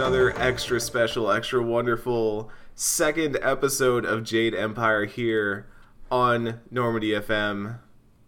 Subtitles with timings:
[0.00, 5.66] another extra special, extra wonderful second episode of Jade Empire here
[6.10, 7.80] on Normandy FM.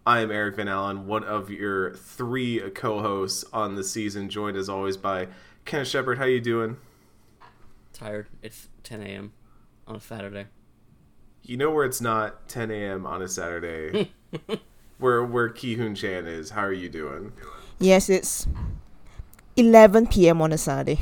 [0.05, 4.69] I am Eric Van Allen, one of your three co-hosts on the season, joined as
[4.69, 5.29] always by
[5.65, 6.19] Kenneth Shepard.
[6.19, 6.77] How you doing?
[7.91, 8.27] Tired.
[8.43, 9.33] It's 10 a.m.
[9.87, 10.45] on a Saturday.
[11.41, 13.07] You know where it's not 10 a.m.
[13.07, 14.11] on a Saturday.
[14.99, 16.51] where where Ki-hoon Chan is.
[16.51, 17.33] How are you doing?
[17.79, 18.47] Yes, it's
[19.55, 20.41] 11 p.m.
[20.41, 20.99] on a Saturday.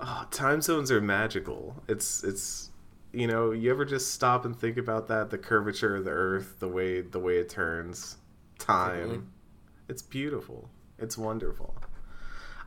[0.00, 1.76] oh, time zones are magical.
[1.88, 2.70] It's it's
[3.12, 6.56] you know, you ever just stop and think about that the curvature of the earth,
[6.60, 8.16] the way the way it turns,
[8.58, 8.96] time.
[8.96, 9.20] Definitely.
[9.88, 10.68] It's beautiful.
[10.98, 11.74] It's wonderful.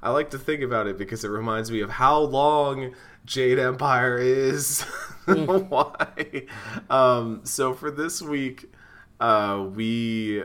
[0.04, 4.18] I like to think about it because it reminds me of how long Jade Empire
[4.18, 4.82] is.
[5.26, 6.48] Why?
[6.90, 8.74] Um, so for this week,
[9.20, 10.44] uh, we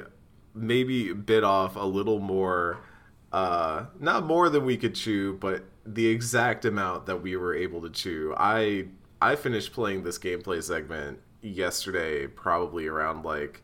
[0.56, 2.78] maybe bit off a little more,
[3.32, 7.82] uh, not more than we could chew, but the exact amount that we were able
[7.82, 8.34] to chew.
[8.36, 8.86] I
[9.20, 13.62] I finished playing this gameplay segment yesterday, probably around like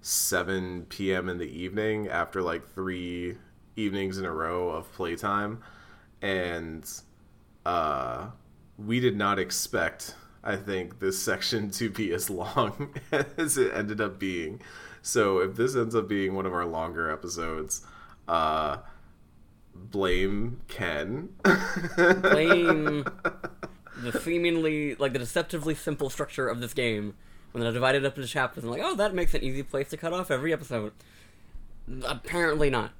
[0.00, 1.28] 7 p.m.
[1.28, 3.36] in the evening after like three
[3.76, 5.62] evenings in a row of playtime.
[6.20, 6.88] And
[7.64, 8.26] uh,
[8.78, 12.94] we did not expect, I think, this section to be as long
[13.36, 14.60] as it ended up being.
[15.02, 17.84] So if this ends up being one of our longer episodes,
[18.28, 18.78] uh,
[19.74, 21.30] blame Ken.
[21.96, 23.04] Blame
[24.02, 27.14] the seemingly, like, the deceptively simple structure of this game.
[27.50, 29.98] When they're divided up into chapters, and like, oh, that makes an easy place to
[29.98, 30.92] cut off every episode.
[32.06, 32.92] Apparently not.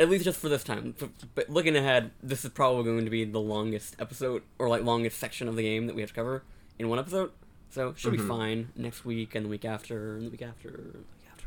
[0.00, 0.96] At least just for this time.
[1.36, 5.18] But looking ahead, this is probably going to be the longest episode, or like longest
[5.18, 6.42] section of the game that we have to cover
[6.76, 7.30] in one episode.
[7.68, 10.94] So should be fine next week and the week after and the week after and
[10.94, 11.46] the week after.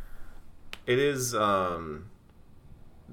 [0.86, 2.10] It is um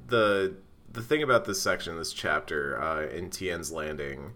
[0.08, 0.56] the
[0.92, 4.32] the thing about this section, this chapter uh, in Tien's Landing,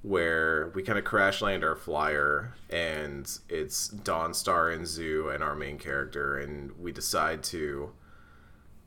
[0.00, 5.54] where we kind of crash land our flyer, and it's Dawnstar and Zu and our
[5.54, 7.92] main character, and we decide to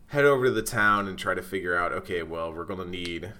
[0.07, 1.93] head over to the town and try to figure out.
[1.93, 3.33] Okay, well, we're gonna need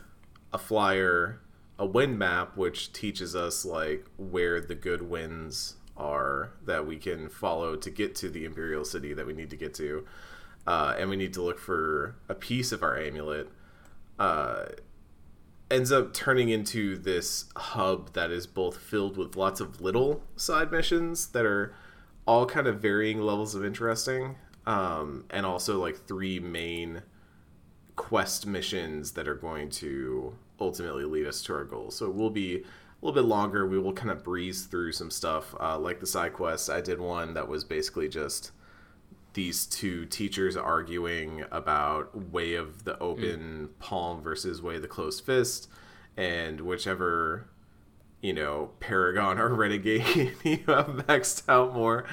[0.54, 1.42] a flyer,
[1.80, 7.30] a wind map, which teaches us like where the good winds are that we can
[7.30, 10.06] follow to get to the Imperial City that we need to get to
[10.68, 13.50] uh, and we need to look for a piece of our amulet,
[14.20, 14.66] uh,
[15.70, 20.72] ends up turning into this hub that is both filled with lots of little side
[20.72, 21.74] missions that are
[22.28, 27.02] all kind of varying levels of interesting, um, and also like three main
[27.96, 31.92] quest missions that are going to ultimately lead us to our goal.
[31.92, 33.68] So it will be a little bit longer.
[33.68, 36.70] We will kind of breeze through some stuff, uh, like the side quests.
[36.70, 38.52] I did one that was basically just
[39.36, 45.24] these two teachers arguing about way of the open palm versus way of the closed
[45.26, 45.70] fist,
[46.18, 47.46] and whichever
[48.22, 52.06] you know paragon or renegade you have maxed out more,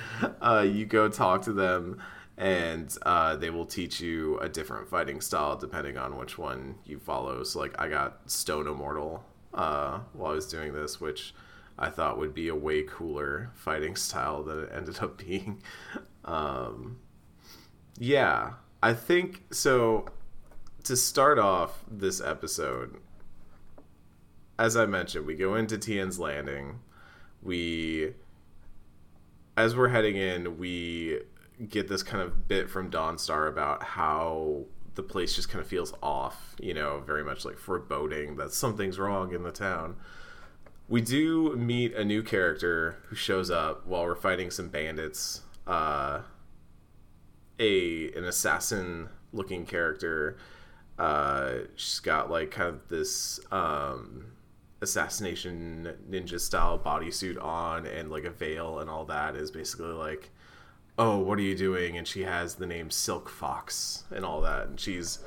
[0.42, 2.02] uh, you go talk to them,
[2.36, 6.98] and uh, they will teach you a different fighting style depending on which one you
[6.98, 7.44] follow.
[7.44, 11.34] So like I got Stone Immortal uh, while I was doing this, which.
[11.78, 15.62] I thought would be a way cooler fighting style than it ended up being.
[16.24, 16.98] Um,
[17.98, 20.06] yeah, I think so.
[20.84, 22.96] To start off this episode,
[24.58, 26.80] as I mentioned, we go into Tien's Landing.
[27.40, 28.14] We,
[29.56, 31.20] as we're heading in, we
[31.68, 34.64] get this kind of bit from Dawnstar about how
[34.94, 38.98] the place just kind of feels off, you know, very much like foreboding that something's
[38.98, 39.96] wrong in the town.
[40.88, 45.42] We do meet a new character who shows up while we're fighting some bandits.
[45.66, 46.20] Uh,
[47.62, 50.36] a an assassin looking character.
[50.98, 54.26] Uh, she's got like kind of this um,
[54.80, 60.30] assassination ninja style bodysuit on and like a veil and all that is basically like,
[60.98, 61.96] oh, what are you doing?
[61.96, 64.66] And she has the name Silk Fox and all that.
[64.66, 65.20] And she's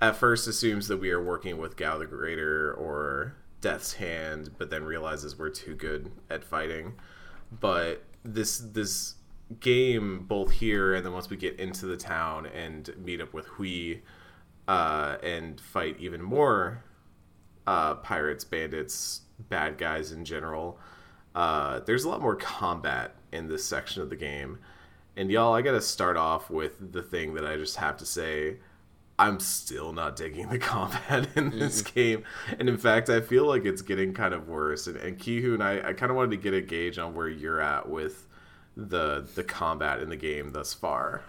[0.00, 4.70] at first assumes that we are working with Gao the Greater or Death's Hand, but
[4.70, 6.94] then realizes we're too good at fighting.
[7.50, 9.14] But this this
[9.58, 13.46] game, both here and then once we get into the town and meet up with
[13.46, 13.96] Hui,
[14.68, 16.84] uh, and fight even more
[17.66, 20.78] uh, pirates, bandits, bad guys in general.
[21.34, 24.58] Uh, there's a lot more combat in this section of the game.
[25.16, 28.58] And y'all, I gotta start off with the thing that I just have to say.
[29.18, 32.24] I'm still not digging the combat in this game.
[32.58, 34.86] And in fact, I feel like it's getting kind of worse.
[34.86, 37.60] And, and Kihoon, I, I kind of wanted to get a gauge on where you're
[37.60, 38.26] at with
[38.88, 41.22] the the combat in the game thus far.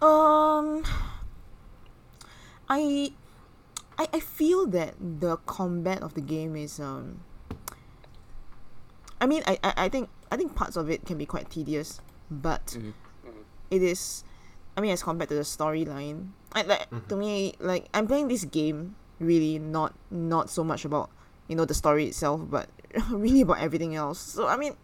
[0.00, 0.84] Um,
[2.68, 3.12] I,
[3.98, 7.20] I I feel that the combat of the game is um.
[9.20, 12.00] I mean, I, I, I think I think parts of it can be quite tedious,
[12.30, 12.76] but
[13.70, 14.24] it is.
[14.76, 18.44] I mean, as compared to the storyline, I like to me like I'm playing this
[18.44, 21.10] game really not not so much about
[21.48, 22.68] you know the story itself, but
[23.10, 24.18] really about everything else.
[24.18, 24.76] So I mean,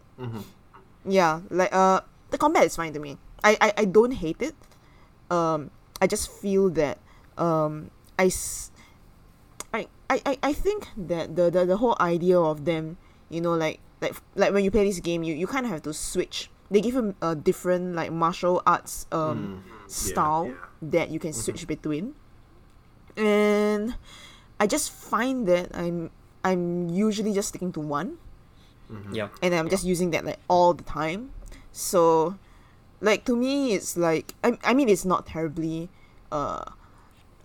[1.06, 2.00] yeah, like uh,
[2.31, 3.19] the combat is fine to me.
[3.43, 4.55] I I, I don't hate it.
[5.31, 5.70] Um,
[6.00, 6.99] I just feel that
[7.38, 8.31] um, I,
[9.72, 12.96] I, I, I think that the, the the whole idea of them,
[13.28, 15.82] you know, like like like when you play this game, you you kind of have
[15.82, 16.50] to switch.
[16.70, 22.14] They give you a different like martial arts um style that you can switch between,
[23.16, 23.96] and
[24.58, 26.11] I just find that I'm
[26.44, 28.19] I'm usually just sticking to one
[29.12, 29.29] Yeah.
[29.43, 31.31] and I'm just using that like all the time.
[31.73, 32.37] So,
[33.00, 35.88] like to me, it's like I, I mean, it's not terribly,
[36.32, 36.64] uh,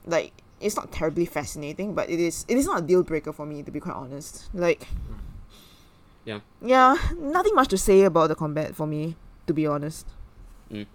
[0.05, 3.45] like it's not terribly fascinating, but it is it is not a deal breaker for
[3.45, 4.49] me to be quite honest.
[4.53, 4.87] Like,
[6.25, 6.39] Yeah.
[6.61, 9.15] yeah, nothing much to say about the combat for me
[9.47, 10.05] to be honest.
[10.71, 10.85] Mm.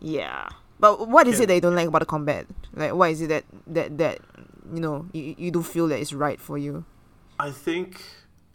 [0.00, 0.48] Yeah,
[0.78, 1.44] but what is Yeah.
[1.44, 2.46] it that you don't like about the combat?
[2.74, 4.18] Like, what is it that that that
[4.72, 6.84] you know you you don't feel that is right for you?
[7.40, 8.00] I think y-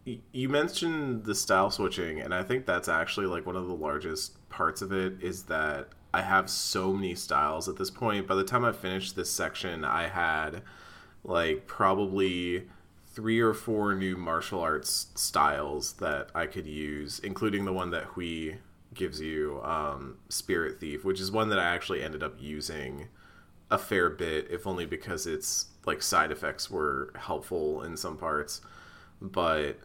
[0.05, 4.49] you mentioned the style switching, and I think that's actually like one of the largest
[4.49, 8.27] parts of it is that I have so many styles at this point.
[8.27, 10.63] By the time I finished this section, I had
[11.23, 12.67] like probably
[13.07, 18.05] three or four new martial arts styles that I could use, including the one that
[18.05, 18.55] Hui
[18.93, 23.07] gives you, um, Spirit Thief, which is one that I actually ended up using
[23.69, 28.61] a fair bit, if only because its like side effects were helpful in some parts.
[29.21, 29.79] But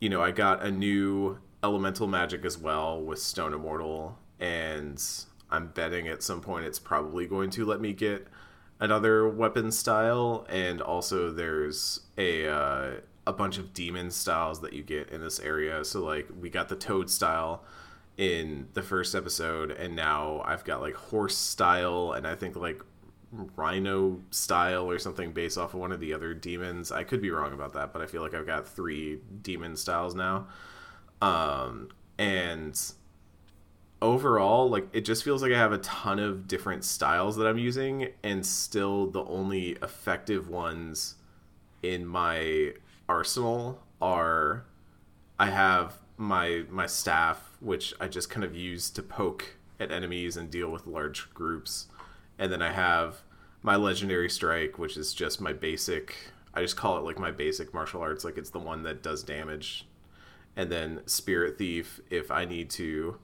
[0.00, 5.02] you know, I got a new elemental magic as well with Stone Immortal, and
[5.50, 8.26] I'm betting at some point it's probably going to let me get
[8.78, 12.90] another weapon style, and also there's a uh,
[13.26, 15.84] a bunch of demon styles that you get in this area.
[15.84, 17.64] So like we got the toad style
[18.16, 22.82] in the first episode, and now I've got like horse style, and I think like
[23.32, 26.92] rhino style or something based off of one of the other demons.
[26.92, 30.14] I could be wrong about that, but I feel like I've got three demon styles
[30.14, 30.48] now.
[31.20, 31.88] Um,
[32.18, 32.80] and
[34.00, 37.58] overall, like it just feels like I have a ton of different styles that I'm
[37.58, 41.16] using, and still the only effective ones
[41.82, 42.74] in my
[43.08, 44.64] arsenal are
[45.38, 50.36] I have my my staff, which I just kind of use to poke at enemies
[50.36, 51.88] and deal with large groups,
[52.38, 53.22] and then I have
[53.62, 56.16] my legendary strike, which is just my basic.
[56.54, 59.22] I just call it like my basic martial arts, like it's the one that does
[59.22, 59.86] damage,
[60.54, 63.18] and then spirit thief if I need to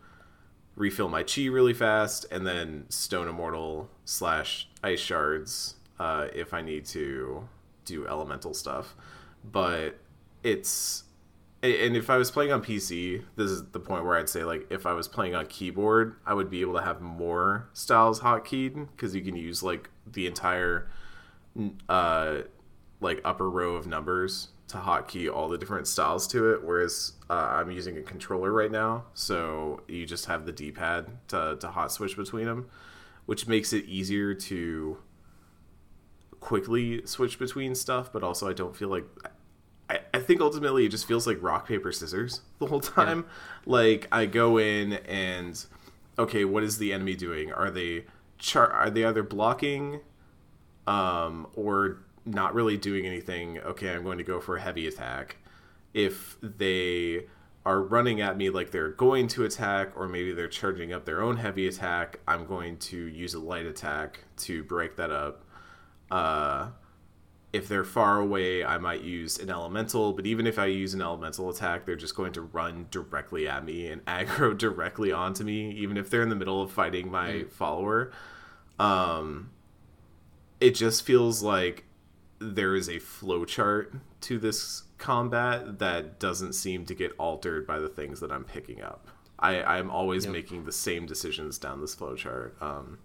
[0.75, 6.63] refill my chi really fast, and then stone immortal slash ice shards uh, if I
[6.63, 7.49] need to
[7.85, 8.95] do elemental stuff.
[9.45, 9.99] But
[10.43, 11.05] it's
[11.63, 14.67] and if I was playing on PC, this is the point where I'd say like
[14.71, 18.89] if I was playing on keyboard, I would be able to have more styles hotkeyed
[18.91, 20.91] because you can use like the entire
[21.89, 22.39] uh
[23.01, 26.65] like upper row of numbers to hotkey all the different styles to it.
[26.65, 31.57] Whereas uh, I'm using a controller right now, so you just have the D-pad to
[31.61, 32.69] to hot switch between them,
[33.27, 34.99] which makes it easier to
[36.41, 38.13] quickly switch between stuff.
[38.13, 39.05] But also, I don't feel like
[39.93, 43.27] I, I think ultimately it just feels like rock paper scissors the whole time.
[43.67, 45.63] Like I go in and
[46.19, 47.53] okay, what is the enemy doing?
[47.53, 48.07] Are they
[48.39, 50.01] char- are they either blocking
[50.87, 53.59] um or not really doing anything?
[53.59, 55.37] Okay, I'm going to go for a heavy attack.
[55.93, 57.27] If they
[57.65, 61.23] are running at me like they're going to attack or maybe they're charging up their
[61.23, 65.45] own heavy attack, I'm going to use a light attack to break that up.
[66.11, 66.69] Uh
[67.53, 71.03] if they're far away, I might use an elemental, but even if I use an
[71.03, 75.71] elemental attack, they're just going to run directly at me and aggro directly onto me,
[75.73, 78.11] even if they're in the middle of fighting my follower.
[78.79, 79.51] Um,
[80.61, 81.85] it just feels like
[82.39, 87.89] there is a flowchart to this combat that doesn't seem to get altered by the
[87.89, 89.09] things that I'm picking up.
[89.39, 90.33] I, I'm always Yep.
[90.33, 92.61] making the same decisions down this flowchart.
[92.63, 92.99] Um,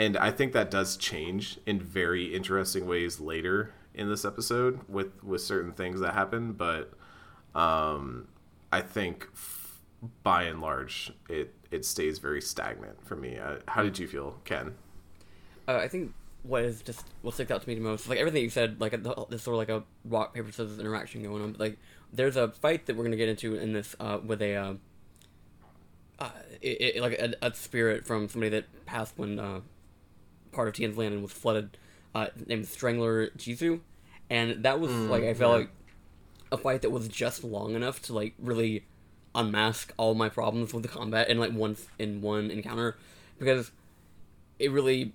[0.00, 5.22] and I think that does change in very interesting ways later in this episode with
[5.22, 6.52] with certain things that happen.
[6.52, 6.94] But
[7.54, 8.26] um,
[8.72, 9.78] I think f-
[10.22, 13.38] by and large, it it stays very stagnant for me.
[13.38, 14.74] Uh, how did you feel, Ken?
[15.68, 16.14] Uh, I think
[16.44, 18.92] what is just what sticks out to me the most, like everything you said, like
[19.02, 21.52] there's sort of like a rock paper scissors interaction going on.
[21.52, 21.78] But like,
[22.10, 24.74] there's a fight that we're gonna get into in this uh, with a uh,
[26.18, 26.30] uh,
[26.62, 29.60] it, it, like a, a spirit from somebody that passed when uh,
[30.52, 31.76] part of Tien's Landing was flooded.
[32.14, 33.80] uh, named Strangler Jizu,
[34.28, 35.58] and that was like I felt yeah.
[35.58, 35.70] like
[36.52, 38.84] a fight that was just long enough to like really
[39.34, 42.96] unmask all my problems with the combat in like one in one encounter
[43.38, 43.70] because
[44.58, 45.12] it really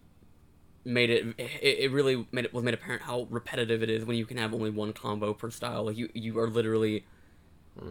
[0.86, 4.16] made it, it it really made it was made apparent how repetitive it is when
[4.16, 7.04] you can have only one combo per style like you you are literally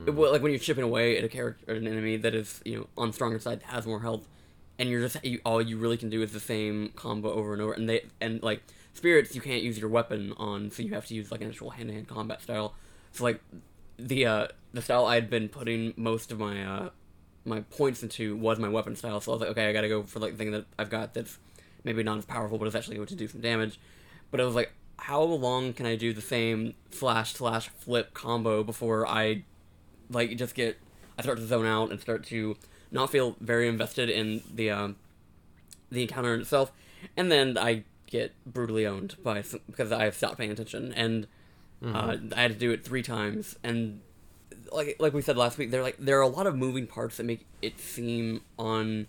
[0.06, 2.86] it- like when you're chipping away at a character an enemy that is you know
[2.96, 4.26] on stronger side has more health
[4.78, 7.62] and you're just you, all you really can do is the same combo over and
[7.62, 8.62] over and they and like
[8.92, 11.70] spirits you can't use your weapon on so you have to use like an actual
[11.70, 12.74] hand-to-hand combat style.
[13.12, 13.40] So like
[13.98, 16.90] the uh the style i had been putting most of my uh
[17.44, 20.02] my points into was my weapon style so i was like okay i gotta go
[20.02, 21.38] for like the thing that i've got that's
[21.84, 23.78] maybe not as powerful but it's actually going to do some damage.
[24.30, 28.64] But it was like how long can i do the same slash slash flip combo
[28.64, 29.44] before i
[30.10, 30.78] like just get
[31.18, 32.56] I start to zone out and start to
[32.94, 34.96] not feel very invested in the um,
[35.90, 36.72] the encounter itself,
[37.16, 41.26] and then I get brutally owned by some, because I've stopped paying attention, and
[41.84, 44.00] uh, I had to do it three times, and
[44.72, 47.18] like like we said last week, there like there are a lot of moving parts
[47.18, 49.06] that make it seem on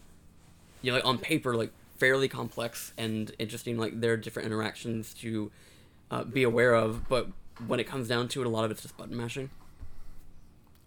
[0.82, 2.94] you know like on paper like fairly complex.
[2.98, 3.78] And interesting.
[3.78, 5.52] Like there are different interactions to
[6.12, 7.30] uh, be aware of, but
[7.68, 9.50] when it comes down to it, a lot of it's just button mashing.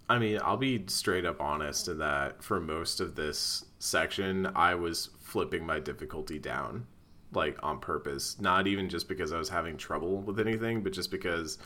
[0.08, 4.74] I mean, I'll be straight up honest in that for most of this section, I
[4.74, 6.86] was flipping my difficulty down,
[7.32, 8.40] like on purpose.
[8.40, 11.58] Not even just because I was having trouble with anything, but just because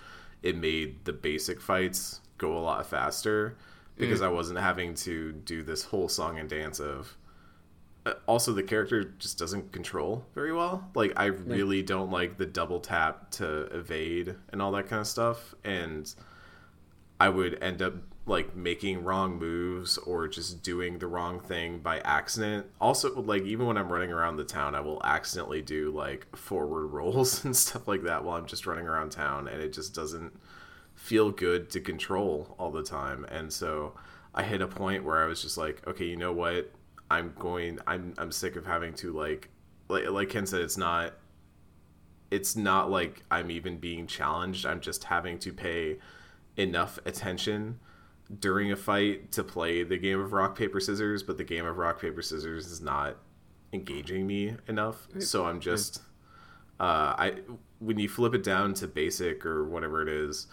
[0.43, 3.57] it made the basic fights go a lot faster
[3.97, 7.17] because I wasn't having to do this whole song and dance of.
[8.05, 10.91] Uh, Also, the character just doesn't control very well.
[10.95, 15.07] Like, I really don't like the double tap to evade and all that kind of
[15.07, 15.55] stuff.
[15.63, 16.13] And
[17.21, 21.99] I would end up like making wrong moves or just doing the wrong thing by
[22.01, 22.67] accident.
[22.81, 26.87] Also, like even when I'm running around the town, I will accidentally do like forward
[26.93, 30.33] rolls and stuff like that while I'm just running around town, and it just doesn't
[30.95, 33.25] feel good to control all the time.
[33.25, 33.95] And so
[34.35, 36.71] I hit a point where I was just like, okay, you know what?
[37.11, 37.79] I'm going.
[37.87, 39.49] I'm I'm sick of having to like,
[39.89, 41.15] like like Ken said, it's not
[42.31, 44.65] it's not like I'm even being challenged.
[44.65, 45.99] I'm just having to pay
[46.57, 47.81] enough attention
[48.39, 51.77] during a fight to play the game of rock paper scissors, but the game of
[51.77, 53.17] rock paper scissors is not
[53.73, 55.09] engaging me enough.
[55.19, 56.03] So I'm just
[56.81, 57.35] uh, I
[57.79, 60.47] when you flip it down to basic or whatever it is,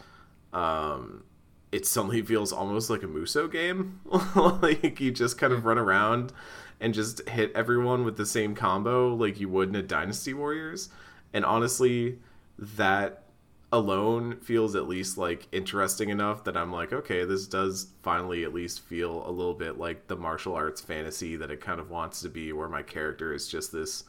[0.53, 1.23] um,
[1.71, 4.01] it suddenly feels almost like a Musou game.
[4.61, 6.33] like you just kind of run around
[6.79, 10.89] and just hit everyone with the same combo like you would in a Dynasty Warriors.
[11.33, 12.19] And honestly,
[12.57, 13.23] that
[13.71, 18.53] alone feels at least like interesting enough that I'm like, okay, this does finally at
[18.53, 22.21] least feel a little bit like the martial arts fantasy that it kind of wants
[22.21, 24.05] to be, where my character is just this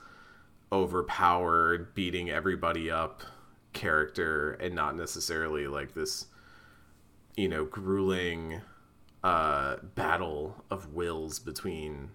[0.72, 3.22] overpowered, beating everybody up
[3.72, 6.26] character and not necessarily like this,
[7.36, 8.62] you know, grueling
[9.22, 12.10] uh, battle of wills between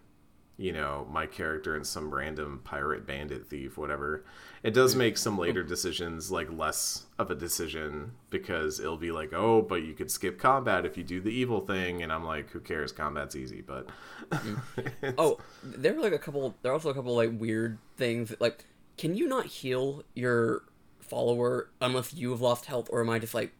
[0.57, 4.23] you know my character and some random pirate bandit thief whatever
[4.65, 5.67] it does make some later oh.
[5.67, 10.39] decisions like less of a decision because it'll be like oh but you could skip
[10.39, 13.89] combat if you do the evil thing and i'm like who cares combat's easy but
[15.17, 16.55] Oh, there are like a couple.
[16.61, 18.33] There are also a couple like weird things.
[18.39, 18.65] Like,
[18.97, 20.63] can you not heal your
[20.99, 23.53] follower unless you have lost health, or am I just like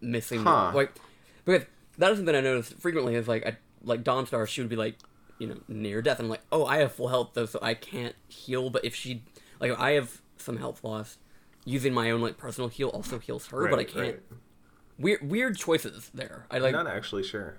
[0.00, 0.42] missing?
[0.42, 0.72] Huh.
[0.74, 0.92] Like,
[1.44, 1.66] because
[1.98, 3.14] that is something I noticed frequently.
[3.14, 4.96] Is like, I like Dawnstar, she would be like,
[5.38, 7.74] you know, near death, and I'm like, oh, I have full health though, so I
[7.74, 8.70] can't heal.
[8.70, 9.22] But if she,
[9.70, 11.18] like, I have some health loss.
[11.64, 13.96] using my own like personal heal also heals her, but I can't.
[14.04, 14.20] right.
[14.98, 16.46] Weird, weird choices there.
[16.50, 16.74] I like.
[16.74, 17.56] i'm not actually sure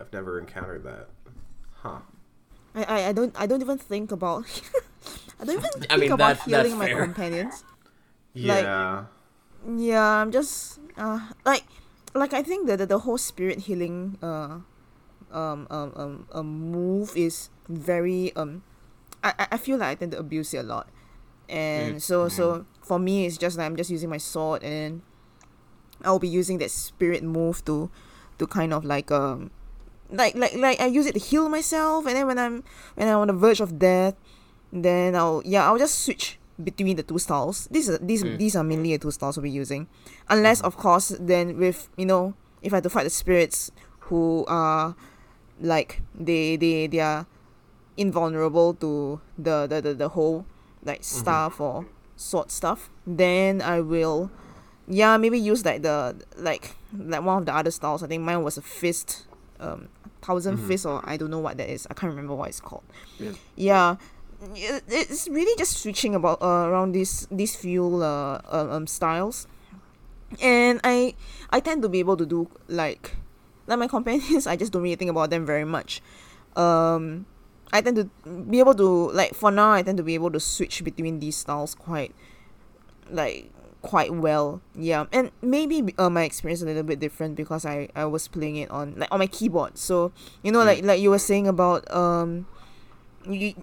[0.00, 1.08] i've never encountered that
[1.82, 1.98] huh
[2.74, 4.44] I, I, I don't I don't even think about
[5.40, 7.02] I don't even think I mean, about that's- that's healing my fair.
[7.04, 7.64] companions.
[8.34, 9.04] Like- yeah
[9.68, 11.64] Yeah, I'm just uh like
[12.14, 14.60] like I think that the, the whole spirit healing uh
[15.32, 18.62] um um um, um move is very um
[19.22, 20.88] I, I- I feel like I tend to abuse it a lot.
[21.48, 21.98] And mm-hmm.
[21.98, 25.02] so so for me it's just like I'm just using my sword and
[26.04, 27.90] I'll be using that spirit move to
[28.38, 29.50] to kind of like um
[30.10, 33.18] like like like I use it to heal myself and then when I'm when I'm
[33.18, 34.14] on the verge of death
[34.72, 37.68] then I'll yeah I'll just switch between the two styles.
[37.70, 38.38] These are these mm.
[38.38, 39.88] these are mainly the two styles we'll be using,
[40.28, 40.66] unless mm-hmm.
[40.66, 43.70] of course then with you know if I have to fight the spirits
[44.08, 44.96] who are
[45.60, 47.26] like they they they are
[47.96, 50.46] invulnerable to the the the, the whole
[50.84, 51.86] like staff or
[52.16, 54.30] sword stuff, then I will
[54.88, 58.02] yeah maybe use like the like like one of the other styles.
[58.02, 59.26] I think mine was a fist,
[59.60, 59.88] um,
[60.24, 61.86] 1000 fist or I don't know what that is.
[61.90, 62.82] I can't remember what it's called.
[63.56, 63.96] Yeah.
[64.54, 68.86] Yeah, it- it's really just switching about uh, around these these few uh, um, um
[68.88, 69.46] styles,
[70.42, 71.14] and I
[71.50, 73.14] I tend to be able to do like
[73.68, 74.46] like my companions.
[74.50, 76.02] I just don't really think about them very much.
[76.56, 77.26] Um,
[77.72, 79.72] I tend to be able to like for now.
[79.72, 82.14] I tend to be able to switch between these styles quite
[83.10, 83.50] like
[83.82, 84.60] quite well.
[84.74, 88.56] Yeah, and maybe uh, my experience a little bit different because I I was playing
[88.56, 89.78] it on like on my keyboard.
[89.78, 90.12] So
[90.42, 92.46] you know, like like you were saying about um,
[93.28, 93.54] you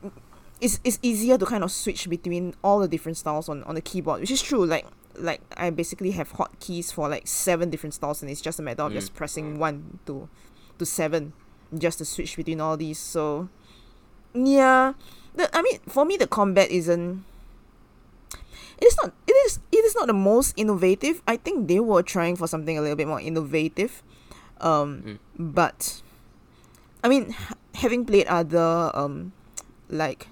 [0.61, 3.81] it's it's easier to kind of switch between all the different styles on on the
[3.81, 4.65] keyboard, which is true.
[4.65, 4.85] Like
[5.15, 8.83] like I basically have hotkeys for like seven different styles, and it's just a matter
[8.83, 10.29] of just pressing one to
[10.77, 11.33] to seven
[11.77, 12.99] just to switch between all these.
[12.99, 13.49] So
[14.33, 14.93] yeah,
[15.35, 17.25] the I mean for me the combat isn't.
[18.79, 19.13] It is not.
[19.27, 19.59] It is.
[19.73, 21.21] It is not the most innovative.
[21.27, 24.01] I think they were trying for something a little bit more innovative,
[24.61, 26.01] um, but,
[27.03, 27.35] I mean,
[27.75, 29.33] having played other um,
[29.89, 30.27] like,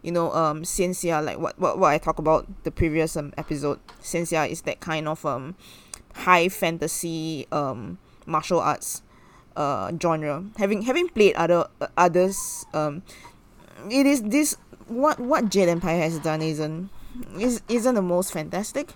[0.00, 3.78] you know, um, xianxia, like what what what I talked about the previous um episode.
[4.00, 5.54] xianxia is that kind of um,
[6.14, 9.02] high fantasy um martial arts,
[9.54, 10.44] uh genre.
[10.56, 13.02] Having having played other uh, others um,
[13.90, 14.56] it is this
[14.88, 16.90] what what Jade Empire has done isn't
[17.38, 18.94] is isn't the most fantastic,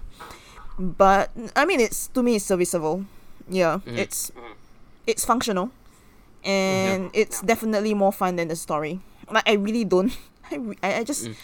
[0.79, 3.05] but I mean it's to me it's serviceable.
[3.49, 3.97] Yeah, mm-hmm.
[3.97, 4.53] it's mm-hmm.
[5.07, 5.71] it's functional,
[6.45, 9.01] and it's definitely more fun than the story.
[9.31, 10.17] Like I really don't.
[10.51, 11.37] I, re- I, I just mm.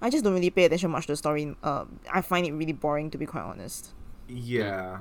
[0.00, 1.54] I just don't really pay attention much to the story.
[1.62, 3.90] Um, I find it really boring to be quite honest.
[4.28, 5.00] Yeah.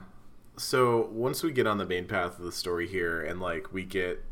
[0.58, 3.86] So once we get on the main path of the story here, and like we
[3.86, 4.24] get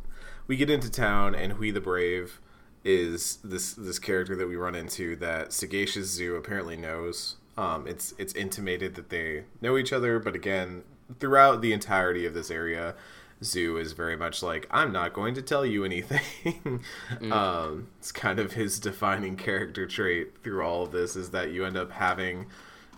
[0.47, 2.41] we get into town, and Hui the Brave
[2.83, 7.37] is this this character that we run into that Sagacious Zu apparently knows.
[7.57, 10.83] Um, it's it's intimated that they know each other, but again,
[11.19, 12.95] throughout the entirety of this area,
[13.43, 16.81] Zu is very much like I'm not going to tell you anything.
[17.31, 21.65] um, it's kind of his defining character trait through all of this is that you
[21.65, 22.47] end up having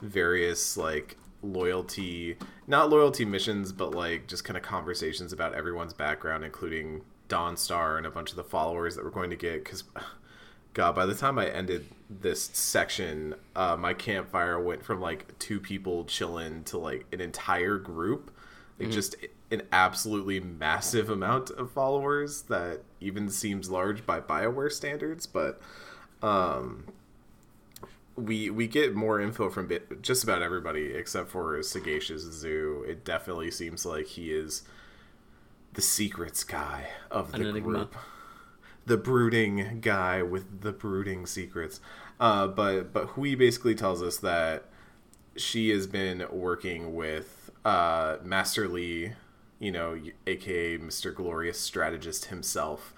[0.01, 2.35] various like loyalty
[2.67, 8.05] not loyalty missions but like just kind of conversations about everyone's background including dawnstar and
[8.05, 9.83] a bunch of the followers that we're going to get because
[10.73, 15.59] god by the time i ended this section uh, my campfire went from like two
[15.59, 18.31] people chilling to like an entire group
[18.79, 19.15] like just
[19.51, 25.59] an absolutely massive amount of followers that even seems large by bioware standards but
[26.21, 26.85] um
[28.19, 32.85] we we get more info from just about everybody except for Sagacious Zu.
[32.87, 34.63] It definitely seems like he is
[35.79, 37.95] the secrets guy of the group,
[38.85, 41.79] the brooding guy with the brooding secrets.
[42.19, 44.65] Uh, but but Hui basically tells us that
[45.37, 49.13] she has been working with uh, Master Li,
[49.59, 51.15] you know, aka Mr.
[51.15, 52.93] Glorious Strategist himself,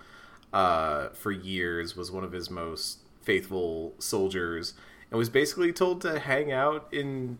[0.52, 1.96] uh, for years.
[1.96, 4.74] Was one of his most faithful soldiers,
[5.12, 7.38] and was basically told to hang out in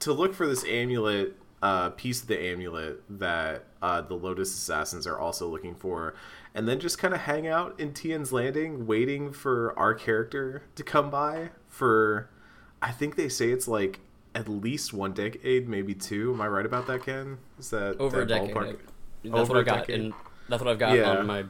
[0.00, 5.06] to look for this amulet, uh, piece of the amulet that uh, the Lotus Assassins
[5.06, 6.14] are also looking for,
[6.54, 10.82] and then just kind of hang out in Tien's Landing, waiting for our character to
[10.82, 12.28] come by for.
[12.82, 14.00] I think they say it's like
[14.34, 16.32] at least one decade, maybe two.
[16.34, 17.38] Am I right about that, Ken?
[17.58, 18.54] Is that Over a decade.
[18.54, 20.12] That's Over what I got, and
[20.48, 21.18] that's what I've got Yeah.
[21.18, 21.44] on my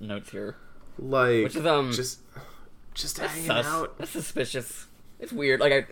[0.00, 0.56] notes here.
[0.98, 2.20] Like Which is, um, just
[2.94, 3.66] just hanging sus.
[3.66, 3.96] out.
[3.98, 4.86] That's suspicious.
[5.20, 5.60] It's weird.
[5.60, 5.86] Like, I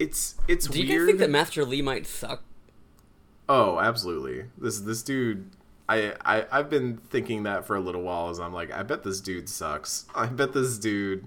[0.00, 1.00] It's it's do you weird.
[1.00, 2.42] guys think that Master Li might suck?
[3.48, 4.46] Oh, absolutely.
[4.56, 5.50] This this dude
[5.88, 9.04] I, I I've been thinking that for a little while as I'm like, I bet
[9.04, 10.06] this dude sucks.
[10.14, 11.26] I bet this dude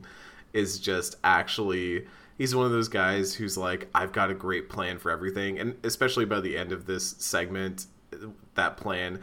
[0.54, 2.08] is just actually
[2.38, 5.76] he's one of those guys who's like, I've got a great plan for everything and
[5.84, 7.86] especially by the end of this segment
[8.56, 9.20] that plan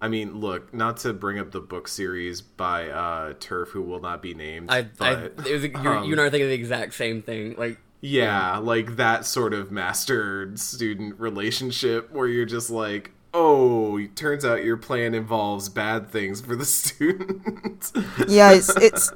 [0.00, 4.00] I mean, look, not to bring up the book series by uh, Turf, who will
[4.00, 4.68] not be named.
[4.68, 7.22] I, I, but, it was, you're, um, you and I are thinking the exact same
[7.22, 7.54] thing.
[7.56, 14.16] Like, Yeah, like that sort of master student relationship where you're just like, oh, it
[14.16, 17.92] turns out your plan involves bad things for the student.
[18.26, 19.12] yeah, it's it's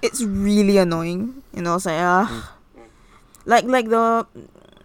[0.00, 1.42] it's really annoying.
[1.54, 2.56] You know, it's like ah,
[3.44, 4.26] like like the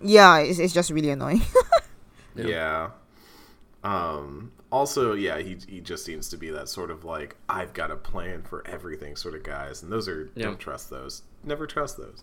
[0.03, 1.41] yeah, it's it's just really annoying.
[2.35, 2.89] yeah.
[3.83, 4.51] Um.
[4.69, 7.95] Also, yeah, he he just seems to be that sort of like I've got a
[7.95, 10.47] plan for everything sort of guys, and those are Yeah.
[10.47, 11.21] don't trust those.
[11.45, 12.21] Never trust those.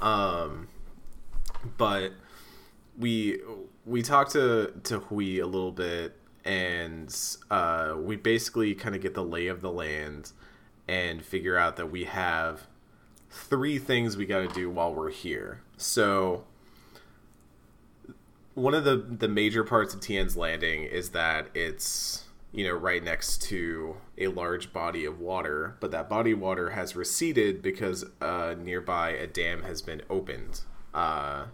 [0.00, 0.68] Um.
[1.78, 2.12] But
[2.98, 3.40] we
[3.86, 7.14] we talked to to Hui a little bit, and
[7.50, 10.32] uh, we basically kind of get the lay of the land
[10.86, 12.66] and figure out that we have
[13.30, 15.62] three things we got to do while we're here.
[15.76, 16.44] So
[18.54, 22.23] one of the the major parts of Tien's Landing is that it's
[22.54, 26.70] you know, right next to a large body of water, but that body of water
[26.70, 30.60] has receded because uh, nearby a dam has been opened,
[30.94, 31.46] uh,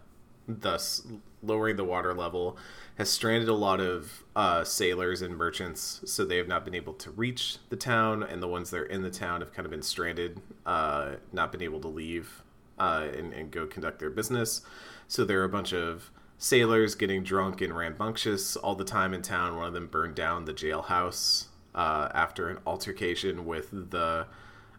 [0.46, 1.06] thus
[1.42, 2.58] lowering the water level,
[2.98, 6.92] has stranded a lot of uh, sailors and merchants, so they have not been able
[6.92, 9.70] to reach the town, and the ones that are in the town have kind of
[9.70, 12.42] been stranded, uh, not been able to leave
[12.78, 14.60] uh, and, and go conduct their business.
[15.08, 19.20] So there are a bunch of sailors getting drunk and rambunctious all the time in
[19.20, 19.56] town.
[19.56, 24.26] One of them burned down the jailhouse uh, after an altercation with the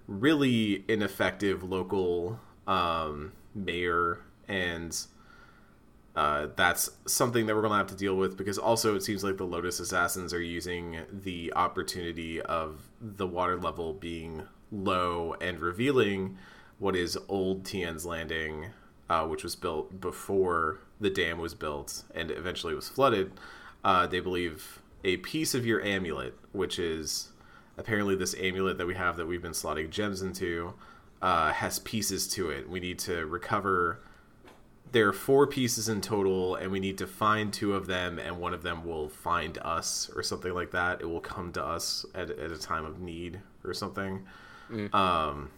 [0.08, 5.00] really ineffective local um, mayor, and
[6.16, 9.24] uh, that's something that we're going to have to deal with because also it seems
[9.24, 15.60] like the Lotus Assassins are using the opportunity of the water level being low and
[15.60, 16.40] revealing
[16.80, 18.72] what is old Tien's Landing,
[19.12, 23.34] uh, which was built before the dam was built and eventually was flooded.
[23.84, 27.30] Uh, they believe a piece of your amulet, which is
[27.78, 30.74] apparently this amulet that we have that we've been slotting gems into,
[31.22, 32.70] uh, has pieces to it.
[32.70, 34.00] We need to recover.
[34.92, 38.38] There are four pieces in total, and we need to find two of them, and
[38.40, 41.02] one of them will find us, or something like that.
[41.02, 44.26] It will come to us at, at a time of need, or something.
[44.94, 45.50] Um,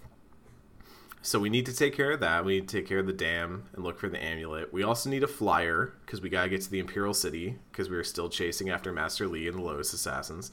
[1.25, 2.43] so we need to take care of that.
[2.43, 4.73] We need to take care of the dam and look for the amulet.
[4.73, 7.95] We also need a flyer because we gotta get to the Imperial City because we
[7.95, 10.51] are still chasing after Master Li and the Lotus Assassins.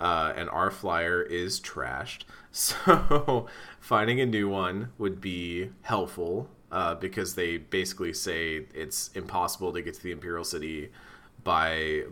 [0.00, 2.24] Uh, and our flyer is trashed.
[2.52, 3.46] So
[3.78, 9.80] finding a new one would be helpful uh, because they basically say it's impossible to
[9.82, 10.90] get to the Imperial City
[11.44, 12.06] by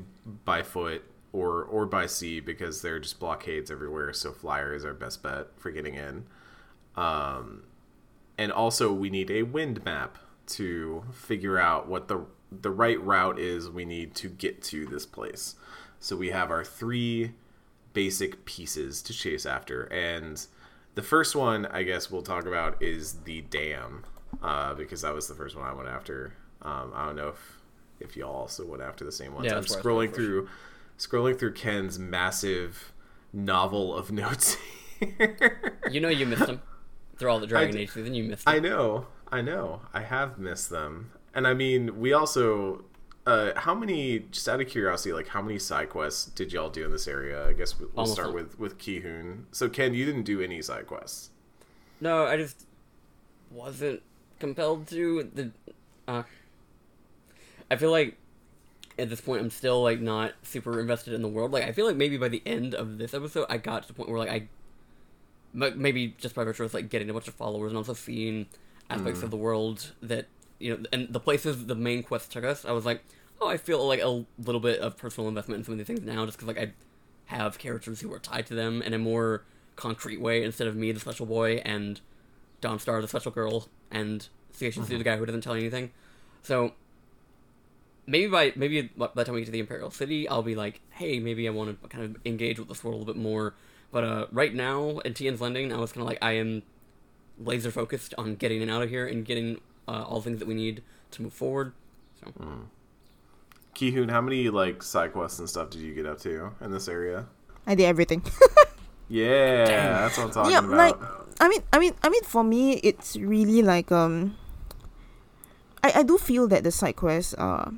[0.44, 4.12] by foot or or by sea because there are just blockades everywhere.
[4.12, 6.26] So flyer is our best bet for getting in.
[6.94, 7.64] Um,
[8.38, 13.38] and also we need a wind map to figure out what the the right route
[13.38, 15.56] is we need to get to this place.
[16.00, 17.32] So we have our three
[17.92, 20.46] basic pieces to chase after, and
[20.94, 24.04] the first one I guess we'll talk about is the dam,
[24.42, 26.34] uh, because that was the first one I went after.
[26.62, 27.60] Um, I don't know if
[28.00, 29.46] if y'all also went after the same ones.
[29.46, 30.48] Yeah, I'm that's where I scrolling through
[30.98, 32.92] scrolling through Ken's massive
[33.32, 34.56] novel of notes
[35.00, 35.80] here.
[35.90, 36.62] You know you missed them
[37.18, 38.14] through all the Dragon d- Age season.
[38.14, 38.54] You missed them.
[38.54, 39.82] I know, I know.
[39.92, 41.12] I have missed them.
[41.34, 42.84] And I mean, we also
[43.26, 46.84] uh how many just out of curiosity, like how many side quests did y'all do
[46.84, 47.46] in this area?
[47.46, 48.34] I guess we'll start none.
[48.34, 49.44] with with Kihoon.
[49.52, 51.30] So Ken, you didn't do any side quests.
[52.00, 52.64] No, I just
[53.50, 54.02] wasn't
[54.38, 55.30] compelled to.
[55.34, 55.50] The
[56.06, 56.22] uh,
[57.70, 58.16] I feel like
[58.98, 61.52] at this point I'm still like not super invested in the world.
[61.52, 63.94] Like I feel like maybe by the end of this episode I got to the
[63.94, 64.48] point where like I
[65.52, 68.46] maybe just by virtue of like getting a bunch of followers and also seeing
[68.90, 69.32] aspects of mm.
[69.32, 70.26] the world that
[70.58, 72.64] you know and the places the main quest took us.
[72.64, 73.02] I was like,
[73.40, 76.02] oh, I feel like a little bit of personal investment in some of these things
[76.02, 76.72] now, just because like I
[77.26, 79.44] have characters who are tied to them in a more
[79.76, 82.00] concrete way instead of me, the special boy, and
[82.60, 84.98] Dawnstar the special girl, and CHC, mm-hmm.
[84.98, 85.90] the guy who doesn't tell you anything.
[86.42, 86.72] So
[88.06, 90.80] maybe by maybe by the time we get to the Imperial City, I'll be like,
[90.90, 93.54] hey, maybe I want to kind of engage with this world a little bit more.
[93.90, 96.62] But uh, right now, in Tien's Landing, I was kind of like, I am
[97.38, 100.48] laser focused on getting it out of here and getting uh, all the things that
[100.48, 101.72] we need to move forward.
[102.20, 102.32] So
[103.74, 106.88] Kihoon, how many like side quests and stuff did you get up to in this
[106.88, 107.26] area?
[107.66, 108.22] I did everything.
[109.08, 109.64] Yeah,
[110.04, 111.00] that's what I'm talking yeah, about.
[111.00, 114.36] like I mean, I mean, I mean, for me, it's really like um.
[115.82, 117.72] I, I do feel that the side quests are,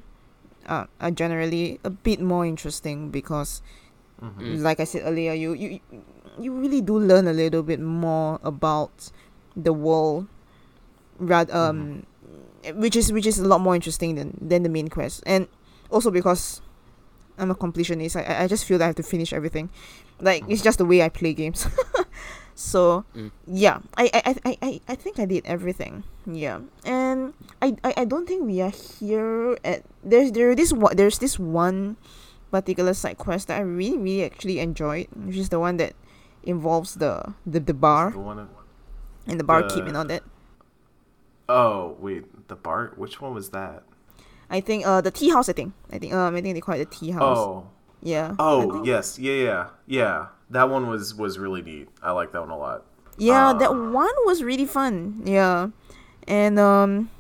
[0.67, 3.63] are are generally a bit more interesting because,
[4.23, 4.63] Mm-hmm.
[4.63, 5.81] like I said earlier, you you
[6.39, 9.11] you really do learn a little bit more about
[9.57, 10.27] the world,
[11.19, 12.05] rather um,
[12.61, 12.81] Mm-hmm.
[12.81, 15.49] which is which is a lot more interesting than than the main quest, and
[15.89, 16.61] also because
[17.41, 19.71] I'm a completionist, I I- just feel that I have to finish everything,
[20.21, 21.65] like it's just the way I play games.
[22.55, 23.31] so Mm.
[23.49, 26.05] yeah, I, I, I, I, I think I did everything.
[26.29, 27.33] Yeah, and
[27.65, 28.69] I, I, I don't think we are
[29.01, 31.97] here at there's there this one there's this one
[32.51, 35.95] particular side quest that I really really actually enjoyed, which is the one that
[36.43, 38.49] involves the the, the bar the
[39.27, 40.23] and the barkeep and the- all that.
[41.49, 42.93] Oh wait, the bar.
[42.97, 43.83] Which one was that?
[44.49, 45.49] I think uh the tea house.
[45.49, 47.39] I think I think um I think they call it the tea house.
[47.39, 47.67] Oh,
[48.03, 48.35] yeah.
[48.39, 50.27] Oh yes, yeah, yeah, yeah.
[50.51, 51.89] That one was was really neat.
[52.03, 52.85] I like that one a lot.
[53.19, 55.23] Yeah, that Uh, one was really fun.
[55.25, 55.69] Yeah,
[56.27, 57.11] and um,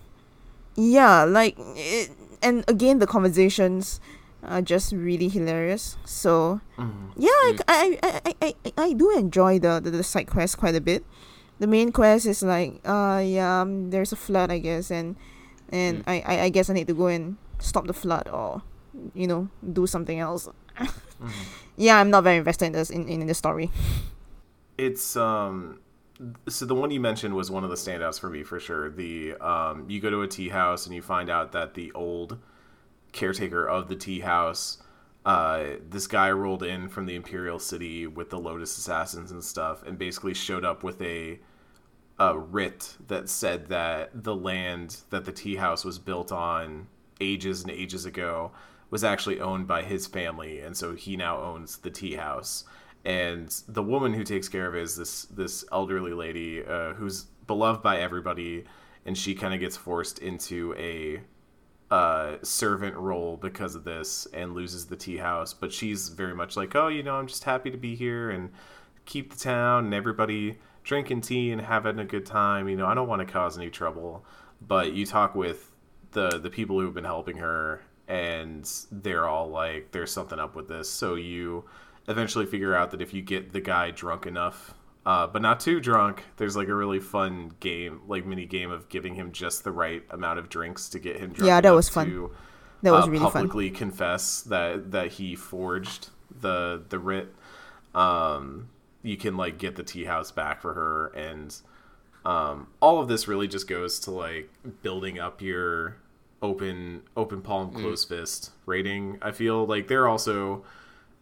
[0.77, 2.11] yeah, like it,
[2.43, 4.01] and again the conversations
[4.43, 5.97] are just really hilarious.
[6.05, 7.13] So Mhm.
[7.17, 10.75] yeah, I, I, I, I, I, I do enjoy the, the the side quest quite
[10.75, 11.05] a bit.
[11.59, 15.17] The main quest is like uh yeah, um, there's a flood I guess, and
[15.69, 18.63] and I, I I guess I need to go and stop the flood or
[19.15, 20.49] you know do something else.
[21.77, 23.71] yeah, I'm not very invested in this in, in the story.
[24.79, 25.81] It's um
[26.49, 28.91] so the one you mentioned was one of the standouts for me for sure.
[28.91, 32.39] The um you go to a tea house and you find out that the old
[33.13, 34.79] caretaker of the tea house.
[35.25, 39.83] Uh, this guy rolled in from the Imperial City with the Lotus Assassins and stuff,
[39.87, 41.41] and basically showed up with a
[42.19, 46.87] a writ that said that the land that the tea house was built on
[47.19, 48.53] ages and ages ago
[48.91, 52.65] was actually owned by his family, and so he now owns the tea house.
[53.05, 57.25] And the woman who takes care of it is this this elderly lady uh, who's
[57.47, 58.65] beloved by everybody,
[59.07, 61.21] and she kind of gets forced into a
[61.91, 65.53] uh, servant role because of this and loses the tea house.
[65.53, 68.51] But she's very much like, oh, you know, I'm just happy to be here and
[69.07, 72.69] keep the town and everybody drinking tea and having a good time.
[72.69, 74.25] You know, I don't want to cause any trouble.
[74.61, 75.73] But you talk with
[76.13, 80.69] the the people who've been helping her, and they're all like, there's something up with
[80.69, 80.91] this.
[80.91, 81.65] So you
[82.09, 84.75] eventually figure out that if you get the guy drunk enough
[85.07, 86.25] uh, but not too drunk.
[86.37, 90.03] There's like a really fun game, like mini game of giving him just the right
[90.11, 91.47] amount of drinks to get him drunk.
[91.49, 92.07] Yeah, that was fun.
[92.07, 92.31] To,
[92.83, 93.33] That was uh, really fun.
[93.33, 96.11] publicly confess that that he forged
[96.41, 97.35] the the writ.
[97.95, 98.69] Um,
[99.03, 101.57] you can like get the tea house back for her, and
[102.25, 104.51] um, all of this really just goes to like
[104.83, 105.97] building up your
[106.43, 109.19] open open palm closed fist rating.
[109.23, 110.65] I feel like they're also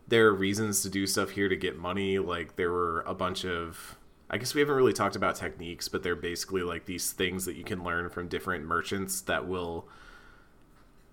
[0.08, 2.18] there are reasons to do stuff here to get money.
[2.18, 3.96] Like there were a bunch of
[4.30, 7.56] I guess we haven't really talked about techniques, but they're basically like these things that
[7.56, 9.88] you can learn from different merchants that will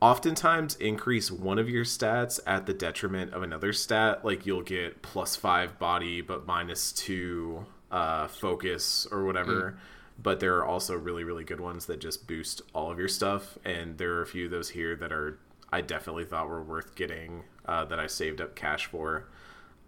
[0.01, 4.25] oftentimes increase one of your stats at the detriment of another stat.
[4.25, 9.77] Like you'll get plus five body but minus two uh, focus or whatever.
[10.21, 13.57] But there are also really, really good ones that just boost all of your stuff.
[13.65, 15.39] And there are a few of those here that are
[15.71, 19.27] I definitely thought were worth getting uh, that I saved up cash for.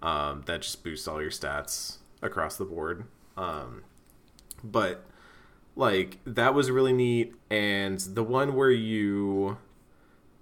[0.02, 3.06] Um, that just boosts all your stats across the board.
[3.36, 3.84] Um,
[4.64, 5.06] but
[5.76, 9.58] like that was really neat, and the one where you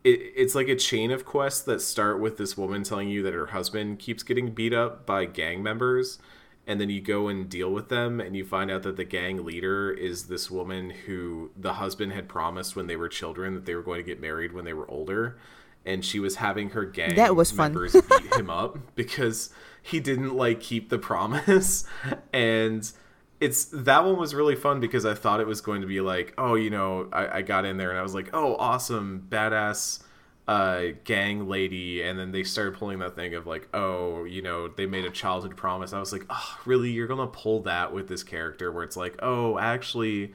[0.04, 3.34] it, it's like a chain of quests that start with this woman telling you that
[3.34, 6.19] her husband keeps getting beat up by gang members
[6.67, 9.43] and then you go and deal with them and you find out that the gang
[9.43, 13.76] leader is this woman who the husband had promised when they were children that they
[13.76, 15.38] were going to get married when they were older
[15.86, 17.74] and she was having her gang That was fun.
[17.74, 19.50] members beat him up because
[19.82, 21.86] he didn't like keep the promise
[22.34, 22.91] and
[23.39, 26.34] it's that one was really fun because I thought it was going to be like,
[26.38, 30.00] oh, you know, I, I got in there and I was like, oh, awesome, badass
[30.48, 34.67] uh, gang lady, and then they started pulling that thing of like, oh, you know,
[34.69, 35.91] they made a childhood promise.
[35.91, 36.91] I was like, oh, really?
[36.91, 40.34] You're gonna pull that with this character where it's like, oh, actually,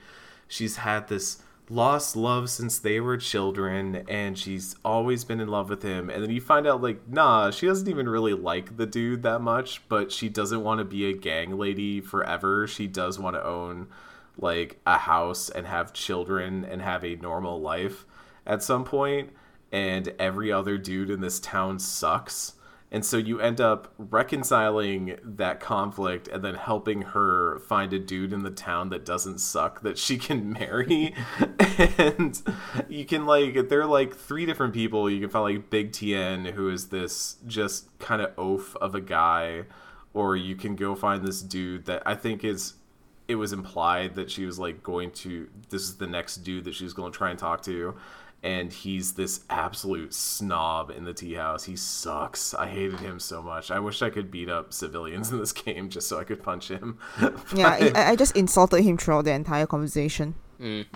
[0.48, 5.70] she's had this lost love since they were children and she's always been in love
[5.70, 6.10] with him.
[6.10, 9.40] And then you find out like nah she doesn't even really like the dude that
[9.40, 12.66] much but she doesn't want to be a gang lady forever.
[12.66, 13.86] She does want to own
[14.36, 18.04] like a house and have children and have a normal life
[18.44, 19.30] at some point
[19.70, 22.54] and every other dude in this town sucks
[22.92, 28.32] and so you end up reconciling that conflict and then helping her find a dude
[28.32, 31.14] in the town that doesn't suck that she can marry.
[31.98, 32.42] and
[32.88, 35.08] you can like there are like three different people.
[35.08, 39.00] You can find like Big Tien, who is this just kind of oaf of a
[39.00, 39.64] guy,
[40.12, 42.74] or you can go find this dude that I think is
[43.28, 46.74] it was implied that she was like going to this is the next dude that
[46.74, 47.94] she was going to try and talk to
[48.42, 51.64] and he's this absolute snob in the tea house.
[51.64, 52.54] He sucks.
[52.54, 53.70] I hated him so much.
[53.70, 56.68] I wish i could beat up civilians in this game just so i could punch
[56.68, 56.98] him.
[57.54, 60.34] Yeah, I, I just insulted him throughout the entire conversation.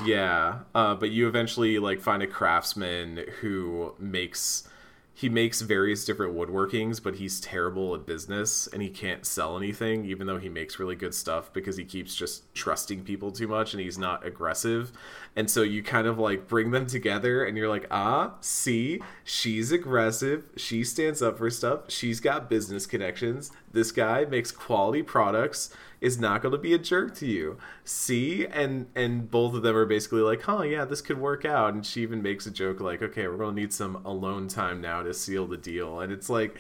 [0.05, 4.69] yeah uh, but you eventually like find a craftsman who makes
[5.17, 10.05] he makes various different woodworkings but he's terrible at business and he can't sell anything
[10.05, 13.73] even though he makes really good stuff because he keeps just trusting people too much
[13.73, 14.93] and he's not aggressive
[15.37, 19.73] and so you kind of like bring them together and you're like ah see she's
[19.73, 20.45] aggressive.
[20.57, 21.91] She stands up for stuff.
[21.91, 23.51] She's got business connections.
[23.73, 25.75] This guy makes quality products.
[26.01, 27.57] Is not going to be a jerk to you.
[27.83, 28.47] See?
[28.47, 31.75] And and both of them are basically like huh yeah this could work out.
[31.75, 34.81] And she even makes a joke like okay we're going to need some alone time
[34.81, 36.01] now to seal the deal.
[36.01, 36.57] And it's like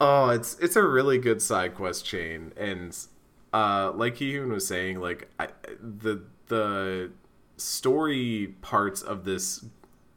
[0.00, 2.52] oh it's it's a really good side quest chain.
[2.56, 2.96] And
[3.52, 5.48] uh like Kihoon was saying like I,
[5.80, 7.10] the the
[7.62, 9.64] story parts of this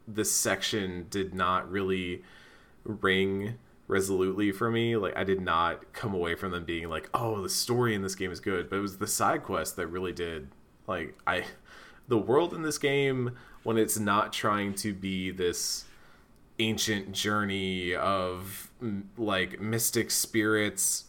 [0.08, 2.22] this section did not really
[2.84, 4.96] ring resolutely for me.
[4.96, 8.14] Like I did not come away from them being like, "Oh, the story in this
[8.14, 10.48] game is good," but it was the side quest that really did.
[10.86, 11.44] Like I
[12.08, 15.84] the world in this game when it's not trying to be this
[16.58, 18.70] ancient journey of
[19.18, 21.05] like mystic spirits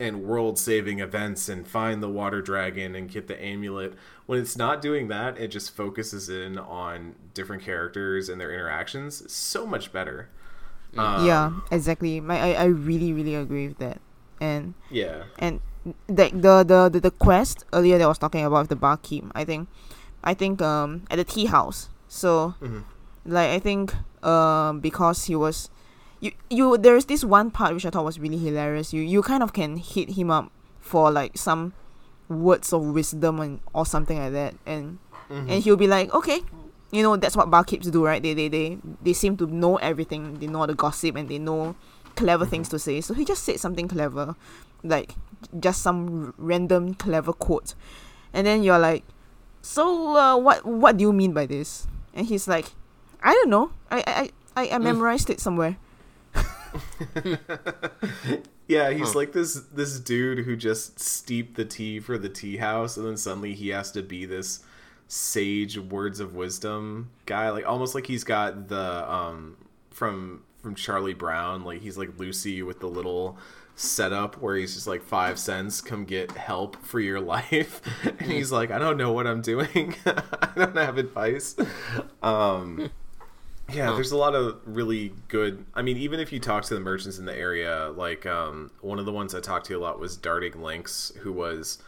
[0.00, 3.94] and world saving events and find the water dragon and get the amulet.
[4.26, 9.30] When it's not doing that, it just focuses in on different characters and their interactions.
[9.32, 10.28] So much better.
[10.96, 12.20] Um, yeah, exactly.
[12.20, 14.00] My I, I really really agree with that.
[14.40, 15.24] And Yeah.
[15.38, 15.60] and
[16.08, 19.24] like the, the the the quest earlier that I was talking about with the barkeep,
[19.34, 19.68] I think
[20.24, 21.88] I think um at the tea house.
[22.08, 22.84] So Mhm.
[23.26, 25.70] like I think um because he was
[26.20, 28.92] you you there's this one part which I thought was really hilarious.
[28.92, 30.50] You you kind of can hit him up
[30.80, 31.72] for like some
[32.28, 34.98] words of wisdom and or something like that and
[35.30, 35.50] Mhm.
[35.50, 36.40] and he'll be like, Okay,
[36.90, 38.22] you know, that's what barkeeps do, right?
[38.22, 41.38] They they they, they seem to know everything, they know all the gossip and they
[41.38, 41.74] know
[42.16, 43.00] clever things to say.
[43.02, 44.34] So he just said something clever.
[44.82, 45.14] Like
[45.60, 47.74] just some random clever quote.
[48.32, 49.04] And then you're like,
[49.60, 51.86] So uh, what what do you mean by this?
[52.14, 52.72] And he's like,
[53.22, 53.70] I don't know.
[53.90, 55.76] I I, I, I memorized it somewhere.
[58.66, 59.18] Yeah, he's Huh.
[59.20, 63.16] like this this dude who just steeped the tea for the tea house, and then
[63.16, 64.60] suddenly he has to be this
[65.06, 69.56] sage words of wisdom guy, like almost like he's got the um
[69.90, 73.38] from from Charlie Brown, like he's like Lucy with the little
[73.74, 78.52] setup where he's just like five cents, come get help for your life, and he's
[78.52, 81.56] like, I don't know what I'm doing, I don't have advice.
[82.22, 82.90] Um,
[83.68, 83.94] yeah, Huh.
[83.94, 85.64] there's a lot of really good.
[85.74, 88.98] I mean, even if you talk to the merchants in the area, like um, one
[88.98, 91.78] of the ones I talked to a lot was Darting Lynx, who was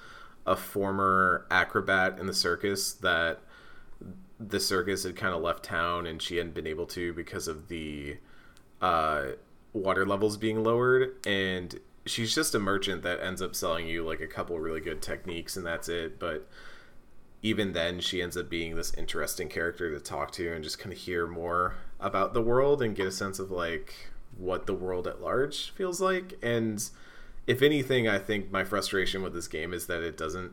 [0.47, 3.40] a former acrobat in the circus that
[4.38, 7.69] the circus had kind of left town and she hadn't been able to because of
[7.69, 8.16] the
[8.81, 9.27] uh,
[9.73, 11.14] water levels being lowered.
[11.27, 15.03] And she's just a merchant that ends up selling you like a couple really good
[15.03, 16.19] techniques and that's it.
[16.19, 16.49] But
[17.42, 20.92] even then she ends up being this interesting character to talk to and just kind
[20.92, 23.94] of hear more about the world and get a sense of like
[24.37, 26.38] what the world at large feels like.
[26.42, 26.83] And
[27.46, 30.53] if anything i think my frustration with this game is that it doesn't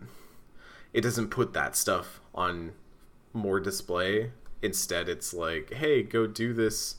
[0.93, 2.71] it doesn't put that stuff on
[3.33, 4.31] more display.
[4.61, 6.95] Instead it's like hey go do this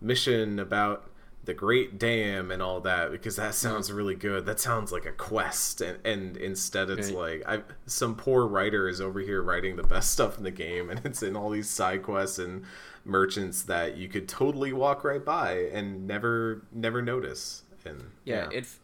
[0.00, 1.09] mission about
[1.44, 4.44] the great dam and all that because that sounds really good.
[4.44, 7.44] That sounds like a quest and, and instead it's Right.
[7.46, 10.90] like I some poor writer is over here writing the best stuff in the game
[10.90, 12.64] and it's in all these side quests and
[13.04, 17.62] merchants that you could totally walk right by and never never notice.
[17.84, 18.78] And yeah, it's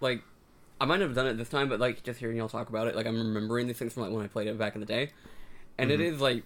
[0.00, 0.22] like
[0.80, 2.94] I might have done it this time, but like just hearing y'all talk about it,
[2.94, 5.10] like I'm remembering these things from like when I played it back in the day,
[5.78, 6.14] and it mm-hmm.
[6.14, 6.42] is like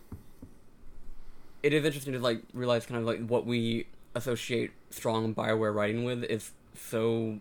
[1.62, 6.05] it is interesting to like realize kind of like what we associate strong Bioware writing
[6.05, 7.38] with is so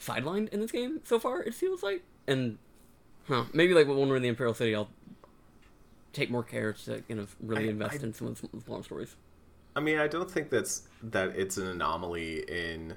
[0.00, 1.42] sidelined in this game so far.
[1.42, 2.58] It feels like, and
[3.28, 4.90] huh, maybe like when we're in the Imperial City, I'll
[6.12, 8.82] take more care to kind of really I- invest I- in some of the long
[8.82, 9.16] stories.
[9.76, 12.94] I mean, I don't think that's that it's an anomaly in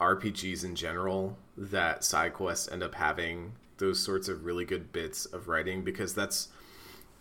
[0.00, 5.26] RPGs in general that side quests end up having those sorts of really good bits
[5.26, 6.48] of writing because that's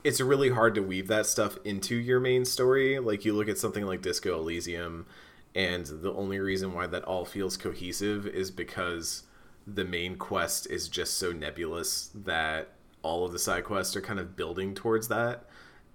[0.05, 2.99] it's really hard to weave that stuff into your main story.
[2.99, 5.07] Like you look at something like Disco Elysium
[5.55, 9.23] and the only reason why that all feels cohesive is because
[9.65, 12.69] the main quest is just so nebulous that
[13.01, 15.45] all of the side quests are kind of building towards that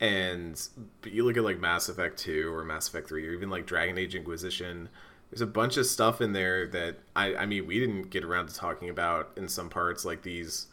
[0.00, 0.68] and
[1.02, 3.64] but you look at like Mass Effect 2 or Mass Effect 3 or even like
[3.64, 4.88] Dragon Age Inquisition
[5.30, 8.48] there's a bunch of stuff in there that I I mean we didn't get around
[8.48, 10.66] to talking about in some parts like these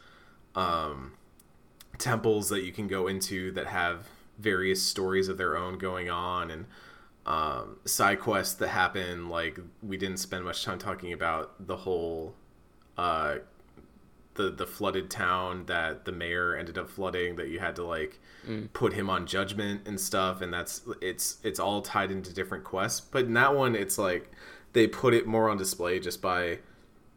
[0.56, 1.14] um
[1.98, 6.52] temples that you can go into that have various stories of their own going on
[6.52, 6.66] and
[7.26, 12.36] um, side quests that happen like we didn't spend much time talking about the whole
[12.98, 13.38] uh,
[14.36, 18.20] the the flooded town that the mayor ended up flooding that you had to like
[18.72, 23.02] put him on judgment and stuff and that's it's it's all tied into different quests
[23.02, 24.32] but in that one it's like
[24.72, 26.58] they put it more on display just by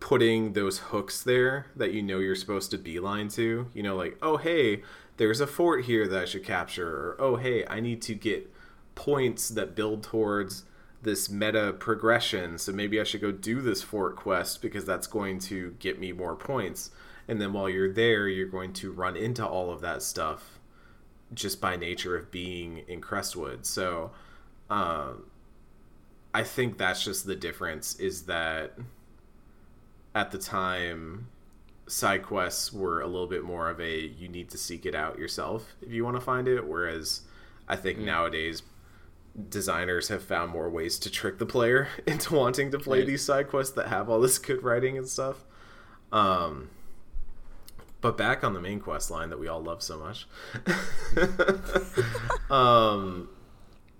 [0.01, 3.68] putting those hooks there that you know you're supposed to beeline to.
[3.74, 4.82] You know like oh hey
[5.18, 8.51] there's a fort here that i should capture or oh hey i need to get
[8.94, 10.64] points that build towards
[11.03, 15.38] this meta progression so maybe i should go do this fort quest because that's going
[15.38, 16.90] to get me more points.
[17.28, 20.59] And then while you're there you're going to run into all of that stuff
[21.32, 23.64] just by nature of being in crestwood.
[23.66, 24.11] So
[24.70, 25.26] um,
[26.32, 28.78] i think that's just the difference is that
[30.14, 31.28] at the time
[31.86, 35.18] side quests were a little bit more of a you need to seek it out
[35.18, 37.22] yourself if you want to find it whereas
[37.68, 38.62] i think nowadays
[39.48, 43.06] designers have found more ways to trick the player into wanting to play Right.
[43.06, 45.44] these side quests that have all this good writing and stuff.
[46.12, 46.68] Um
[48.00, 50.26] but back on the main quest line that we all love so much.
[52.50, 53.28] Um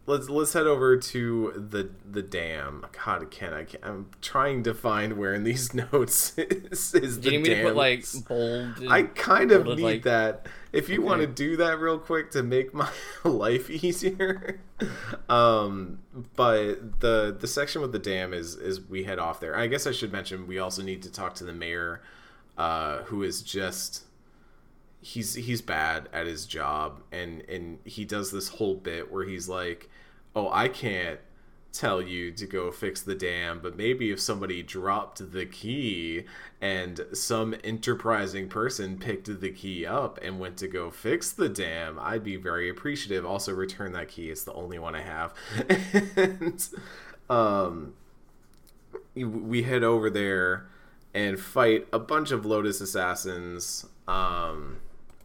[0.07, 2.85] let's let's head over to the the dam.
[3.05, 3.65] God, can I?
[3.65, 7.49] Can, I'm trying to find where in these notes is, is Do the you need
[7.49, 7.63] me dam.
[7.65, 8.85] to put like bold?
[8.89, 10.47] I kind of bolded, need like- that.
[10.73, 12.89] If you want to do that real quick to make my
[13.25, 14.61] life easier,
[15.29, 15.99] um,
[16.37, 19.57] but the the section with the dam is is we head off there.
[19.57, 22.03] I guess I should mention we also need to talk to the mayor,
[22.57, 24.05] uh, who is just
[25.01, 29.49] he's he's bad at his job, and and he does this whole bit where he's
[29.49, 29.89] like,
[30.35, 31.21] "Oh, I can't."
[31.73, 36.25] tell you to go fix the dam, but maybe if somebody dropped the key
[36.61, 41.99] and some enterprising person picked the key up and went to go fix the dam,
[42.01, 43.25] I'd be very appreciative.
[43.25, 45.35] Also, return that key; it's the only one I have.
[46.17, 46.69] and
[47.29, 47.95] um,
[49.15, 50.67] we head over there
[51.15, 54.79] and fight a bunch of Lotus assassins, um,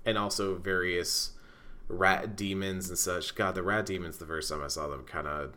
[0.06, 1.32] and also various
[1.88, 3.36] rat demons and such.
[3.36, 4.18] God, the rat demons.
[4.18, 5.54] The first time I saw them, kind of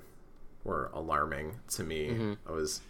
[0.65, 2.37] were alarming to me.
[2.47, 2.81] I was,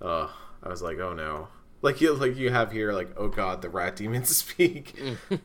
[0.00, 0.28] uh,
[0.62, 1.48] I was like, oh no.
[1.80, 4.98] Like you, like you have here, like oh god, the rat demons speak.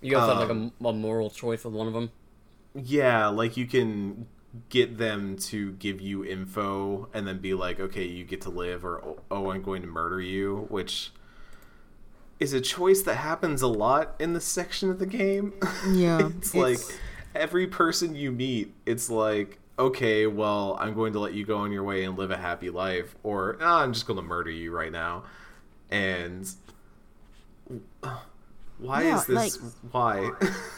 [0.00, 2.10] You guys have like um, a, a moral choice with one of them.
[2.74, 4.26] Yeah, like you can
[4.68, 8.84] get them to give you info and then be like, okay, you get to live,
[8.84, 11.10] or oh, oh, I'm going to murder you, which
[12.38, 15.52] is a choice that happens a lot in this section of the game.
[15.90, 16.78] Yeah, it's, like
[17.34, 21.72] every person you meet, it's like, okay, well, I'm going to let you go on
[21.72, 24.70] your way and live a happy life, or ah, I'm just going to murder you
[24.72, 25.24] right now.
[25.90, 26.48] And
[28.78, 29.36] why Yeah, is this?
[29.62, 30.30] like- why?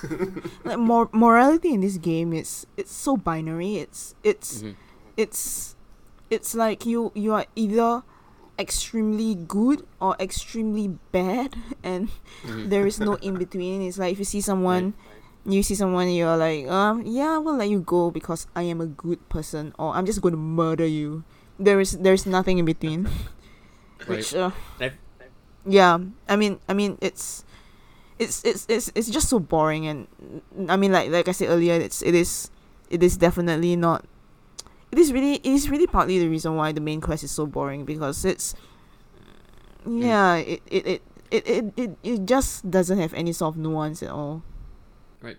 [0.65, 3.77] like mor- morality in this game is it's so binary.
[3.77, 4.77] It's it's Mhm.
[5.17, 5.75] it's
[6.31, 8.03] it's like you you are either
[8.59, 12.11] extremely good or extremely bad, and
[12.45, 13.83] there is no in between.
[13.83, 14.95] It's like if you see someone.
[15.49, 18.83] You see someone, you're like, um, yeah, I will let you go because I am
[18.83, 21.25] a good person, or I'm just going to murder you.
[21.59, 23.09] There is, there is nothing in between.
[24.07, 24.51] Which, uh,
[25.65, 25.97] yeah,
[26.29, 27.45] I mean, I mean, it's,
[28.19, 30.07] it's, it's, it's, it's just so boring, and
[30.69, 32.51] I mean, like, like I said earlier, it's, it is,
[32.91, 34.05] it is definitely not.
[34.91, 37.47] It is really, it is really partly the reason why the main quest is so
[37.47, 38.55] boring because it's,
[39.87, 40.03] mm.
[40.03, 44.03] yeah, it, it, it, it, it, it, it just doesn't have any sort of nuance
[44.03, 44.43] at all
[45.21, 45.37] right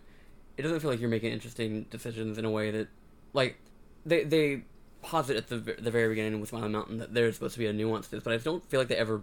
[0.60, 2.90] it doesn't feel like you're making interesting decisions in a way that,
[3.34, 3.58] like,
[4.06, 4.64] they they
[5.02, 7.74] posit at the the very beginning with Smiling Mountain that there's supposed to be a
[7.74, 9.22] nuance to this, but I just don't feel like they ever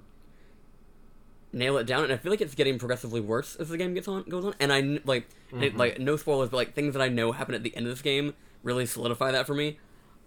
[1.52, 4.08] nail it down, and I feel like it's getting progressively worse as the game gets
[4.08, 4.54] on goes on.
[4.58, 5.78] And I kn- like and it, mm-hmm.
[5.78, 8.02] like no spoilers, but like things that I know happen at the end of this
[8.02, 9.78] game really solidify that for me.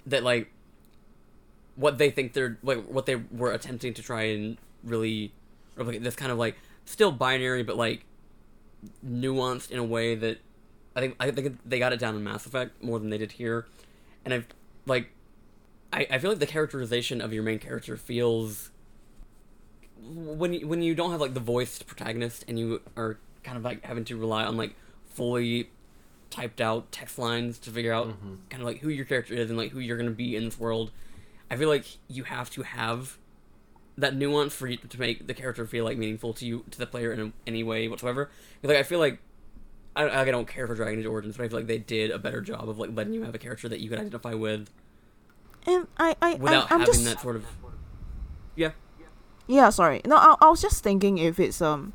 [0.06, 0.52] That like
[1.76, 5.34] what they think they're like what they were attempting to try and really
[5.76, 6.04] replicate.
[6.04, 8.06] This kind of like still binary but like
[9.06, 10.40] nuanced in a way that
[10.96, 13.34] I think I think they got it down in Mass Effect more than they did
[13.34, 13.68] here,
[14.26, 14.48] and I've
[14.86, 15.12] like
[15.92, 18.72] I, I feel like the characterization of your main character feels
[20.02, 23.64] when you, when you don't have like the voiced protagonist and you are kind of
[23.64, 24.76] like having to rely on like
[25.08, 25.70] fully
[26.30, 28.16] typed out text lines to figure out
[28.50, 30.46] kind of like who your character is and like who you're going to be in
[30.46, 30.92] this world.
[31.50, 33.18] I feel like you have to have
[33.98, 36.86] that nuance for you to make the character feel like meaningful to you to the
[36.86, 38.30] player in any way whatsoever.
[38.64, 39.20] Like I feel like
[39.96, 42.20] I, I don't care for Dragon Age Origins, but I feel like they did a
[42.20, 44.70] better job of like letting you have a character that you could identify with
[45.66, 47.46] And I, I, without I I'm having just, that sort of
[48.56, 48.72] yeah.
[49.48, 50.02] Yeah, sorry.
[50.06, 51.94] No, I, I was just thinking if it's um,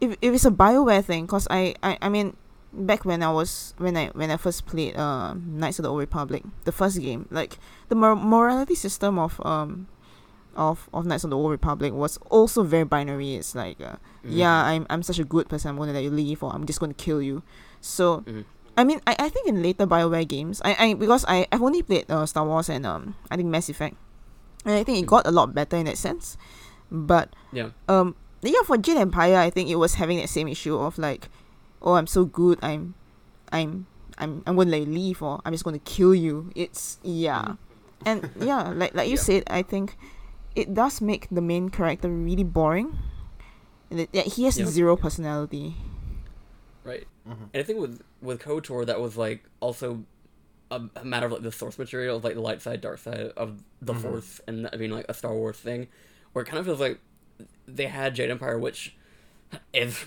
[0.00, 2.36] if, if it's a Bioware thing, cause I, I, I mean,
[2.72, 6.00] back when I was when I when I first played uh Knights of the Old
[6.00, 7.58] Republic, the first game, like
[7.88, 9.86] the mor- morality system of um,
[10.54, 13.34] of of Knights of the Old Republic was also very binary.
[13.34, 16.42] It's like uh, yeah, I'm I'm such a good person, I'm gonna let you leave,
[16.42, 17.42] or I'm just gonna kill you.
[17.80, 18.20] So.
[18.26, 18.44] Mhm.
[18.78, 21.82] I mean, I, I think in later Bioware games, I, I because I I've only
[21.82, 23.96] played uh, Star Wars and um I think Mass Effect,
[24.64, 26.38] and I think it got a lot better in that sense,
[26.90, 27.70] but Yeah.
[27.88, 31.28] um yeah for Jade Empire I think it was having that same issue of like
[31.82, 32.94] oh I'm so good I'm
[33.52, 33.86] I'm
[34.18, 37.54] I'm I'm gonna let you leave or I'm just gonna kill you it's yeah
[38.06, 39.20] and yeah like like you Yeah.
[39.22, 39.96] said I think
[40.54, 42.98] it does make the main character really boring
[43.90, 44.66] and that that he has Yeah.
[44.66, 45.76] zero personality
[46.84, 47.06] Right.
[47.28, 47.48] Mhm.
[47.52, 50.04] And I think with with KOTOR that was like also
[50.70, 53.32] a, a matter of like the source material of like the light side, dark side
[53.36, 54.00] of the Mhm.
[54.02, 55.88] Force, and I mean like a Star Wars thing,
[56.32, 56.98] where it kind of feels like
[57.66, 58.96] they had Jade Empire, which
[59.74, 60.06] is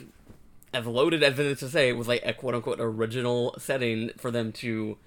[0.74, 4.12] as loaded as it is to say, it was like a quote unquote original setting
[4.18, 4.98] for them to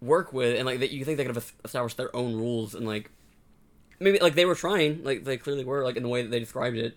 [0.00, 2.86] work with, and like that you think they could have established their own rules and
[2.86, 3.10] like
[3.98, 6.40] maybe like they were trying, like they clearly were, like in the way that they
[6.40, 6.96] described it.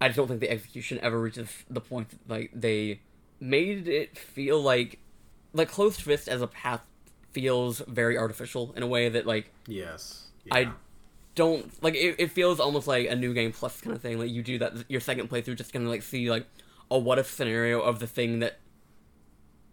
[0.00, 3.00] I just don't think the execution ever reaches the point that, like they
[3.38, 4.98] made it feel like
[5.52, 6.84] like closed fist as a path
[7.32, 10.26] feels very artificial in a way that like Yes.
[10.50, 10.70] I
[11.34, 14.18] don't like it, it feels almost like a new game plus kind of thing.
[14.18, 16.46] Like you do that your second playthrough just gonna like see like
[16.90, 18.58] a what if scenario of the thing that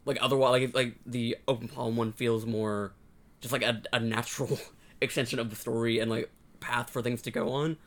[0.05, 2.93] like otherwise like like the open palm one feels more
[3.41, 4.59] just like a, a natural
[5.01, 7.78] extension of the story and like path for things to go on.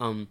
[0.00, 0.28] Um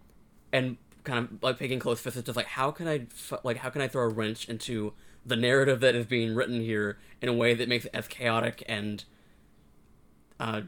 [0.52, 3.06] and kind of like picking close fist is just like how can i
[3.44, 4.92] like how can I throw a wrench into
[5.24, 8.64] the narrative that is being written here in a way that makes it as chaotic
[8.68, 9.04] and
[10.40, 10.62] uh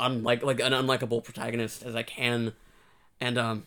[0.00, 2.54] unlike like an unlikable protagonist as I can,
[3.20, 3.66] and um,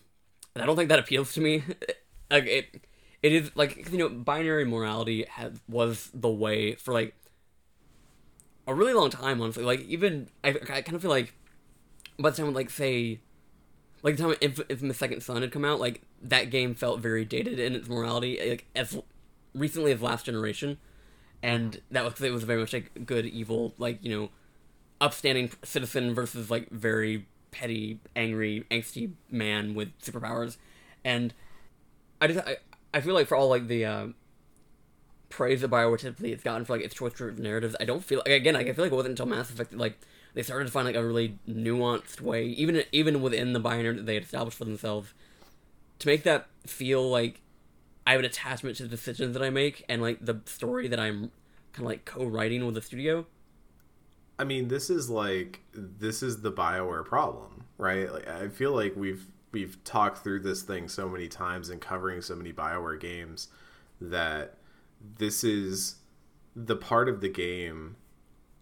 [0.56, 1.64] I don't think that appeals to me.
[2.32, 2.84] like it,
[3.24, 5.26] it is like you know binary morality
[5.68, 7.16] was the way for like
[8.68, 9.42] a really long time.
[9.42, 11.34] Honestly, like even I, I kind of feel like
[12.20, 13.20] by the time like say
[14.04, 17.26] like the time if Infamous Second Son had come out, like that game felt very
[17.26, 18.98] dated in its morality, like as
[19.56, 20.78] recently as last generation,
[21.42, 24.30] and that was it was very much like good evil, like you know
[25.00, 30.58] upstanding citizen versus like very petty, angry, angsty man with superpowers,
[31.06, 31.34] and
[32.20, 32.58] I just I,
[32.94, 34.08] I feel like for all like the uh,
[35.30, 38.30] praise that Bioware typically has gotten for like its choice-driven narratives, I don't feel like
[38.30, 40.00] again like I feel like it wasn't until Mass Effect that like
[40.34, 44.06] they started to find like a really nuanced way, even even within the binary that
[44.06, 45.14] they had established for themselves,
[46.00, 47.42] to make that feel like
[48.06, 51.00] I have an attachment to the decisions that I make and like the story that
[51.00, 51.32] I'm
[51.72, 53.26] kind of like co-writing with the studio.
[54.38, 58.12] I mean, this is like this is the Bioware problem, right?
[58.12, 62.22] Like, I feel like we've we've talked through this thing so many times and covering
[62.22, 63.48] so many Bioware games
[64.02, 64.58] that
[65.18, 65.96] this is
[66.56, 67.96] the part of the game,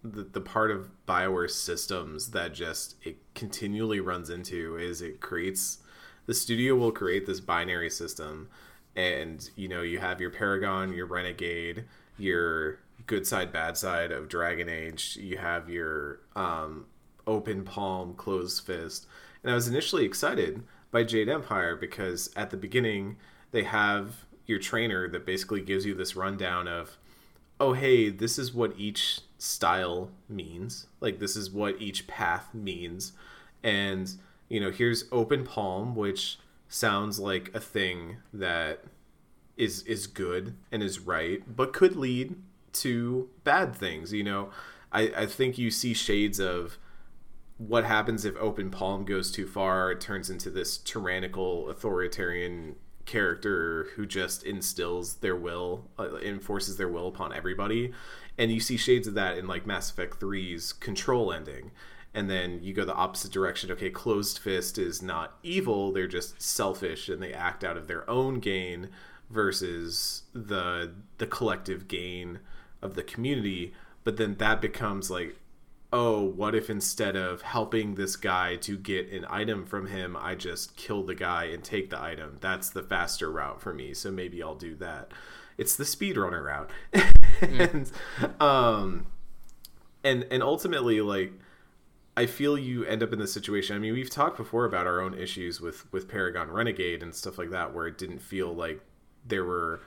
[0.03, 5.79] the the part of Bioware systems that just it continually runs into is it creates
[6.27, 8.49] the studio will create this binary system,
[8.95, 11.85] and you know you have your Paragon, your Renegade,
[12.17, 16.85] your good side bad side of dragon age you have your um,
[17.25, 19.07] open palm closed fist.
[19.43, 23.17] And i was initially excited by jade empire because at the beginning
[23.51, 26.97] they have your trainer that basically gives you this rundown of
[27.59, 30.85] oh hey this is what each style means.
[30.99, 33.13] Like this is what each path means.
[33.63, 34.11] And
[34.49, 36.37] you know here's open palm which
[36.67, 38.83] sounds like a thing that
[39.57, 42.35] is is good and is right but could lead
[42.73, 44.49] to bad things you know?
[44.91, 46.77] I i think you see shades of
[47.67, 49.91] what happens if open palm goes too far?
[49.91, 56.87] It turns into this tyrannical authoritarian character who just instills their will uh, enforces their
[56.87, 57.91] will upon everybody.
[58.37, 61.71] And you see shades of that in like mass effect 3's control ending.
[62.13, 63.71] And then you go the opposite direction.
[63.71, 65.91] Okay closed fist is not evil.
[65.91, 68.89] They're just selfish and they act out of their own gain
[69.29, 72.39] versus the the collective gain
[72.81, 73.73] of the community.
[74.03, 75.35] But then that becomes like
[75.93, 80.33] oh what if instead of helping this guy to get an item from him i
[80.35, 82.37] just kill the guy and take the item?
[82.41, 85.11] That's the faster route for me so maybe i'll do that.
[85.57, 86.69] It's the speedrunner route.
[87.41, 87.91] And
[88.39, 89.07] um
[90.03, 91.33] and and ultimately like
[92.15, 93.75] I feel you end up in this situation.
[93.75, 97.37] I mean, we've talked before about our own issues with with Paragon Renegade and stuff
[97.37, 98.81] like that, where it didn't feel like
[99.25, 99.81] there were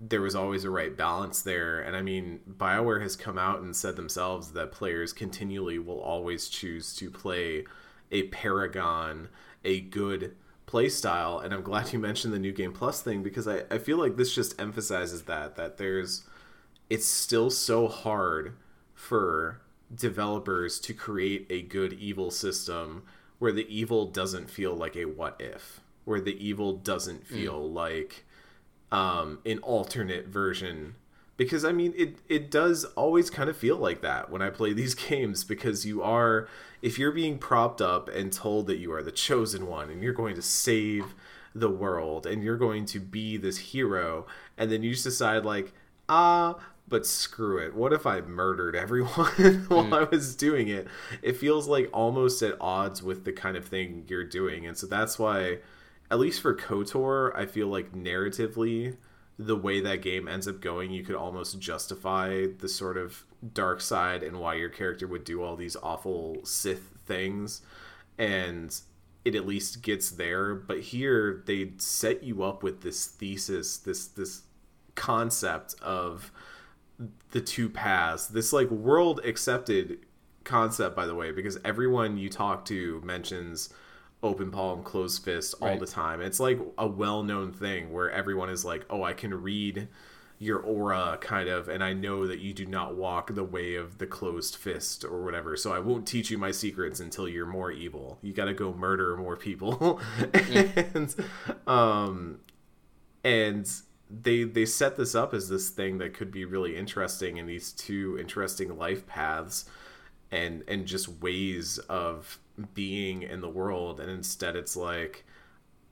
[0.00, 1.80] there was always a right balance there.
[1.80, 6.48] And I mean, BioWare has come out and said themselves that players continually will always
[6.48, 7.64] choose to play
[8.10, 9.28] a Paragon,
[9.64, 10.34] a good
[10.64, 11.38] play style.
[11.38, 14.16] And I'm glad you mentioned the new game plus thing because I, I feel like
[14.16, 16.24] this just emphasizes that that there's
[16.88, 18.54] it's still so hard
[18.94, 19.60] for
[19.94, 23.02] developers to create a good evil system
[23.38, 27.74] where the evil doesn't feel like a what if where the evil doesn't feel mm.
[27.74, 28.24] like
[28.92, 30.94] um, an alternate version
[31.36, 34.72] because i mean it, it does always kind of feel like that when i play
[34.74, 36.48] these games because you are
[36.82, 40.12] if you're being propped up and told that you are the chosen one and you're
[40.12, 41.14] going to save
[41.54, 44.26] the world and you're going to be this hero
[44.56, 45.72] and then you just decide like
[46.08, 46.56] ah
[46.90, 47.72] but screw it.
[47.74, 49.14] What if I murdered everyone
[49.68, 49.96] while mm.
[49.96, 50.88] I was doing it?
[51.22, 54.66] It feels like almost at odds with the kind of thing you're doing.
[54.66, 55.58] And so that's why,
[56.10, 58.96] at least for KOTOR, I feel like narratively,
[59.38, 63.80] the way that game ends up going, you could almost justify the sort of dark
[63.80, 67.62] side and why your character would do all these awful Sith things.
[68.18, 68.78] And
[69.24, 70.54] it at least gets there.
[70.54, 74.42] But here, they set you up with this thesis, this, this
[74.94, 76.32] concept of
[77.30, 78.26] the two paths.
[78.26, 80.00] This like world accepted
[80.44, 83.70] concept, by the way, because everyone you talk to mentions
[84.22, 85.80] open palm, closed fist all right.
[85.80, 86.20] the time.
[86.20, 89.88] It's like a well known thing where everyone is like, oh, I can read
[90.42, 93.98] your aura kind of and I know that you do not walk the way of
[93.98, 95.54] the closed fist or whatever.
[95.54, 98.18] So I won't teach you my secrets until you're more evil.
[98.22, 100.00] You got to go murder more people.
[100.34, 101.14] and
[101.66, 102.40] um
[103.22, 103.70] and
[104.10, 107.70] they they set this up as this thing that could be really interesting in these
[107.72, 109.66] two interesting life paths
[110.30, 112.38] and and just ways of
[112.74, 115.24] being in the world and instead it's like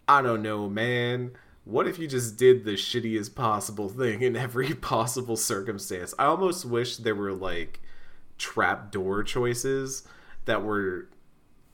[0.07, 1.33] I don't know, man
[1.69, 6.15] what if you just did the shittiest possible thing in every possible circumstance?
[6.19, 7.81] I almost wish there were like
[8.39, 10.03] trap door choices
[10.47, 11.11] that were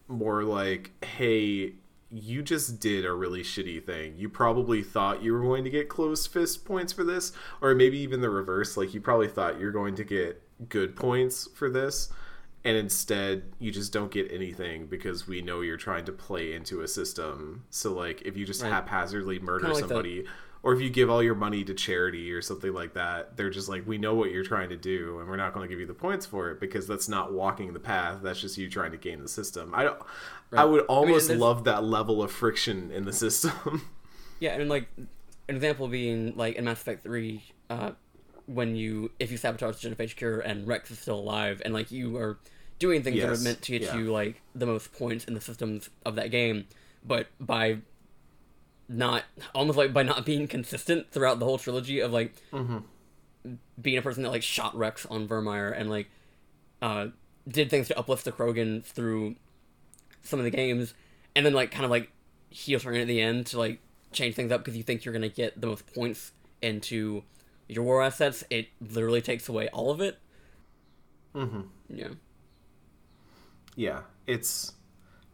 [0.08, 1.74] more like, hey,
[2.10, 4.14] you just did a really shitty thing.
[4.16, 7.98] You probably thought you were going to get closed fist points for this, or maybe
[7.98, 8.76] even the reverse.
[8.76, 12.10] Like, you probably thought you're going to get good points for this
[12.64, 16.80] and instead you just don't get anything because we know you're trying to play into
[16.80, 17.64] a system.
[17.70, 18.72] So like if you just right.
[18.72, 20.28] haphazardly murder like somebody the...
[20.62, 23.68] or if you give all your money to charity or something like that, they're just
[23.68, 25.86] like we know what you're trying to do and we're not going to give you
[25.86, 28.20] the points for it because that's not walking the path.
[28.22, 29.74] That's just you trying to game the system.
[29.74, 30.00] I don't
[30.50, 30.62] right.
[30.62, 33.90] I would almost I mean, love that level of friction in the system.
[34.40, 37.90] yeah, and like an example being like in Mass Effect 3 uh
[38.46, 41.90] when you if you sabotage the Genophage cure and Wrex is still alive and like
[41.90, 42.38] you are
[42.78, 43.26] doing things yes.
[43.26, 43.96] that are meant to get yeah.
[43.96, 46.66] you like the most points in the systems of that game,
[47.04, 47.78] but by
[48.88, 52.78] not almost like by not being consistent throughout the whole trilogy of like mm-hmm.
[53.80, 56.10] being a person that like shot Wrex on Virmire and like
[56.82, 57.06] uh
[57.48, 59.36] did things to uplift the Krogan through
[60.22, 60.94] some of the games
[61.36, 62.10] and then like kind of like
[62.50, 63.80] heel turn at the end to like
[64.12, 67.22] change things up because you think you're gonna get the most points into
[67.68, 70.18] your war assets, it literally takes away all of it.
[71.34, 71.62] Mm-hmm.
[71.88, 72.08] Yeah
[73.76, 74.72] yeah, it's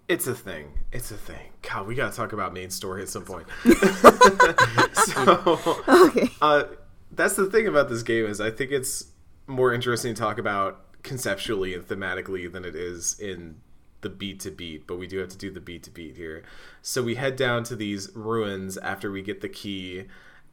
[0.08, 0.72] it's a thing.
[0.92, 1.52] It's a thing.
[1.62, 3.46] God, we gotta talk about main story at some point.
[4.94, 6.30] so, okay.
[6.40, 6.64] Uh,
[7.12, 9.06] that's the thing about this game is I think it's
[9.46, 13.60] more interesting to talk about conceptually and thematically than it is in
[14.00, 14.86] the beat to beat.
[14.86, 16.42] But we do have to do the beat to beat here.
[16.82, 20.06] So we head down to these ruins after we get the key,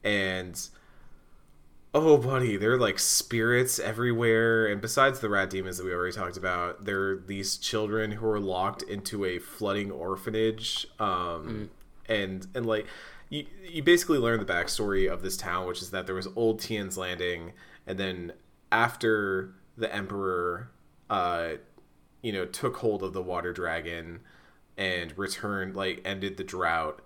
[0.03, 0.59] and
[1.99, 6.15] Oh, buddy, there are like spirits everywhere, and besides the rat demons that we already
[6.15, 11.69] talked about, there are these children who are locked into a flooding orphanage, um, mm.
[12.07, 12.85] and and like
[13.29, 16.59] you you basically learn the backstory of this town, which is that there was old
[16.59, 17.53] Tien's Landing,
[17.87, 18.33] and then
[18.71, 20.69] after the Emperor,
[21.09, 21.53] uh,
[22.21, 24.19] you know, took hold of the water dragon
[24.77, 27.01] and returned, like ended the drought,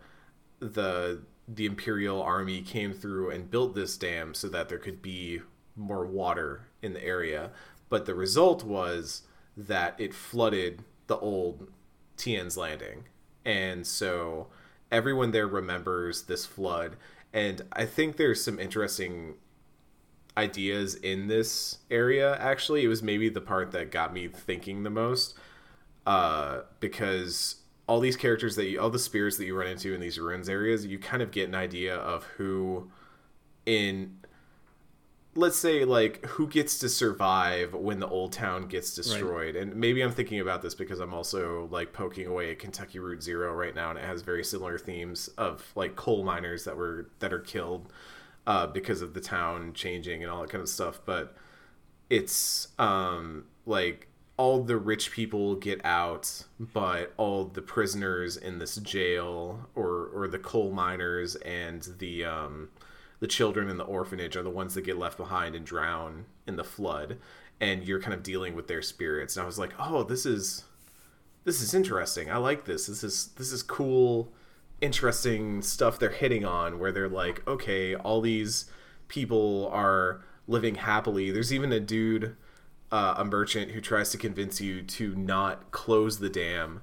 [0.59, 5.41] the the imperial army came through and built this dam so that there could be
[5.75, 7.51] more water in the area.
[7.89, 9.23] But the result was
[9.57, 11.69] that it flooded the old
[12.17, 13.05] Tien's Landing.
[13.43, 14.47] And so
[14.91, 16.95] everyone there remembers this flood.
[17.33, 19.35] And I think there's some interesting
[20.37, 22.83] ideas in this area actually.
[22.83, 25.35] It was maybe the part that got me thinking the most
[26.05, 30.01] uh, because all these characters that you, all the spirits that you run into in
[30.01, 32.89] these ruins areas, you kind of get an idea of who
[33.65, 34.17] in
[35.35, 39.63] let's say like who gets to survive when the old town gets destroyed right.
[39.63, 43.23] and maybe i'm thinking about this because i'm also like poking away at kentucky route
[43.23, 47.09] zero right now and it has very similar themes of like coal miners that were
[47.19, 47.91] that are killed
[48.47, 51.37] uh, because of the town changing and all that kind of stuff but
[52.09, 54.09] it's um like
[54.41, 60.27] all the rich people get out, but all the prisoners in this jail or or
[60.27, 62.69] the coal miners and the um,
[63.19, 66.55] the children in the orphanage are the ones that get left behind and drown in
[66.55, 67.19] the flood.
[67.59, 69.37] And you're kind of dealing with their spirits.
[69.37, 70.63] And I was like, oh, this is
[71.43, 72.31] this is interesting.
[72.31, 72.87] I like this.
[72.87, 74.33] This is this is cool,
[74.81, 78.65] interesting stuff they're hitting on where they're like, okay, all these
[79.07, 81.29] people are living happily.
[81.29, 82.35] There's even a dude
[82.91, 86.81] uh, a merchant who tries to convince you to not close the dam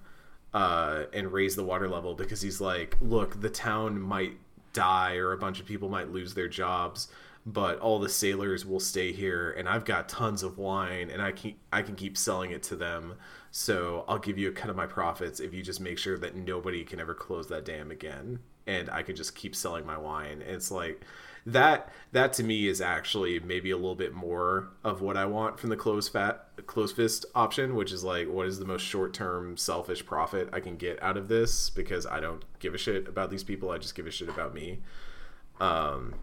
[0.55, 4.33] uh, and raise the water level because he's like, look, the town might
[4.73, 7.09] die or a bunch of people might lose their jobs,
[7.45, 11.33] but all the sailors will stay here, and I've got tons of wine, and I
[11.33, 13.15] can I can keep selling it to them.
[13.51, 16.37] So I'll give you a cut of my profits if you just make sure that
[16.37, 20.43] nobody can ever close that dam again, and I can just keep selling my wine.
[20.47, 21.03] It's like
[21.53, 25.59] that that to me is actually maybe a little bit more of what I want
[25.59, 29.15] from the close fat close fist option, which is like what is the most short
[29.15, 33.09] term selfish profit I can get out of this because I don't give a shit
[33.09, 33.71] about these people.
[33.71, 34.81] I just give a shit about me.
[35.61, 36.15] Um,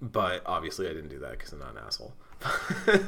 [0.00, 2.14] but obviously I didn't do that because I'm not an asshole.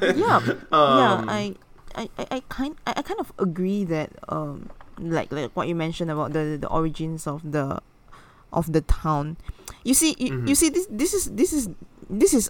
[0.01, 0.37] yeah,
[0.71, 1.25] um, yeah.
[1.27, 1.55] I,
[1.95, 6.33] I, I kind I kind of agree that um like like what you mentioned about
[6.33, 7.79] the the origins of the
[8.53, 9.37] of the town.
[9.83, 10.47] You see, you, mm-hmm.
[10.47, 11.69] you see this this is this is
[12.09, 12.49] this is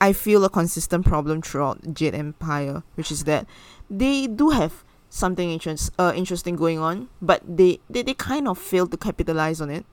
[0.00, 3.46] I feel a consistent problem throughout Jade Empire, which is that
[3.90, 8.56] they do have something interest, uh, interesting going on, but they, they, they kind of
[8.56, 9.84] fail to capitalize on it.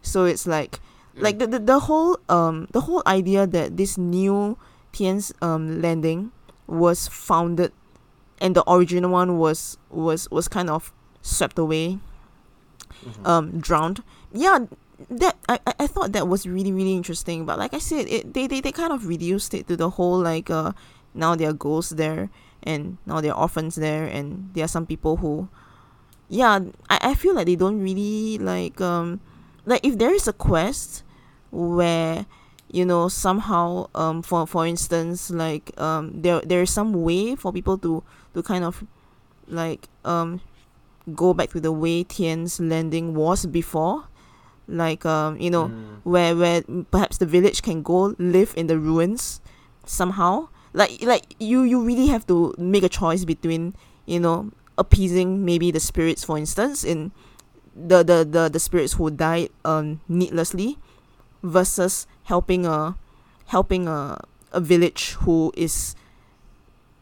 [0.00, 0.80] So it's like
[1.16, 4.56] like the, the, the whole um the whole idea that this new
[4.92, 6.32] Tien's um landing
[6.66, 7.72] was founded
[8.40, 11.98] and the original one was was was kind of swept away
[13.24, 14.02] um drowned
[14.32, 14.60] yeah
[15.08, 18.46] that I, I- thought that was really really interesting but like i said it they,
[18.46, 20.72] they, they kind of reduced it to the whole like uh
[21.14, 22.28] now there are ghosts there
[22.62, 25.48] and now there are orphans there and there are some people who
[26.28, 29.20] yeah i, I feel like they don't really like um
[29.66, 31.02] like if there is a quest
[31.50, 32.26] where
[32.70, 37.52] you know somehow um for for instance like um there there is some way for
[37.52, 38.02] people to
[38.34, 38.84] to kind of
[39.48, 40.40] like um
[41.14, 44.04] go back to the way Tien's landing was before
[44.70, 45.68] like um you know
[46.04, 49.40] where where perhaps the village can go live in the ruins
[49.84, 50.48] somehow.
[50.72, 53.74] Like like you you really have to make a choice between
[54.06, 57.12] you know appeasing maybe the spirits for instance in
[57.76, 60.78] the the the, the spirits who died um needlessly
[61.42, 62.96] versus helping a
[63.46, 64.16] helping a
[64.52, 65.94] a village who is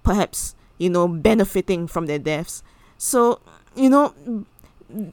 [0.02, 2.62] perhaps you know benefiting from their deaths.
[2.96, 3.40] So
[3.76, 4.12] you know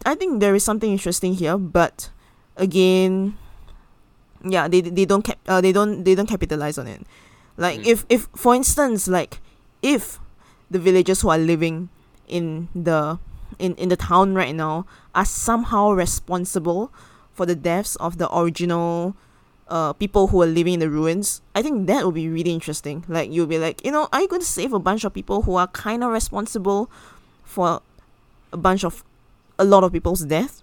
[0.05, 2.09] i think there is something interesting here but
[2.57, 3.37] again.
[4.43, 7.01] Yeah they they don't cap- uh, they don't they don't capitalize on it.
[7.57, 7.87] Like Mm.
[7.87, 9.39] if if for instance like
[9.81, 10.19] if
[10.69, 11.89] the villagers who are living
[12.27, 13.17] in the
[13.59, 16.91] in in the town right now are somehow responsible
[17.33, 19.15] for the deaths of the original
[19.67, 23.03] uh people who are living in the ruins i think that would be really interesting.
[23.07, 25.41] Like you'll be like you know are you going to save a bunch of people
[25.43, 26.89] who are kind of responsible
[27.43, 27.81] for
[28.53, 29.03] a bunch of
[29.57, 30.61] a lot of people's deaths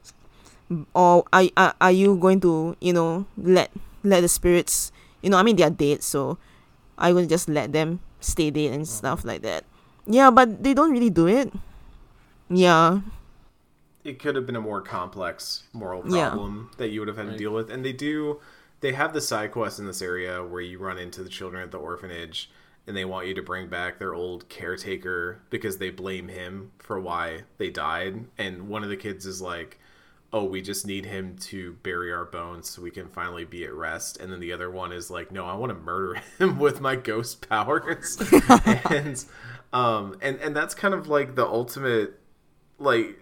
[0.95, 3.71] or are, are, are you going to you know let
[4.03, 4.93] let the spirits
[5.23, 6.39] you know i mean they are dead so
[6.99, 8.99] are you going to just let them stay dead and mm-hmm.
[8.99, 9.65] stuff like that
[10.07, 11.53] yeah but they don't really do it
[12.49, 13.01] yeah
[14.05, 16.31] it could have been a more complex moral Yeah.
[16.31, 17.71] problem that you would have had to deal with.
[17.71, 18.41] And they do,
[18.81, 21.71] they have the side quest in this area where you run into the children at
[21.71, 22.51] the orphanage
[22.87, 26.99] and they want you to bring back their old caretaker because they blame him for
[26.99, 28.25] why they died.
[28.39, 29.79] And one of the kids is like,
[30.33, 33.73] oh, we just need him to bury our bones so we can finally be at
[33.75, 34.19] rest.
[34.19, 36.97] And then the other one is like, no, I want to murder him with my
[36.97, 38.17] ghost powers.
[38.91, 39.23] and,
[39.73, 42.19] um, and, and that's kind of like the ultimate,
[42.79, 43.19] like,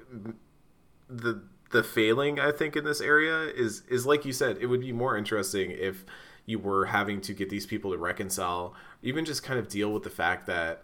[1.08, 4.80] the the failing I think in this area is is like you said, it would
[4.80, 6.04] be more interesting if
[6.46, 10.02] you were having to get these people to reconcile, even just kind of deal with
[10.02, 10.82] the fact that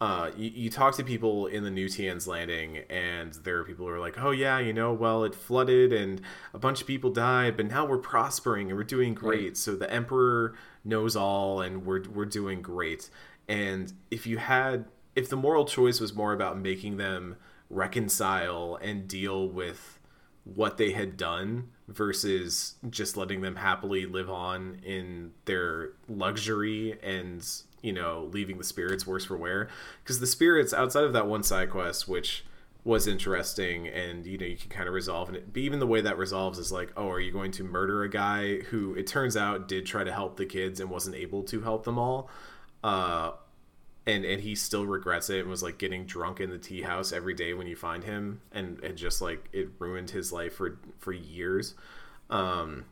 [0.00, 3.86] uh, you, you talk to people in the New Tien's Landing, and there are people
[3.86, 6.20] who are like, "Oh yeah, you know, well it flooded and
[6.52, 9.44] a bunch of people died, but now we're prospering and we're doing great.
[9.44, 9.56] Right.
[9.56, 13.08] So the Emperor knows all, and we're we're doing great."
[13.48, 17.36] And if you had, if the moral choice was more about making them
[17.70, 19.98] reconcile and deal with
[20.44, 27.46] what they had done versus just letting them happily live on in their luxury and
[27.84, 29.68] you know leaving the spirits worse for wear.
[30.02, 32.44] Because the spirits outside of that one side quest which
[32.82, 36.02] was interesting and you know you can kind of resolve it but even the way
[36.02, 39.38] that resolves is like oh are you going to murder a guy who it turns
[39.38, 42.28] out did try to help the kids and wasn't able to help them all
[42.82, 43.30] uh
[44.06, 47.12] and and he still regrets it and was like getting drunk in the tea house
[47.12, 50.78] every day when you find him and and just like it ruined his life for
[50.98, 51.74] for years.
[52.30, 52.84] Um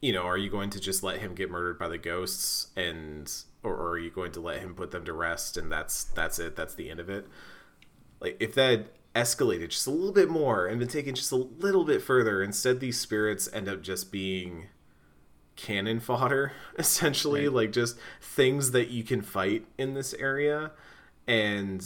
[0.00, 3.32] you know are you going to just let him get murdered by the ghosts and
[3.66, 6.38] or, or are you going to let him put them to rest and that's that's
[6.38, 6.56] it?
[6.56, 7.26] That's the end of it?
[8.20, 11.84] Like if that escalated just a little bit more and been taken just a little
[11.84, 14.66] bit further instead these spirits end up just being
[15.56, 17.48] cannon fodder essentially.
[17.48, 17.54] Right.
[17.54, 20.72] like just things that you can fight in this area.
[21.26, 21.84] And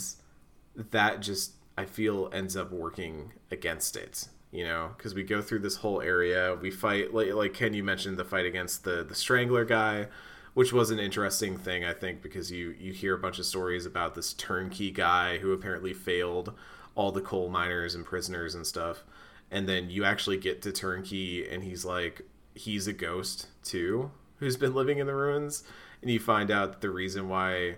[0.77, 4.91] that just i feel ends up working against it you know?
[4.97, 6.57] Because we go through this whole area.
[6.61, 10.09] We fight like, like ken you mentioned the fight against the the strangler guy
[10.55, 13.87] which was an interesting thing i think because you you hear a bunch of stories
[13.87, 16.53] about this turnkey guy who apparently failed
[16.95, 19.05] all the coal miners and prisoners and stuff.
[19.51, 22.23] And then you actually get to turnkey and he's like
[22.55, 25.65] he's a ghost too who's been living in the ruins.
[26.03, 27.77] And you find out the reason why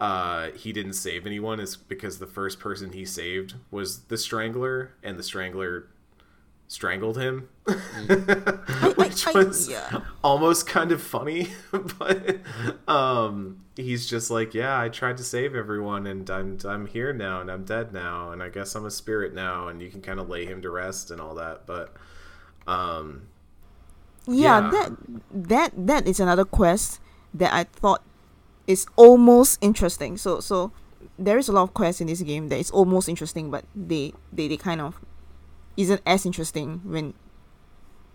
[0.00, 4.92] uh, he didn't save anyone is because the first person he saved was the strangler
[5.02, 5.88] and the strangler
[6.70, 7.48] strangled him
[8.94, 10.02] which I- was yeah.
[10.22, 11.48] almost kind of funny
[11.98, 12.38] but
[12.86, 17.40] um he's just like yeah i tried to save everyone and i'm i'm here now
[17.40, 20.20] and i'm dead now and i guess i'm a spirit now and you can kind
[20.20, 21.92] of lay him to rest and all that but
[22.68, 23.22] um
[24.28, 24.70] yeah, Yeah.
[24.70, 24.92] that
[25.32, 27.00] that that is another quest
[27.34, 28.02] that I thought
[28.66, 30.16] is almost interesting.
[30.18, 30.70] So so
[31.18, 34.12] there is a lot of quests in this game that is almost interesting, but they
[34.32, 35.00] they, they kind of
[35.76, 37.14] isn't as interesting when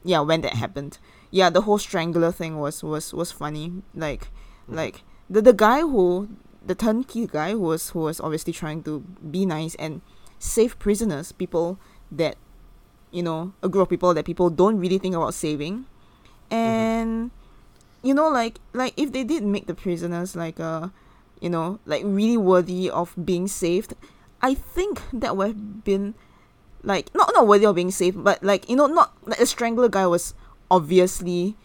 [0.03, 0.97] yeah when that happened.
[1.31, 3.83] Yeah, the whole strangler thing was was was funny.
[3.93, 4.29] Like
[4.67, 6.29] like the the guy who
[6.65, 10.01] the turnkey guy who was who was obviously trying to be nice and
[10.39, 11.79] save prisoners, people
[12.11, 12.37] that
[13.11, 15.85] you know a group of people that people don't really think about saving,
[16.49, 17.31] and
[18.03, 20.89] you know like like if they did make the prisoners like uh
[21.41, 23.93] you know like really worthy of being saved,
[24.41, 26.15] I think that would have been
[26.85, 29.89] like not not worthy of being saved, but like you know not like the strangler
[29.89, 30.33] guy was
[30.69, 31.55] obviously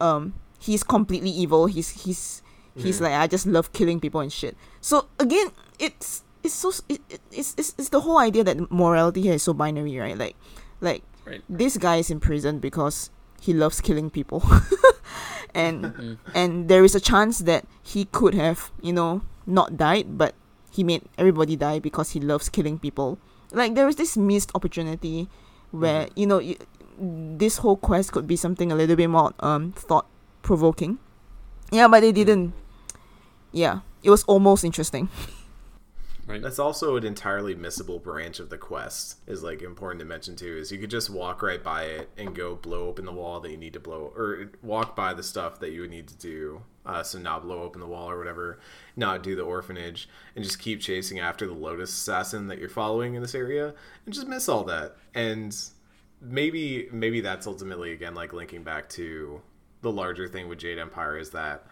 [0.00, 1.66] um he's completely evil.
[1.66, 2.42] He's he's
[2.76, 4.56] he's like I just love killing people and shit.
[4.80, 9.22] So again, it's it's so it, it, it's, it's it's the whole idea that morality
[9.22, 10.16] here is so binary, right?
[10.18, 10.36] Like
[10.80, 11.40] like Right.
[11.48, 13.08] this guy is in prison because
[13.40, 14.42] he loves killing people.
[15.54, 16.16] and Mhm.
[16.34, 20.34] and there is a chance that he could have, you know, not died, but
[20.70, 23.16] he made everybody die because he loves killing people.
[23.54, 25.28] Like there is this missed opportunity
[25.70, 26.56] where you know you,
[26.98, 30.06] this whole quest could be something a little bit more um thought
[30.42, 30.98] provoking.
[31.72, 32.52] Yeah, but they didn't.
[33.52, 35.08] Yeah, it was almost interesting.
[36.26, 36.40] Right.
[36.40, 39.18] That's also an entirely missable branch of the quest.
[39.26, 40.56] Is like important to mention too.
[40.56, 43.50] Is you could just walk right by it and go blow open the wall that
[43.50, 46.62] you need to blow, or walk by the stuff that you would need to do.
[46.86, 48.58] Uh, so not blow open the wall or whatever,
[48.94, 50.06] not do the orphanage,
[50.36, 54.14] and just keep chasing after the Lotus assassin that you're following in this area, and
[54.14, 54.96] just miss all that.
[55.14, 55.56] And
[56.20, 59.42] maybe maybe that's ultimately again like linking back to
[59.82, 61.66] the larger thing with Jade Empire is that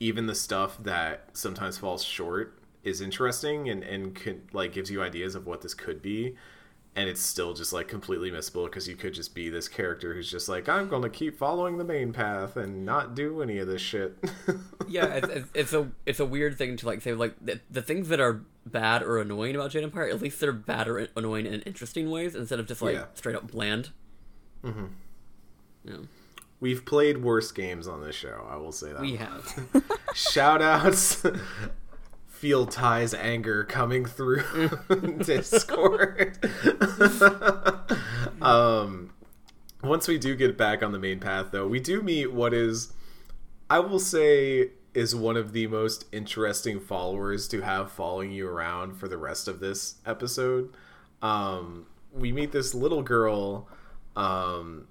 [0.00, 5.02] even the stuff that sometimes falls short is interesting and and could like gives you
[5.02, 6.36] ideas of what this could be
[6.96, 10.30] and it's still just like completely missable because you could just be this character who's
[10.30, 13.82] just like i'm gonna keep following the main path and not do any of this
[13.82, 14.16] shit
[14.88, 17.82] yeah, it's, it's, it's a it's a weird thing to like say like the, the
[17.82, 21.46] things that are bad or annoying about Jade Empire, at least they're bad or annoying
[21.46, 23.04] in interesting ways instead of just like Yeah.
[23.14, 23.90] straight up bland.
[24.62, 24.84] Mm-hmm.
[25.84, 25.96] Yeah,
[26.60, 29.58] we've played worse games on this show i will say that we have.
[30.14, 31.22] shout outs
[32.44, 34.42] feel Ty's anger coming through
[35.24, 36.36] discord
[38.42, 39.14] um
[39.82, 42.92] once we do get back on the main path though we do meet what is
[43.70, 48.92] i will say is one of the most interesting followers to have following you around
[48.92, 50.76] for the rest of this episode
[51.22, 53.66] um we meet this little girl
[54.16, 54.86] um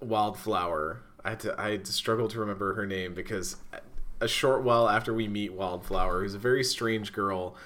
[0.00, 1.00] Wildflower.
[1.24, 3.54] I had to I had to struggle to remember her name because
[4.22, 7.56] a short while after we meet Wildflower, who's a very strange girl,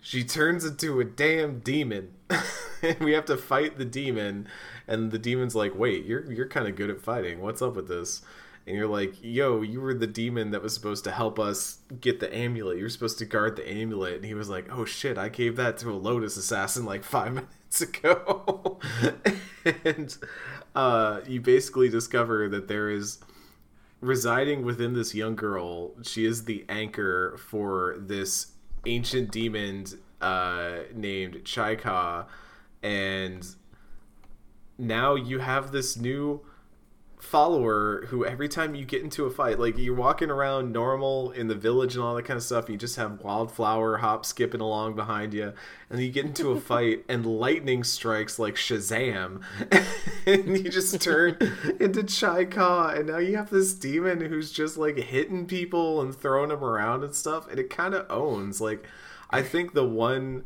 [0.00, 2.14] she turns into a damn demon.
[2.82, 4.46] and we have to fight the demon
[4.86, 7.40] and the demon's like, "Wait, you're you're kind of good at fighting.
[7.40, 8.22] What's up with this?"
[8.66, 12.20] And you're like, "Yo, you were the demon that was supposed to help us get
[12.20, 12.76] the amulet.
[12.76, 15.56] You were supposed to guard the amulet." And he was like, "Oh shit, I gave
[15.56, 18.78] that to a Lotus assassin like 5 minutes ago."
[19.84, 20.16] and
[20.74, 23.18] uh, you basically discover that there is
[24.04, 25.92] residing within this young girl.
[26.02, 28.52] She is the anchor for this
[28.86, 29.86] ancient demon
[30.20, 32.26] uh, named Chai Ka,
[32.82, 33.46] and
[34.78, 36.42] now you have this new
[37.24, 41.48] follower who every time you get into a fight like you're walking around normal in
[41.48, 44.94] the village and all that kind of stuff you just have wildflower hop skipping along
[44.94, 45.52] behind you
[45.88, 49.40] and you get into a fight and lightning strikes like shazam
[50.26, 51.36] and you just turn
[51.80, 56.14] into chai ka and now you have this demon who's just like hitting people and
[56.14, 58.86] throwing them around and stuff and it kind of owns like
[59.30, 60.44] i think the one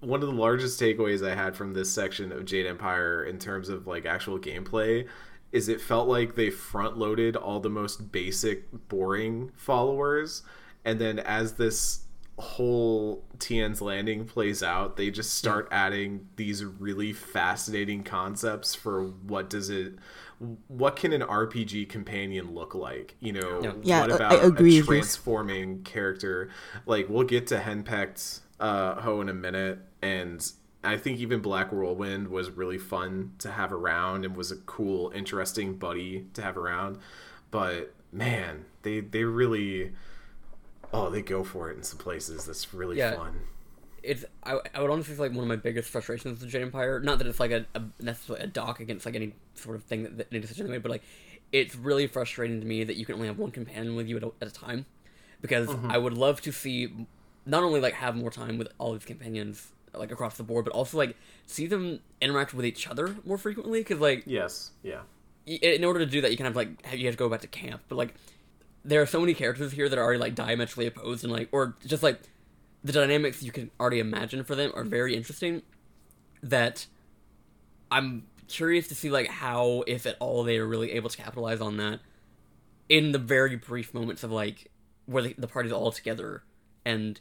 [0.00, 3.68] one of the largest takeaways I had from this section of Jade Empire in terms
[3.68, 5.06] of like actual gameplay
[5.54, 10.42] is it felt like they front loaded all the most basic boring followers
[10.84, 12.00] and then as this
[12.38, 19.48] whole Tien's landing plays out they just start adding these really fascinating concepts for what
[19.48, 19.94] does it
[20.66, 23.72] what can an RPG companion look like you know Yeah.
[23.82, 24.82] Yeah, what I- I agree a with you.
[24.84, 26.50] transforming character
[26.86, 30.44] like we'll get to henpecked uh Hou in a minute and
[30.84, 35.10] i think even black whirlwind was really fun to have around and was a cool
[35.14, 36.98] interesting buddy to have around
[37.50, 39.92] but man they they really
[40.92, 43.16] oh they go for it in some places that's really Yeah.
[43.16, 43.40] fun
[44.04, 46.62] it's I, I would honestly say like one of my biggest frustrations with the Jade
[46.62, 47.00] Empire.
[47.00, 50.02] Not that it's like a, a necessarily a dock against like any sort of thing
[50.02, 51.02] that, that any decision they made, but like
[51.52, 54.22] it's really frustrating to me that you can only have one companion with you at
[54.22, 54.86] a, at a time.
[55.40, 55.90] Because mm-hmm.
[55.90, 57.06] I would love to see
[57.46, 60.72] not only like have more time with all these companions like across the board, but
[60.72, 61.16] also like
[61.46, 63.80] see them interact with each other more frequently.
[63.80, 65.00] Because like yes yeah
[65.46, 67.28] y- in order to do that, you kind of like have, you have to go
[67.28, 67.82] back to camp.
[67.88, 68.14] But like
[68.84, 71.74] there are so many characters here that are already like diametrically opposed and like or
[71.86, 72.20] just like
[72.82, 75.62] the dynamics you can already imagine for them are very interesting
[76.42, 76.86] that
[77.90, 81.62] i'm curious to see like how if at all they are really able to capitalize
[81.62, 82.00] on that
[82.90, 84.70] in the very brief moments of like
[85.06, 86.42] where the, the parties all together
[86.84, 87.20] and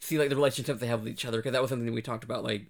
[0.00, 2.24] see like the relationship they have with each other because that was something we talked
[2.24, 2.66] about like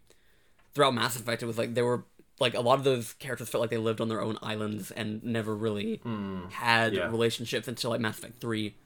[0.74, 2.05] throughout mass effect it was like there were
[2.41, 5.22] like a lot of those characters felt like they lived on their own islands and
[5.24, 6.47] never really hmm.
[6.51, 7.09] had yeah.
[7.09, 8.76] relationships until like Mass Effect three,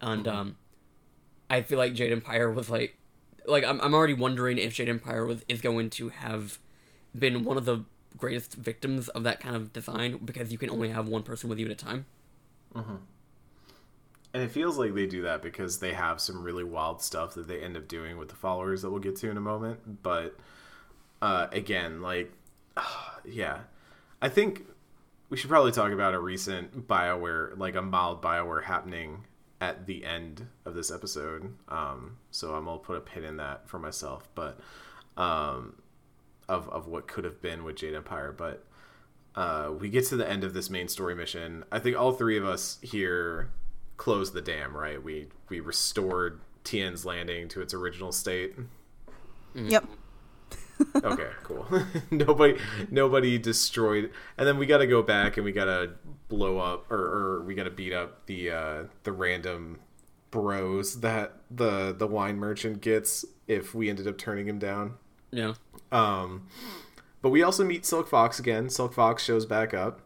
[0.00, 0.36] and mm-hmm.
[0.36, 0.56] um,
[1.48, 2.96] I feel like Jade Empire was like,
[3.46, 6.58] like I'm I'm already wondering if Jade Empire was is going to have
[7.18, 7.84] been one of the
[8.16, 11.58] greatest victims of that kind of design because you can only have one person with
[11.58, 12.06] you at a time.
[12.74, 12.96] Mm-hmm.
[14.34, 17.48] And it feels like they do that because they have some really wild stuff that
[17.48, 20.02] they end up doing with the followers that we'll get to in a moment.
[20.02, 20.36] But
[21.22, 22.32] uh, again, like,
[23.24, 23.60] yeah,
[24.20, 24.66] I think
[25.30, 29.24] we should probably talk about a recent Bioware, like a mild Bioware happening
[29.60, 31.54] at the end of this episode.
[31.68, 34.60] Um, so I'm gonna put a pin in that for myself, but
[35.16, 35.74] um,
[36.48, 38.64] of of what could have been with Jade Empire, but.
[39.34, 41.62] Uh, we get to the end of this main story mission.
[41.70, 43.50] I think all three of us here
[43.98, 45.02] closed the dam, right?
[45.02, 48.54] We we restored Tien's Landing to its original state.
[49.54, 49.84] Yep.
[51.04, 51.66] Okay, cool.
[52.10, 52.58] nobody
[52.90, 55.90] nobody destroyed, and then we got to go back and we got to
[56.28, 59.80] blow up, or, or we got to beat up the uh, the random
[60.30, 64.94] bros that the the wine merchant gets if we ended up turning him down.
[65.30, 65.54] Yeah.
[65.90, 66.46] Um,
[67.22, 68.70] but we also meet Silk Fox again.
[68.70, 70.00] Silk Fox shows back up.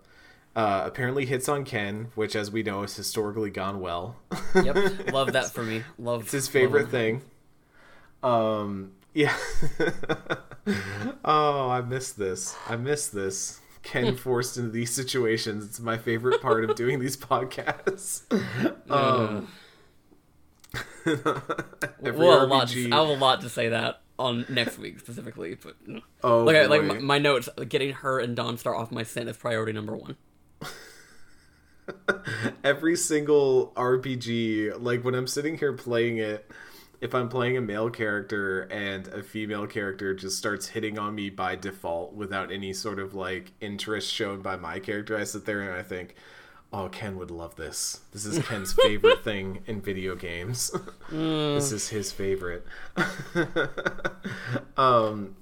[0.54, 4.16] Uh, apparently hits on Ken, which, as we know, has historically gone well.
[4.54, 4.76] Yep.
[5.12, 5.82] Love that for me.
[5.98, 7.22] Love It's his favorite love- thing.
[8.22, 9.34] Um, yeah.
[11.24, 12.54] oh, I miss this.
[12.68, 13.60] I miss this.
[13.82, 15.64] Ken forced into these situations.
[15.64, 18.22] It's my favorite part of doing these podcasts.
[18.90, 19.48] Um,
[21.06, 22.68] every We'll have a lot.
[22.68, 25.76] To, I have a lot to say that on next week specifically, but
[26.22, 29.28] Oh, like I- like my, my notes, getting her and Don Dawnstar off my scent
[29.28, 30.16] is priority number one.
[32.64, 36.50] every single RPG, like when I'm sitting here playing it,
[37.00, 41.30] if I'm playing a male character and a female character just starts hitting on me
[41.30, 45.62] by default without any sort of like interest shown by my character, I sit there
[45.62, 46.14] and I think,
[46.72, 48.02] oh, Ken would love this.
[48.12, 50.70] This is Ken's favorite thing in video games.
[51.10, 52.64] this is his favorite.
[54.76, 55.34] um,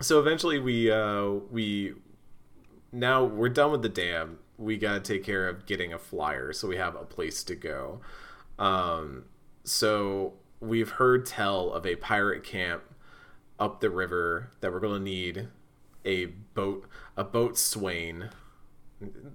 [0.00, 1.94] so eventually we uh, we
[2.92, 4.38] now we're done with the dam.
[4.64, 7.54] We got to take care of getting a flyer so we have a place to
[7.54, 8.00] go.
[8.58, 9.24] Um,
[9.64, 12.82] so we've heard tell of a pirate camp
[13.58, 15.48] up the river that we're going to need
[16.04, 16.86] a boat
[17.16, 18.30] a boat swain.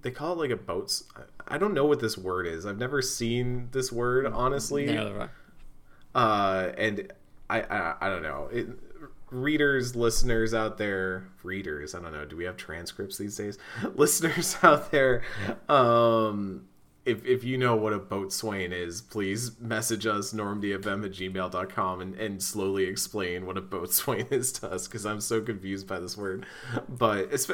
[0.01, 1.01] They call it like a boat.
[1.47, 2.65] i don't know what this word is.
[2.65, 5.30] I've never seen this word honestly Neither have
[6.15, 6.19] I.
[6.19, 7.13] uh and
[7.49, 8.67] I, I i don't know it,
[9.32, 13.57] readers listeners out there readers i don't know do we have transcripts these days?
[13.95, 15.23] Listeners out there
[15.67, 16.65] um
[17.05, 22.15] if, if you know what a boatswain is please message us normdfm at gmail.com and,
[22.15, 26.17] and slowly explain what a boatswain is to us because i'm so confused by this
[26.17, 26.45] word.
[26.88, 27.49] But it's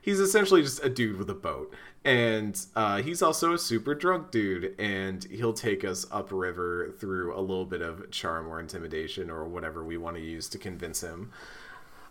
[0.00, 1.74] he's essentially just a dude with a boat
[2.04, 7.40] and uh, he's also a super drunk dude and he'll take us upriver through a
[7.40, 11.30] little bit of charm or intimidation or whatever we want to use to convince him.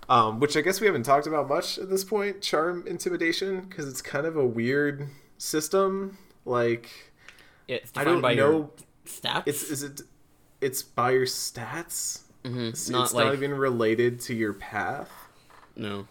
[0.10, 3.88] Um, which i guess we haven't talked about much at this point charm intimidation because
[3.88, 6.89] it's kind of a weird system like
[7.70, 8.52] It's i don't by know.
[8.52, 8.70] your
[9.06, 9.44] stats.
[9.46, 10.02] it's is it
[10.60, 12.24] it's by your stats?
[12.44, 15.10] Mhm, it's, not it's like not even related to your path?
[15.78, 16.06] No.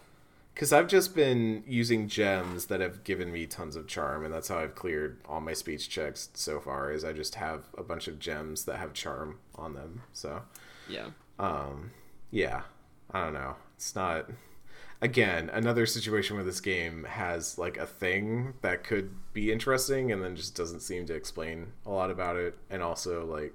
[0.53, 4.47] Because I've just been using gems that have given me tons of charm, and that's
[4.49, 6.91] how I've cleared all my speech checks so far.
[6.91, 10.03] Is I just have a bunch of gems that have charm on them.
[10.13, 10.43] So,
[10.87, 11.07] Yeah.
[11.39, 11.91] um,
[12.31, 12.61] yeah,
[13.11, 13.55] I don't know.
[13.75, 14.29] It's not.
[15.01, 20.23] Again, another situation where this game has like a thing that could be interesting, and
[20.23, 23.53] then just doesn't seem to explain a lot about it, and also like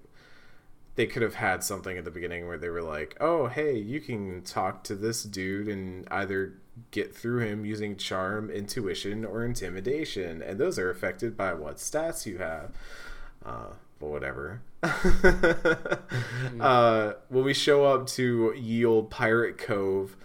[0.97, 4.01] they could have had something at the beginning where they were like, "Oh, hey, you
[4.01, 6.55] can talk to this dude and either
[6.91, 12.27] get through him using charm, intuition, or intimidation, and those are affected by what stats
[12.27, 12.73] you have."
[13.45, 13.69] Uh,
[13.99, 14.63] but whatever.
[16.61, 20.17] uh, when we show up to ye old pirate cove,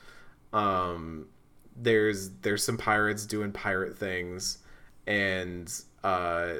[0.51, 1.27] um,
[1.75, 4.59] there's there's some pirates doing pirate things,
[5.07, 5.71] and
[6.03, 6.55] uh,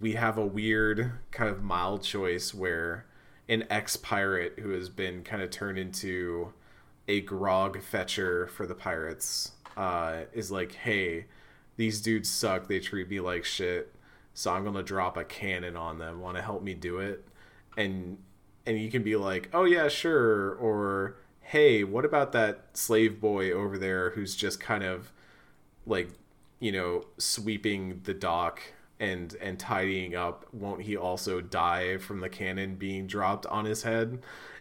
[0.00, 3.06] we have a weird kind of mild choice where
[3.48, 6.52] an ex pirate who has been kind of turned into
[7.10, 11.26] a grog fetcher for the pirates uh, is like, hey,
[11.76, 12.68] these dudes suck.
[12.68, 13.92] They treat me like shit.
[14.32, 16.20] so I'm gonna drop a cannon on them.
[16.20, 17.26] Want to help me do it?
[17.76, 18.18] And
[18.64, 23.50] and you can be like, oh yeah, sure, or hey, what about that slave boy
[23.50, 25.12] over there who's just kind of
[25.86, 26.10] like
[26.60, 28.62] you know sweeping the dock
[29.00, 33.82] and and tidying up won't he also die from the cannon being dropped on his
[33.82, 34.20] head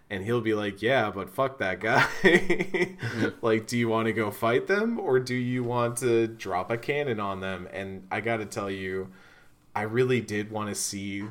[0.10, 2.06] and he'll be like yeah but fuck that guy.
[3.00, 3.46] Mm-hmm.
[3.46, 6.78] Like do you want to go fight them or do you want to drop a
[6.78, 7.68] cannon on them?
[7.72, 9.10] And i gotta tell you
[9.76, 11.24] i really did want to see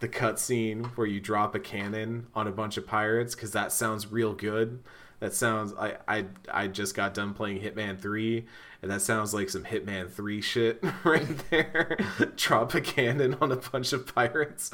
[0.00, 4.10] the cutscene where you drop a cannon on a bunch of pirates because that sounds
[4.10, 4.78] real good
[5.20, 8.46] that sounds I, I i just got done playing hitman 3
[8.80, 11.98] and that sounds like some Hitman 3 shit right there.
[12.36, 14.70] Drop a cannon on a bunch of pirates.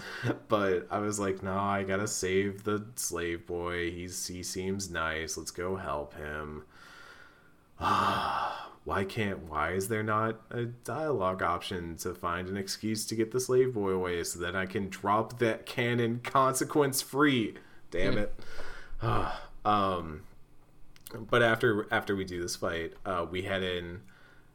[0.49, 3.91] But I was like, no, I gotta save the slave boy.
[3.91, 5.39] He's he seems nice.
[5.39, 6.65] Let's go help him.
[7.79, 13.33] why can't why is there not a dialogue option to find an excuse to get
[13.33, 17.55] the slave boy away so that I can drop that cannon consequence free?
[17.91, 18.35] Damn it.
[19.65, 20.25] um
[21.19, 24.03] but after after we do this fight, uh, we head in.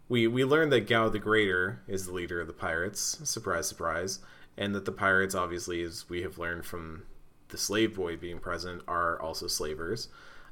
[0.07, 3.19] We we learn that Gao the Greater is the leader of the pirates.
[3.23, 4.19] Surprise, surprise,
[4.57, 7.03] and that the pirates, obviously, as we have learned from
[7.49, 10.09] the slave boy being present, are also slavers.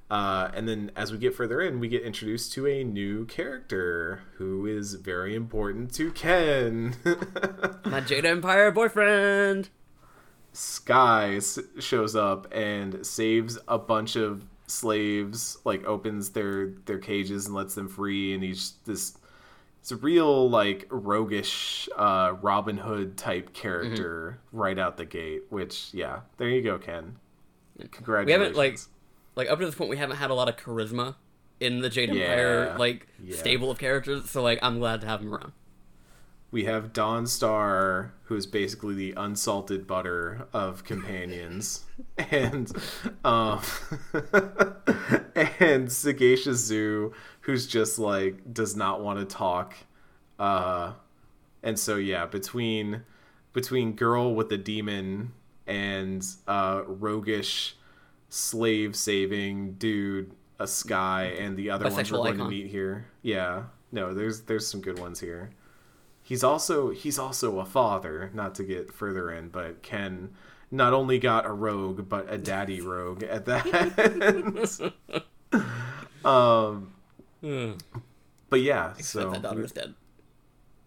[0.10, 4.22] Uh, and then as we get further in, we get introduced to a new character
[4.36, 6.95] who is very important to Ken.
[7.86, 9.70] My Jade Empire boyfriend.
[10.53, 11.39] Sky
[11.80, 17.76] shows up and saves a bunch of slaves like opens their their cages and lets
[17.76, 19.18] them free and he's this
[19.80, 24.57] it's a real like roguish uh robin hood type character mm-hmm.
[24.57, 27.15] right out the gate which yeah there you go ken
[27.91, 28.80] congratulations we haven't like
[29.36, 31.15] like up to this point we haven't had a lot of charisma
[31.61, 32.78] in the jade empire yeah.
[32.78, 33.38] like yeah.
[33.38, 35.53] stable of characters so like i'm glad to have him around
[36.50, 41.84] we have Dawnstar, who is basically the unsalted butter of companions,
[42.18, 42.72] and
[43.26, 43.62] um,
[45.60, 49.76] and Sagacious Zu, who's just like does not want to talk,
[50.39, 50.93] uh,
[51.64, 53.04] and so yeah, between
[53.52, 55.34] between girl with the demon
[55.66, 57.76] and uh, roguish
[58.30, 62.45] slave saving dude, a sky, and the other Bisexual ones we're going icon.
[62.45, 63.08] to meet here.
[63.22, 65.52] Yeah, no, there's there's some good ones here
[66.28, 70.30] he's also he's also a father not to get further in but ken
[70.69, 74.93] not only got a rogue but a daddy rogue at that
[76.25, 76.91] um
[78.49, 79.93] but yeah Except so that daughter's dead.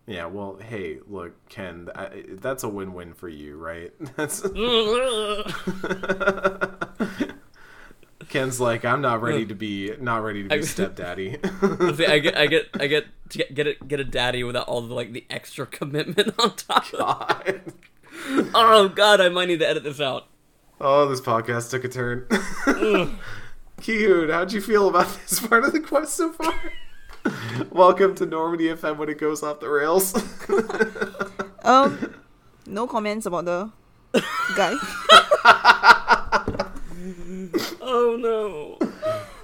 [0.07, 3.93] Yeah well hey look ken I, that's a win-win for you right?
[4.17, 4.43] That's
[8.31, 11.39] Ken's like, I'm not ready to be not ready to be I, stepdaddy.
[11.63, 14.95] I get, I get, I get, get, get it, get a daddy without all the
[14.95, 16.85] like the extra commitment on top.
[16.93, 17.61] God.
[18.55, 20.29] oh God, I might need to edit this out.
[20.81, 22.29] Oh, this podcast took a turn.
[23.81, 24.31] Cute.
[24.31, 26.55] How'd you feel about this part of the quest so far?
[27.71, 30.15] Welcome to Normandy FM when it goes off the rails.
[31.65, 32.15] um,
[32.65, 33.73] no comments about the
[34.57, 35.97] guy.
[37.81, 38.79] Oh no.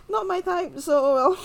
[0.09, 1.39] Not my type, so well.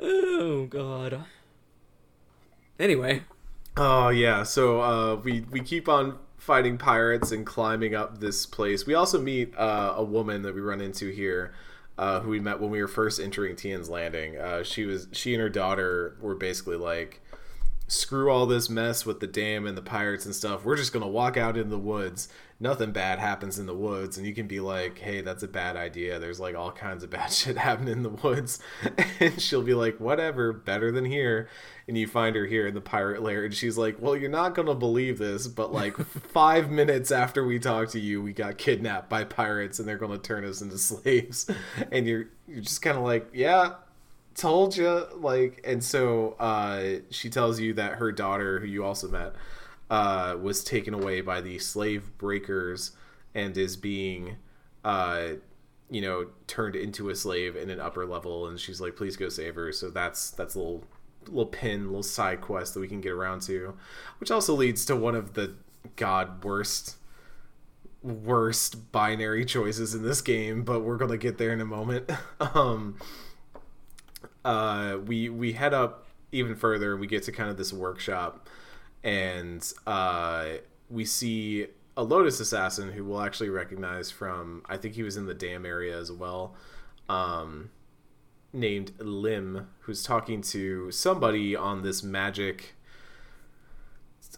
[0.00, 1.24] oh god.
[2.78, 3.22] Anyway.
[3.76, 8.86] Oh yeah, so uh, we we keep on fighting pirates and climbing up this place.
[8.86, 11.54] We also meet uh, a woman that we run into here,
[11.98, 14.36] uh, who we met when we were first entering Tien's Landing.
[14.36, 17.20] Uh, she was she and her daughter were basically like
[17.90, 20.64] screw all this mess with the dam and the pirates and stuff.
[20.64, 22.28] We're just gonna walk out in the woods.
[22.60, 25.76] Nothing bad happens in the woods, and you can be like, "Hey, that's a bad
[25.76, 28.60] idea." There's like all kinds of bad shit happening in the woods,
[29.18, 31.48] and she'll be like, "Whatever, better than here."
[31.88, 34.54] And you find her here in the pirate lair, and she's like, "Well, you're not
[34.54, 35.96] gonna believe this, but like
[36.32, 40.18] five minutes after we talked to you, we got kidnapped by pirates, and they're gonna
[40.18, 41.50] turn us into slaves."
[41.90, 43.74] And you're you're just kind of like, "Yeah."
[44.40, 49.08] Told you like and so uh she tells you that her daughter who you also
[49.08, 49.34] met
[49.90, 52.92] uh was taken away by the slave breakers
[53.34, 54.36] and is being
[54.84, 55.28] uh
[55.90, 58.46] you know turned into a slave in an upper level.
[58.46, 59.72] And she's like please go save her.
[59.72, 60.84] So that's that's a little
[61.26, 63.74] little pin little side quest that we can get around to
[64.18, 65.54] which also leads to one of the
[65.94, 66.96] god worst
[68.02, 72.10] worst binary choices in this game but we're gonna get there in a moment.
[72.40, 72.96] Um
[74.44, 76.96] uh, we we head up even further.
[76.96, 78.48] We get to kind of this workshop,
[79.02, 80.46] and uh,
[80.88, 84.62] we see a Lotus assassin who we'll actually recognize from.
[84.68, 86.54] I think he was in the dam area as well.
[87.08, 87.70] Um,
[88.52, 92.74] named Lim who's talking to somebody on this magic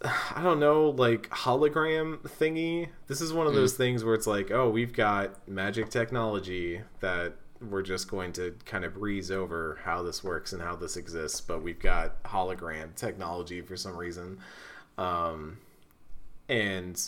[0.35, 2.89] I don't know, like hologram thingy.
[3.07, 7.35] This is one of those things where it's like, oh, we've got magic technology that
[7.71, 11.41] we're just going to kind of breeze over how this works and how this exists,
[11.41, 14.39] but we've got hologram technology for some reason.
[14.99, 15.59] Um,
[16.49, 17.01] and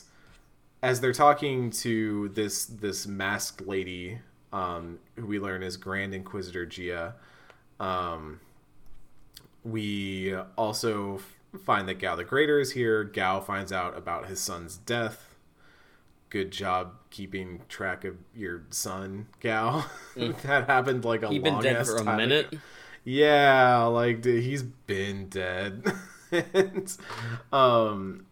[0.83, 4.19] as they're talking to this this masked lady,
[4.53, 7.15] um, who we learn is Grand Inquisitor Gia,
[7.81, 8.41] um,
[9.65, 11.21] we also
[11.65, 13.05] find that Gao the Greater is here.
[13.05, 15.34] Gao finds out about his son's death.
[16.35, 19.85] Good job keeping track of your son, Gao.
[20.16, 22.52] that happened like a He's long been dead for a time minute.
[23.05, 25.85] Yeah, like dude, he's been dead.
[26.32, 26.97] and,
[27.52, 28.27] um,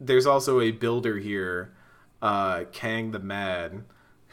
[0.00, 1.74] there's also a builder here,
[2.22, 3.84] uh, Kang the Mad,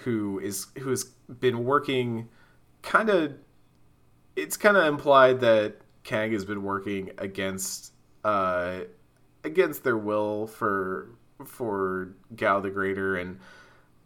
[0.05, 2.29] who is who has been working,
[2.81, 3.33] kind of.
[4.37, 7.91] It's kind of implied that Kang has been working against,
[8.23, 8.83] uh,
[9.43, 11.09] against their will for
[11.45, 13.39] for Gao the Greater, and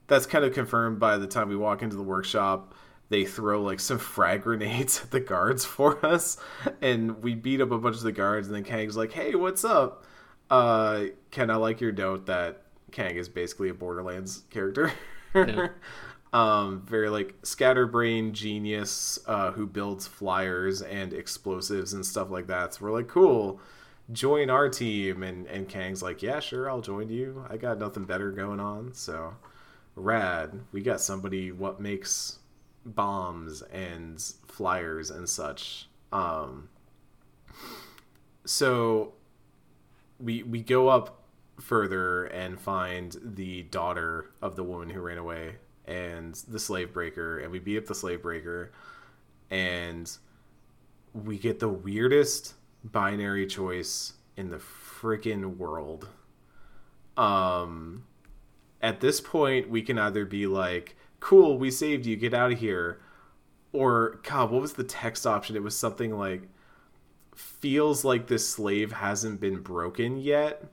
[0.07, 2.74] that's kind of confirmed by the time we walk into the workshop
[3.10, 6.38] they throw like some frag grenades at the guards for us
[6.82, 9.64] and we beat up a bunch of the guards and then kang's like hey what's
[9.64, 10.06] up?
[10.49, 14.91] Uh ken i like your note that kang is basically a borderlands character?
[15.34, 15.70] Yeah.
[16.34, 22.74] um very like scatterbrain genius uh who builds flyers and explosives and stuff like that.
[22.74, 23.60] So we're like cool
[24.11, 25.23] join our team.
[25.23, 27.45] And and kang's like yeah sure i'll join you.
[27.49, 28.94] I got nothing better going on.
[28.94, 29.36] So
[29.95, 30.60] rad.
[30.72, 32.40] We got somebody what makes
[32.86, 35.88] bombs and flyers and such.
[36.11, 36.69] Um
[38.45, 39.14] so
[40.19, 41.23] we we go up
[41.60, 45.56] further and find the daughter of the woman who ran away
[45.86, 48.72] and the slave breaker and we beat up the slave breaker.
[49.49, 50.11] And
[51.14, 52.56] we get the weirdest
[52.91, 56.10] binary choice in the freaking world.
[57.18, 58.06] Um
[58.82, 62.60] at this point we can either be like cool we saved you get out of
[62.60, 63.02] here
[63.72, 65.56] or god what was the text option?
[65.56, 66.44] It was something like
[67.36, 70.64] feels like this slave hasn't been broken yet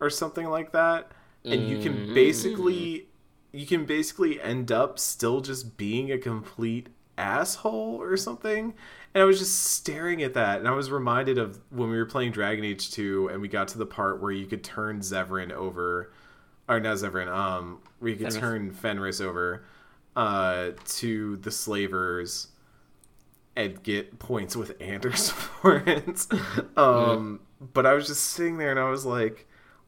[0.00, 1.12] or something like that.
[1.44, 3.08] And you can basically
[3.52, 8.74] you can basically end up still just being a complete asshole or something
[9.14, 12.06] and i was just staring at that and i was reminded of when we were
[12.06, 15.52] playing dragon age 2 and we got to the part where you could turn zevran
[15.52, 16.12] over
[16.68, 18.40] or not zevran um where you could Fenris.
[18.40, 19.64] turn fenris over
[20.16, 22.48] uh to the slavers
[23.56, 26.26] and get points with Anders for it.
[26.76, 27.40] Um,
[27.72, 29.46] But I was just sitting there and I was like,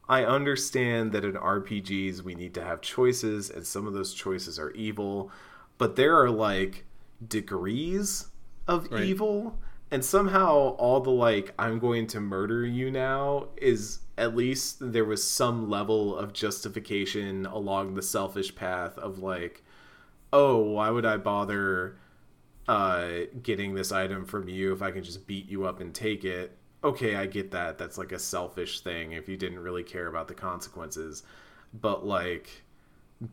[0.08, 4.56] I understand that in RPGs we need to have choices, and some of those choices
[4.60, 5.32] are evil,
[5.78, 6.84] but there are like
[7.26, 8.28] degrees
[8.68, 9.04] of Right.
[9.04, 9.58] evil,
[9.90, 15.04] and somehow all the like, I'm going to murder you now is at least there
[15.04, 19.62] was some level of justification along the selfish path of like,
[20.32, 21.96] oh, why would I bother?
[22.68, 23.10] uh
[23.42, 26.56] getting this item from you if I can just beat you up and take it.
[26.82, 27.78] Okay, I get that.
[27.78, 31.22] That's like a selfish thing if you didn't really care about the consequences.
[31.72, 32.64] But like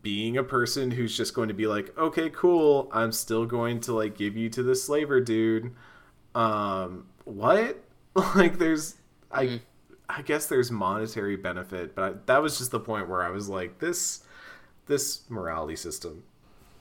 [0.02, 2.88] being a person who's just going to be like, "Okay, cool.
[2.92, 5.74] I'm still going to like give you to the slaver dude."
[6.34, 7.80] Um what?
[8.36, 8.94] Like there's
[9.32, 9.60] I
[10.08, 13.48] I guess there's monetary benefit, but I, that was just the point where I was
[13.48, 14.22] like, this
[14.86, 16.22] this morality system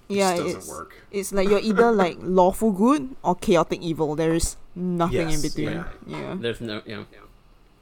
[0.08, 0.96] yeah, doesn't it's work.
[1.12, 4.16] it's like you're either like lawful good or chaotic evil.
[4.16, 5.70] There is nothing in between.
[5.70, 5.86] yeah.
[6.06, 6.36] Yeah.
[6.40, 7.06] There's no, you know.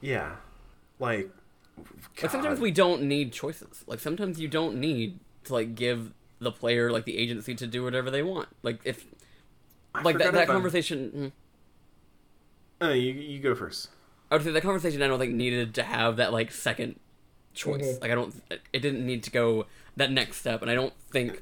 [0.01, 0.35] Yeah.
[0.99, 1.29] Like
[2.21, 3.83] Like sometimes we don't need choices.
[3.87, 7.83] Like sometimes you don't need to like give the player like the agency to do
[7.83, 8.49] whatever they want.
[8.63, 9.05] Like if
[9.93, 11.31] I like that, that conversation.
[12.81, 13.89] mm, Uh, you you go first.
[14.29, 16.99] I would say that conversation I don't think needed to have that like second
[17.53, 17.99] choice.
[18.01, 18.33] Like I don't
[18.73, 19.65] it didn't need to go
[19.97, 21.41] that next step and I don't think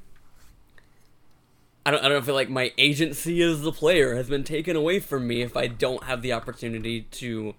[1.86, 5.00] I don't I don't feel like my agency as the player has been taken away
[5.00, 7.56] from me if I don't have the opportunity to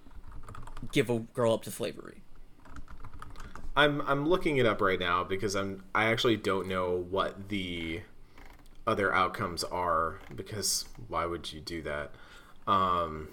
[0.93, 2.23] give a girl up to slavery.
[3.77, 8.01] I'm I'm looking it up right now because I'm I actually don't know what the
[8.87, 12.11] other outcomes are because why would you do that?
[12.67, 13.29] Um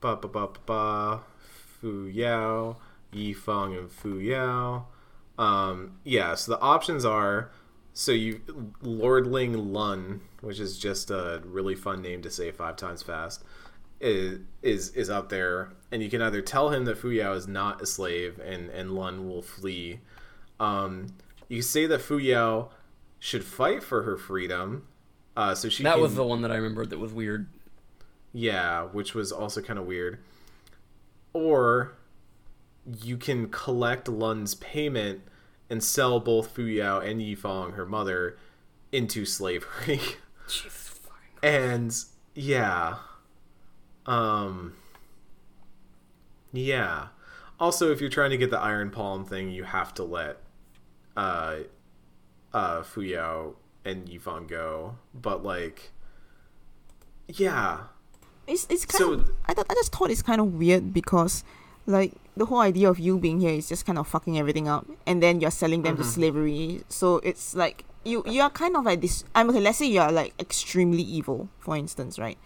[0.00, 1.20] ba ba ba ba ba
[1.80, 2.76] Fu Yao,
[3.12, 4.86] Yi Feng and Fu Yao.
[5.38, 7.50] Um yeah, so the options are
[7.94, 8.40] so you
[8.82, 13.42] Lordling Lun, which is just a really fun name to say five times fast.
[14.00, 17.80] Is is is up there, and you can either tell him that Fuyao is not
[17.82, 20.00] a slave, and and Lun will flee.
[20.60, 21.08] Um,
[21.48, 22.68] you say that Fuyao
[23.18, 24.86] should fight for her freedom,
[25.36, 27.46] Uh, so she That can- was the one that I remembered that was weird.
[28.32, 30.18] Yeah, which was also kind of weird.
[31.32, 31.96] Or
[33.02, 35.22] you can collect Lun's payment
[35.70, 38.36] and sell both Fu Yao and Yifang, her mother,
[38.92, 40.00] into slavery.
[40.48, 41.38] Jesus fucking.
[41.42, 41.94] and
[42.34, 42.96] yeah.
[44.08, 44.72] Um
[46.52, 47.08] Yeah.
[47.60, 50.38] Also, if you're trying to get the Iron Palm thing, you have to let
[51.16, 51.56] uh
[52.54, 53.54] uh Fu Yao
[53.84, 54.96] and Yifang go.
[55.14, 55.92] But like
[57.28, 57.80] yeah.
[58.46, 61.44] It's it's kind So- of I thought I just thought it's kind of weird because
[61.86, 64.86] like the whole idea of you being here is just kind of fucking everything up
[65.06, 66.82] and then you're selling them to slavery.
[66.88, 70.00] So it's like you you are kind of like this I'm okay, let's say you
[70.00, 72.38] are like extremely evil, for instance, right?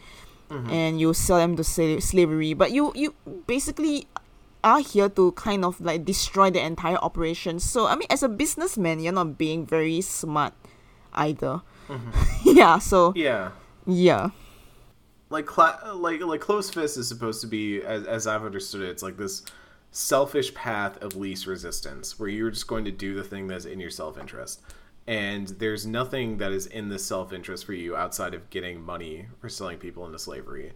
[0.53, 0.71] Mm-hmm.
[0.71, 3.15] And you sell them to sla- slavery, but you you
[3.47, 4.07] basically
[4.63, 7.59] are here to kind of like destroy the entire operation.
[7.59, 10.53] So I mean as a businessman you're not being very smart
[11.15, 11.63] either.
[11.89, 12.13] Mm-hmm.
[12.57, 13.51] yeah, so Yeah.
[13.87, 14.31] yeah.
[15.31, 18.91] like cla- like like close fist is supposed to be as, as i've understood it
[18.91, 19.43] it's like this
[19.91, 23.81] selfish path of least resistance where you're just going to do the thing that's in
[23.81, 24.61] your self-interest
[25.07, 29.49] and there's nothing that is in the self-interest for you outside of getting money for
[29.49, 30.73] selling people into slavery.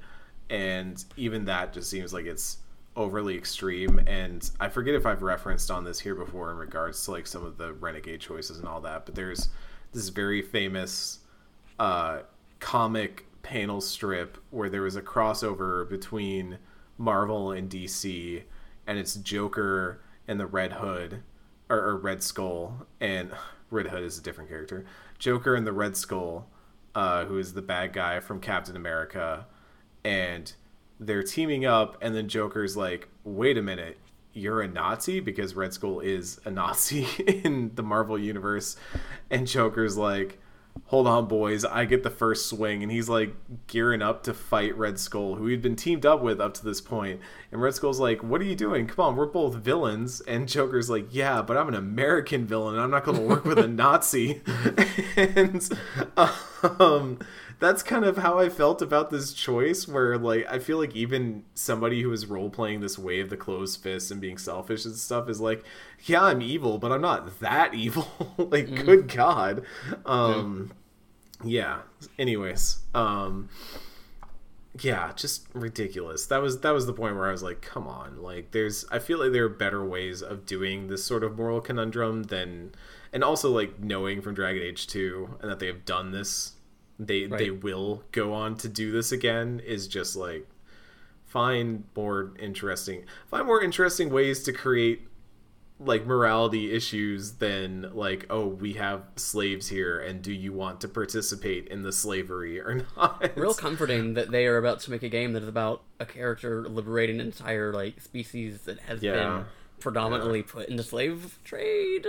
[0.51, 2.59] And even that just seems like it's
[2.97, 4.01] overly extreme.
[4.07, 7.45] And i forget if i've referenced on this here before in regards to like some
[7.45, 9.51] of the renegade choices and all that but there's
[9.93, 11.21] this very famous
[11.79, 12.21] uh,
[12.61, 16.59] comic panel strip where there was a crossover between
[16.99, 18.43] Marvel and DC,
[18.87, 21.23] and it's Joker and the Red Hood,
[21.69, 23.31] or, or Red Skull, and
[23.71, 24.85] Red Hood is a different character.
[25.19, 26.49] Joker and the Red Skull,
[26.95, 29.47] uh, who is the bad guy from Captain America,
[30.05, 30.53] and
[31.01, 33.99] they're teaming up, and then Joker's like, "Wait a minute."
[34.33, 38.77] You're a Nazi because Red Skull is a Nazi in the Marvel universe,
[39.31, 40.39] and Joker's like,
[40.87, 42.83] hold on boys i get the first swing.
[42.83, 43.35] And he's like
[43.67, 46.81] gearing up to fight red skull who he'd been teamed up with up to this
[46.81, 47.21] point.
[47.51, 48.87] and red skull's like what are you doing?
[48.87, 50.21] Come on we're both villains.
[50.23, 53.59] And joker's like yeah but i'm an american villain i'm not going to work with
[53.59, 54.43] a nazi.
[55.17, 55.69] And
[56.79, 57.19] um
[57.59, 61.43] that's kind of how i felt about this choice where like i feel like even
[61.55, 64.95] somebody who is role playing this way of the closed fist and being selfish and
[64.95, 65.65] stuff is like
[66.05, 68.07] yeah i'm evil but i'm not that evil.
[68.39, 69.65] Like good god.
[70.05, 70.73] Um
[71.45, 71.81] yeah.
[72.19, 73.49] Anyways um
[74.81, 76.27] yeah just ridiculous.
[76.27, 78.23] That was that was the point where i was like come on.
[78.23, 81.61] Like there's i feel like there are better ways of doing this sort of moral
[81.61, 82.73] conundrum than
[83.13, 86.53] and also like knowing from dragon age 2 and that they have done this
[86.99, 90.47] they they will go on to do this again is just like
[91.25, 95.03] find more interesting find more interesting ways to create
[95.79, 100.89] like morality issues than like oh we have slaves here and do you want to
[100.89, 105.11] participate in the slavery or not Real comforting that they are about to make a
[105.11, 109.13] game that is about a character liberating an entire like species that has Yeah.
[109.13, 109.45] been
[109.79, 112.07] predominantly put into slave trade.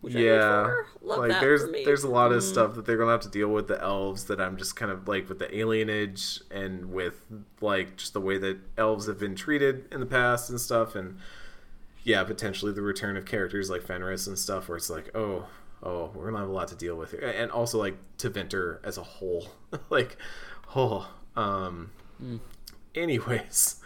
[0.00, 1.06] Which yeah root for.
[1.06, 1.84] Love like that there's for me.
[1.84, 2.46] there's a lot of Mm.
[2.50, 5.08] stuff that they're gonna have to deal with the elves that i'm just kind of
[5.08, 7.20] like with the alienage and with
[7.60, 11.18] like just the way that elves have been treated in the past and stuff and
[12.04, 15.46] yeah potentially the return of characters like fenris and stuff where it's like oh
[15.82, 18.98] oh we're gonna have a lot to deal with here and also like Tevinter as
[18.98, 19.48] a whole
[19.90, 20.16] like
[20.76, 21.90] oh um
[22.94, 23.76] anyways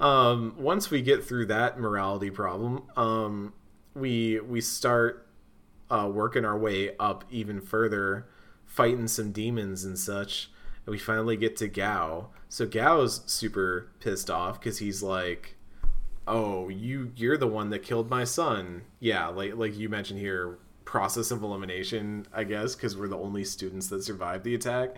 [0.00, 3.52] um once we get through that morality problem um
[3.94, 5.26] we we start
[5.90, 8.26] uh working our way up even further
[8.64, 10.50] fighting some demons and such
[10.86, 12.28] and we finally get to gao.
[12.48, 15.56] So gao's super pissed off because he's like
[16.26, 18.82] oh you you're the one that killed my son.
[19.00, 23.44] Yeah like like you mentioned here process of elimination i guess because we're the only
[23.44, 24.96] students that survived the attack.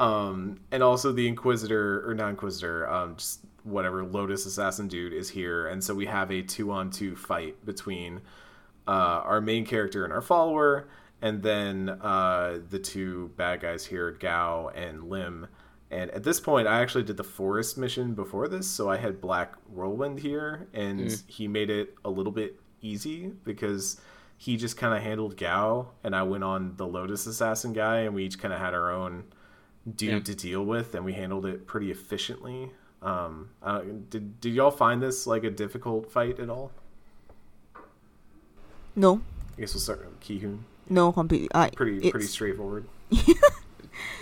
[0.00, 5.30] Um and also the inquisitor or not inquisitor um just whatever lotus assassin dude is
[5.30, 5.66] here.
[5.68, 8.20] And so we have a two on two fight between
[8.86, 8.90] uh
[9.24, 10.88] our main character and our follower
[11.22, 15.46] and then uh the two bad guys here gao and lim.
[15.90, 19.20] And at this point i actually did the forest mission before this so i had
[19.20, 24.00] black whirlwind here and he made it a little bit easy because
[24.36, 28.14] he just kind of handled gao and i went on the lotus assassin guy and
[28.14, 29.24] we each kind of had our own
[29.96, 30.20] dude Yeah.
[30.20, 32.70] to deal with and we handled it pretty efficiently.
[33.02, 36.72] Um uh, did, did y'all find this like a difficult fight at all
[38.96, 39.20] No,
[39.56, 40.60] i guess we'll start with Kihoon.
[40.88, 41.48] no, completely.
[41.54, 42.86] Uh, pretty it's- pretty straightforward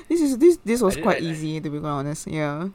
[0.09, 2.27] This is this this was did- quite I- I- easy to be quite honest.
[2.27, 2.69] Yeah.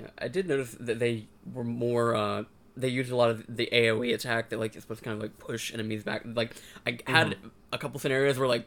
[0.00, 2.14] Yeah, I did notice that they were more.
[2.14, 2.44] Uh,
[2.76, 5.22] they used a lot of the AOE attack that like is supposed to kind of
[5.22, 6.22] like push enemies back.
[6.24, 6.54] Like
[6.86, 7.48] I had Mm-hmm.
[7.72, 8.66] a couple scenarios where like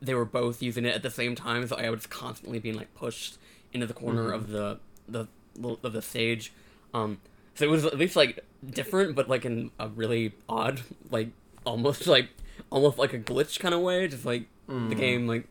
[0.00, 2.94] they were both using it at the same time, so I was constantly being like
[2.94, 3.38] pushed
[3.72, 4.34] into the corner Mm-hmm.
[4.34, 4.78] of the
[5.08, 5.26] the
[5.82, 6.52] of the stage.
[6.94, 7.18] Um,
[7.56, 11.30] so it was at least like different, but like in a really odd, like
[11.64, 12.28] almost like
[12.70, 14.06] almost like a glitch kind of way.
[14.08, 14.96] Just like the Mm.
[14.96, 15.46] game like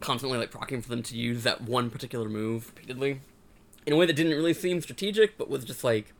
[0.00, 3.20] constantly like procking for them to use that one particular move repeatedly
[3.86, 6.12] in a way that didn't really seem strategic, but was just like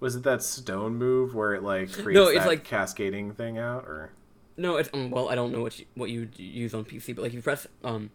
[0.00, 3.58] Was it that stone move where it like creates No, it's that like- cascading thing
[3.58, 4.10] out, or
[4.56, 7.22] no, it's um, well I don't know what you, what you use on PC, but
[7.22, 8.10] like you press um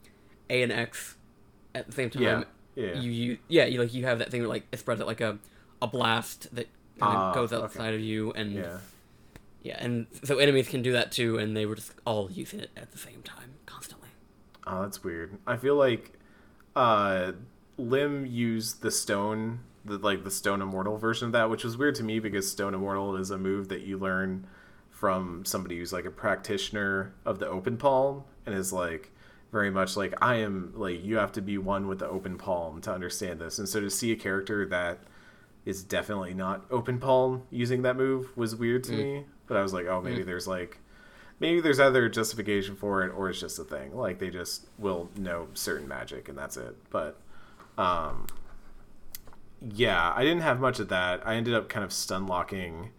[0.49, 1.15] A and X
[1.73, 2.21] at the same time.
[2.23, 2.43] Yeah,
[2.75, 2.99] yeah.
[2.99, 5.21] You you yeah you like you have that thing that like it spreads out like
[5.21, 5.39] a
[5.81, 6.67] a blast that
[6.99, 7.63] kind of Ah, goes okay.
[7.63, 8.77] outside of you and yeah?
[9.63, 12.71] yeah and so enemies can do that too and they were just all using it
[12.75, 14.09] at the same time constantly.
[14.65, 15.37] Oh, that's weird.
[15.47, 16.13] I feel like
[16.75, 17.33] uh
[17.77, 21.95] Lim used the stone the like the stone immortal version of that, which was weird
[21.95, 24.47] to me because stone immortal is a move that you learn
[24.89, 29.11] from somebody who's like a practitioner of the open palm and is like
[29.51, 32.81] very much like I am like you have to be one with the open palm
[32.81, 33.59] to understand this.
[33.59, 34.99] And so to see a character that
[35.67, 38.97] is definitely not open palm using that move was weird to mm.
[38.97, 39.25] me.
[39.47, 40.25] But I was like, oh, maybe mm.
[40.25, 40.77] there's like
[41.41, 43.93] maybe there's other justification for it or it's just a thing.
[43.93, 46.75] Like they just will know certain magic and that's it.
[46.89, 47.19] But
[47.77, 48.27] um
[49.73, 51.27] yeah, I didn't have much of that.
[51.27, 52.91] I ended up kind of stun locking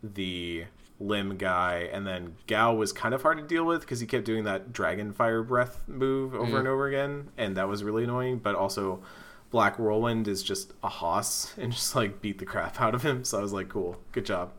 [0.00, 0.66] the
[1.00, 4.24] Lim guy and then Gao was kind of hard to deal with because he kept
[4.24, 6.58] doing that dragon fire breath move over mm.
[6.60, 9.02] and over again and that was really annoying, but also
[9.52, 13.22] Black Whirlwind is just a hoss and just like beat the crap out of him.
[13.22, 14.52] So I was like, cool, good job.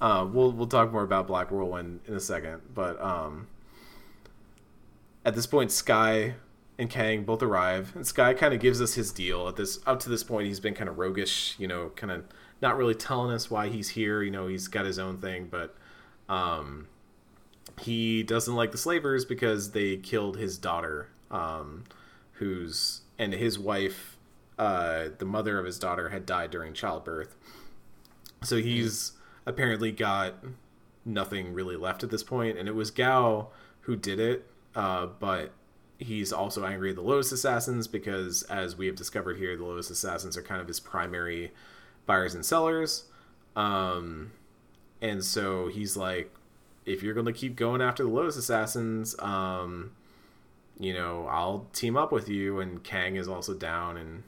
[0.00, 3.48] Uh, we'll we'll talk more about Black Whirlwind in a second, but um,
[5.24, 6.34] at this point, Sky
[6.78, 9.48] and Kang both arrive, and Sky kind of gives us his deal.
[9.48, 12.24] At this up to this point, he's been kind of roguish, you know, kind of
[12.60, 14.22] not really telling us why he's here.
[14.22, 15.74] You know, he's got his own thing, but
[16.28, 16.88] um,
[17.80, 21.84] he doesn't like the slavers because they killed his daughter, um,
[22.32, 24.15] who's and his wife,
[24.58, 27.34] uh, the mother of his daughter, had died during childbirth.
[28.42, 29.12] So he's
[29.44, 30.34] apparently got
[31.04, 33.48] nothing really left at this point, and it was Gao
[33.82, 35.52] who did it, uh, but
[35.98, 39.90] he's also angry at the Lotus Assassins because, as we have discovered here, the Lotus
[39.90, 41.52] Assassins are kind of his primary
[42.04, 43.04] buyers and sellers.
[43.54, 44.32] Um,
[45.00, 46.30] and so he's like,
[46.84, 49.92] if you're going to keep going after the Lotus Assassins, um,
[50.78, 52.60] you know, I'll team up with you.
[52.60, 53.96] And Kang is also down.
[53.96, 54.22] And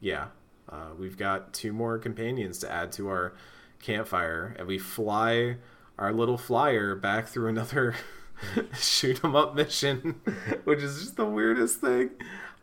[0.00, 0.28] yeah,
[0.68, 3.34] uh, we've got two more companions to add to our
[3.80, 4.54] campfire.
[4.58, 5.56] And we fly
[5.98, 7.94] our little flyer back through another
[8.74, 10.20] shoot 'em up mission,
[10.64, 12.10] which is just the weirdest thing.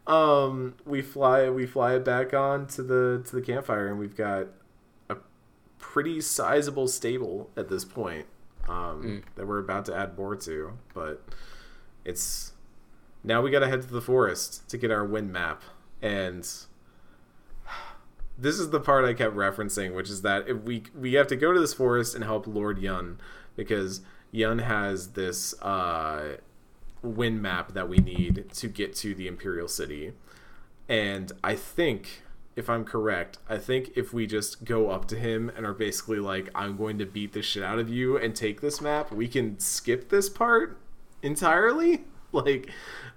[0.05, 4.15] Um, we fly we fly it back on to the to the campfire, and we've
[4.15, 4.47] got
[5.09, 5.17] a
[5.79, 8.25] pretty sizable stable at this point
[8.69, 10.77] um, that we're about to add more to.
[10.93, 11.21] But
[12.05, 12.53] it's
[13.23, 15.61] now we got to head to the forest to get our wind map,
[16.01, 16.49] and
[18.37, 21.35] this is the part I kept referencing, which is that if we we have to
[21.35, 23.19] go to this forest and help Lord Yun
[23.55, 24.01] because
[24.31, 26.37] Yun has this uh,
[27.01, 30.13] wind map that we need to get to the Imperial City,
[30.87, 32.23] and I think.
[32.55, 36.17] If I'm correct, I think if we just go up to him and are basically
[36.17, 39.27] like, I'm going to beat the shit out of you and take this map, we
[39.27, 40.79] can skip this part
[41.21, 42.05] entirely.
[42.33, 42.69] Like,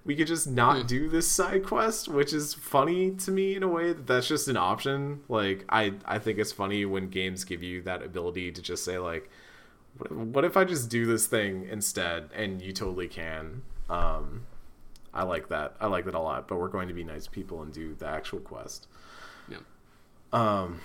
[0.04, 3.68] we could just not do this side quest, which is funny to me in a
[3.68, 5.20] way that that's just an option.
[5.28, 8.98] Like, I I think it's funny when games give you that ability to just say
[8.98, 9.28] like,
[9.98, 13.62] what, what if I just do this thing instead, and you totally can.
[13.90, 14.46] Um,
[15.12, 15.74] I like that.
[15.80, 16.46] I like that a lot.
[16.46, 18.86] But we're going to be nice people and do the actual quest.
[19.48, 19.58] Yeah.
[20.32, 20.80] Um,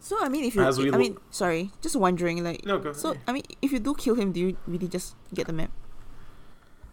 [0.00, 2.78] So I mean, if you, As we I lo- mean, sorry, just wondering, like, No,
[2.78, 3.22] go so ahead.
[3.28, 5.70] I mean, if you do kill him, do you really just get the map?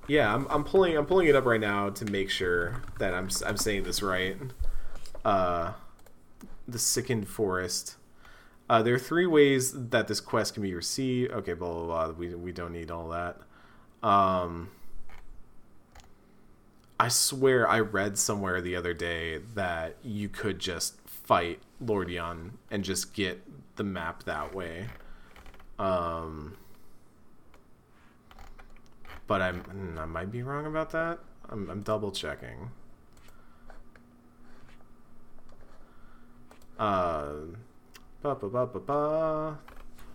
[0.08, 3.30] Yeah, I'm, I'm pulling I'm pulling it up right now to make sure that I'm
[3.46, 4.38] I'm saying this right.
[5.24, 5.74] Uh,
[6.68, 7.96] the sickened forest.
[8.70, 11.32] Uh, there are three ways that this quest can be received.
[11.32, 12.14] Okay, blah blah blah.
[12.14, 13.38] We we don't need all that.
[14.08, 14.70] Um,
[17.00, 22.58] I swear I read somewhere the other day that you could just fight Lord Yun
[22.70, 23.42] and just get
[23.76, 24.88] the map that way.
[25.78, 26.58] Um,
[29.28, 31.20] but I'm mm, I might be wrong about that.
[31.50, 32.70] I'm, I'm double checking.
[36.78, 37.56] Uh,
[38.22, 39.00] ba ba ba ba ba.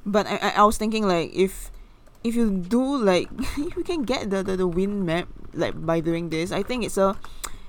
[0.05, 1.71] But I, I, I was thinking like if
[2.23, 6.01] if you do like if you can get the, the, the wind map like by
[6.01, 7.17] doing this, I think it's a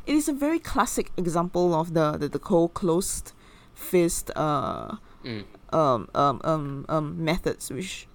[0.05, 3.33] it is a very classic example of the the, the cold closed
[3.73, 5.45] fist uh Mm.
[5.69, 8.07] um um um um methods which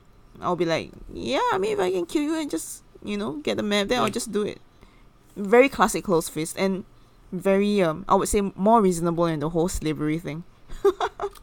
[0.43, 3.33] I'll be like, yeah, I mean if I can kill you and just you know
[3.43, 4.59] get the map, then I'll just do it.
[5.37, 6.85] very classic closed fist and
[7.33, 10.45] very um I would say more reasonable than the whole slavery thing.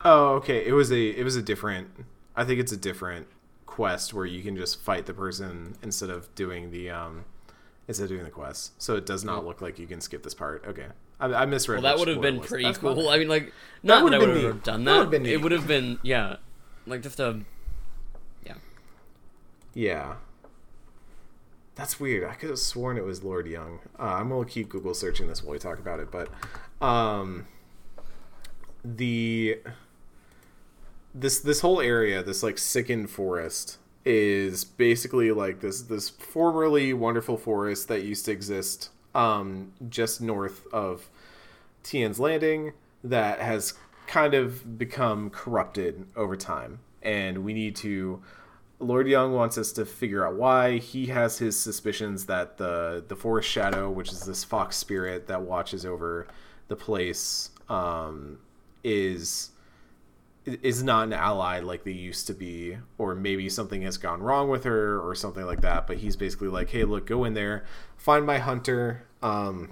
[0.05, 0.65] Oh, okay.
[0.65, 1.87] It was a it was a different.
[2.35, 3.27] I think it's a different
[3.65, 7.23] quest where you can just fight the person instead of doing the um
[7.87, 8.73] instead of doing the quest.
[8.81, 10.65] So it does not look like you can skip this part.
[10.67, 10.87] Okay,
[11.19, 11.81] I, I misread.
[11.81, 12.95] Well, that would have been pretty That's cool.
[12.95, 13.07] fine.
[13.15, 14.97] I mean, like, not that, would've I been would have done That that.
[14.97, 16.35] would've been it would have been, yeah,
[16.85, 17.39] like just a,
[18.45, 18.55] yeah.
[19.73, 20.15] Yeah.
[21.75, 22.29] That's weird.
[22.29, 23.79] I could have sworn it was Lord Yun.
[23.97, 26.29] Uh, I'm gonna keep Google searching this while we talk about it, but
[26.85, 27.47] um,
[28.85, 29.59] the
[31.15, 37.37] this this whole area, this like sickened forest, is basically like this this formerly wonderful
[37.37, 41.09] forest that used to exist um, just north of
[41.81, 42.73] Tien's Landing
[43.03, 43.73] that has
[44.05, 48.21] kind of become corrupted over time, and we need to.
[48.79, 50.77] Lord Yun wants us to figure out why.
[50.77, 55.41] He has his suspicions that the the Forest Shadow, which is this fox spirit that
[55.41, 56.27] watches over
[56.67, 58.39] the place, um,
[58.83, 59.51] is
[60.45, 64.49] is not an ally like they used to be, or maybe something has gone wrong
[64.49, 65.87] with her or something like that.
[65.87, 67.63] But he's basically like, "Hey, look, go in there,
[67.95, 69.05] find my hunter.
[69.21, 69.71] Um,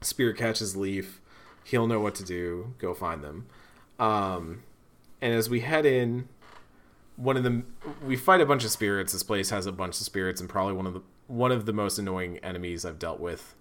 [0.00, 1.20] spirit catches leaf.
[1.64, 2.74] He'll know what to do.
[2.78, 3.46] Go find them."
[4.00, 4.64] Um,
[5.20, 6.28] and as we head in,
[7.16, 7.62] one of the
[8.04, 9.12] we fight a bunch of spirits.
[9.12, 11.72] This place has a bunch of spirits, and probably one of the one of the
[11.72, 13.54] most annoying enemies I've dealt with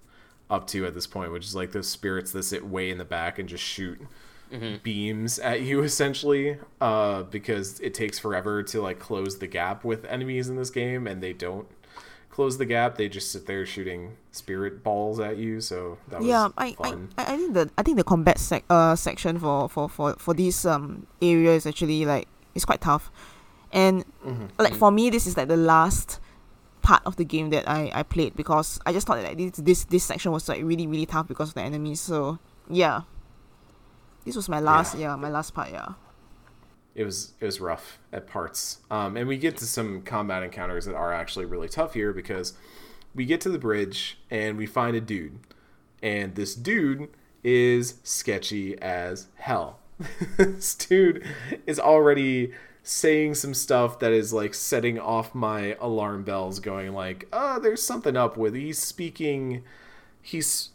[0.50, 3.06] up to at this point, which is like those spirits that sit way in the
[3.06, 4.00] back and just shoot
[4.84, 10.06] beams at you essentially, uh, because it takes forever to like close the gap with
[10.06, 11.68] enemies in this game, and they don't
[12.30, 12.98] close the gap.
[12.98, 15.62] They just sit there shooting spirit balls at you.
[15.62, 17.10] So that was yeah, I, I, fun.
[17.18, 20.34] I I think the I think the combat sec uh section for for for for
[20.34, 23.12] this um area is actually like it's quite tough,
[23.74, 24.46] and Mm-hmm.
[24.60, 26.20] like for me this is like the last
[26.84, 29.58] part of the game that I I played because I just thought that like, this
[29.58, 32.00] this this section was like really really tough because of the enemies.
[32.02, 32.38] So
[32.70, 33.02] yeah,
[34.26, 35.12] this was my last Yeah.
[35.12, 35.94] yeah, my last part yeah.
[36.94, 38.80] it was it was rough at parts.
[38.92, 42.54] Um, and we get to some combat encounters that are actually really tough here because
[43.16, 45.40] we get to the bridge and we find a dude,
[46.02, 47.10] and this dude
[47.44, 49.80] is sketchy as hell.
[50.38, 51.24] this dude
[51.66, 57.28] is already saying some stuff that is like setting off my alarm bells going like
[57.32, 59.64] oh there's something up with he's speaking
[60.22, 60.72] he's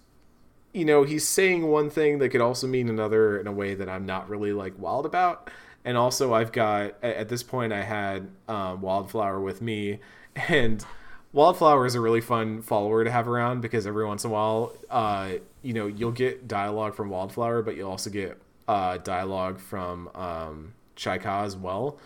[0.77, 3.89] you know, he's saying one thing that could also mean another in a way that
[3.89, 5.51] I'm not really like wild about.
[5.87, 10.01] And also, I've got at at this point, I had um, Wildflower with me,
[10.49, 10.85] and
[11.33, 14.75] Wildflower is a really fun follower to have around because every once in a while,
[14.91, 15.31] uh,
[15.63, 18.39] you know, you'll get dialogue from Wildflower, but you'll also get
[18.69, 21.99] uh, dialogue from um, Chai Ka as well.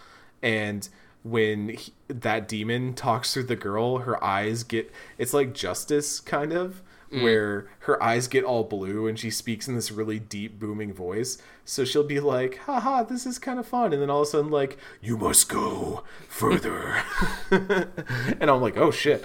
[0.42, 0.88] And
[1.22, 6.52] when he, that demon talks through the girl, her eyes get it's like justice kind
[6.52, 10.92] of where her eyes get all blue and she speaks in this really deep booming
[10.92, 11.38] voice.
[11.64, 13.92] So she'll be like, haha, this is kind of fun.
[13.92, 17.02] And then all of a sudden, like, you must go further.
[17.50, 19.24] and I'm like, oh shit.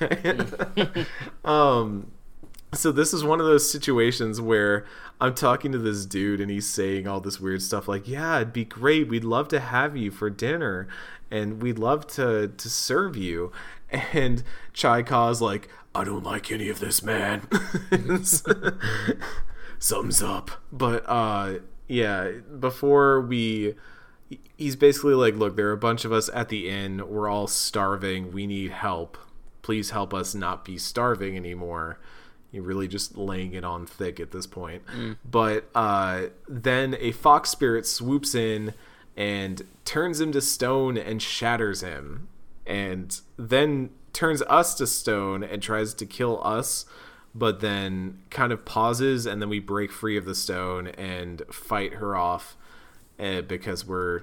[1.44, 2.10] um,
[2.74, 4.86] so this is one of those situations where
[5.20, 8.52] I'm talking to this dude and he's saying all this weird stuff like, "Yeah, it'd
[8.52, 9.08] be great.
[9.08, 10.88] We'd love to have you for dinner
[11.30, 13.52] and we'd love to to serve you."
[14.14, 14.42] And
[14.72, 17.46] Chai Ka's like, "I don't like any of this, man."
[19.78, 20.50] Sums up.
[20.72, 21.58] But uh
[21.88, 23.74] yeah, before we
[24.56, 27.06] he's basically like, "Look, there are a bunch of us at the inn.
[27.06, 28.32] We're all starving.
[28.32, 29.18] We need help.
[29.60, 31.98] Please help us not be starving anymore."
[32.52, 34.82] You're really just laying it on thick at this point.
[35.28, 38.74] But uh, then a fox spirit swoops in
[39.16, 42.28] and turns him to stone and shatters him.
[42.66, 46.84] And then turns us to stone and tries to kill us,
[47.34, 51.94] but then kind of pauses and then we break free of the stone and fight
[51.94, 52.56] her off
[53.18, 54.22] uh, because we're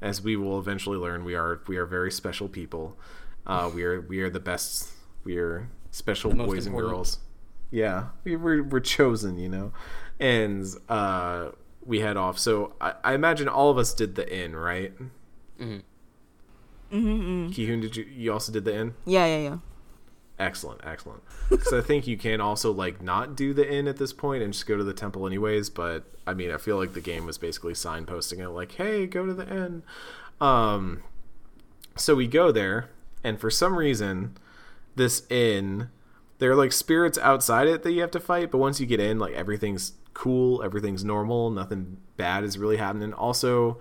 [0.00, 2.98] as we will eventually learn we are we are very special people.
[3.46, 4.88] Uh, we are we are the best
[5.24, 6.90] we are special boys and important.
[6.90, 7.18] girls
[7.70, 8.06] yeah.
[8.24, 9.72] We were, we're chosen you know?
[10.20, 11.50] And uh
[11.84, 12.38] we head off.
[12.38, 14.92] So I, I imagine all of us did the inn right?
[15.60, 15.78] Mm-hmm.
[16.92, 17.48] Mm-hmm.
[17.48, 19.58] Kihoon, did you you also did the inn Yeah, yeah, yeah.
[20.38, 21.22] excellent excellent.
[21.50, 24.52] Because i think you can also like not do the inn at this point and
[24.52, 27.38] just go to the temple anyways but i mean i feel like the game was
[27.38, 29.82] basically signposting it like hey go to the inn
[30.40, 31.02] um
[31.96, 32.90] so we go there
[33.24, 34.36] and for some reason
[34.94, 35.88] this inn
[36.38, 39.00] there are like spirits outside it that you have to fight but once you get
[39.00, 43.78] in like everything's cool everything's normal nothing bad is really happening also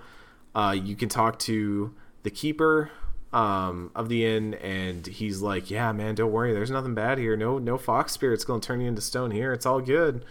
[0.56, 2.90] uh, you can talk to the keeper
[3.34, 6.53] um, of the inn, and he's like, "Yeah, man, don't worry.
[6.53, 7.36] There's nothing bad here.
[7.36, 9.52] No, no fox spirit's gonna turn you into stone here.
[9.52, 10.23] It's all good.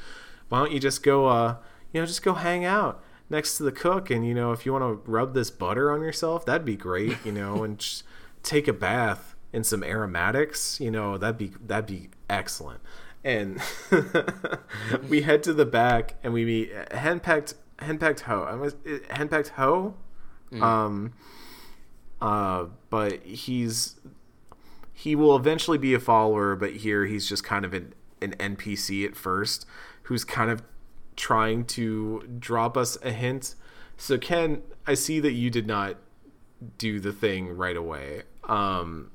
[0.48, 1.56] Why don't you just go, uh,
[1.92, 4.72] you know, just go hang out next to the cook, and you know, if you
[4.72, 7.18] want to rub this butter on yourself, that'd be great.
[7.24, 8.04] You know, and just
[8.42, 10.80] take a bath in some aromatics.
[10.80, 12.80] You know, that'd be that'd be excellent."
[13.22, 13.60] And
[15.08, 18.42] we head to the back, and we meet henpecked henpecked Hou.
[18.42, 18.74] I was
[19.10, 19.94] henpecked Hou.
[20.52, 21.12] Um
[22.24, 23.96] uh, but he's
[24.94, 27.92] he will eventually be a follower, but here he's just kind of an,
[28.22, 29.66] an NPC at first,
[30.04, 30.62] who's kind of
[31.16, 33.56] trying to drop us a hint.
[33.98, 35.96] So Ken, I see that you did not
[36.78, 38.22] do the thing right away.
[38.44, 39.10] Um,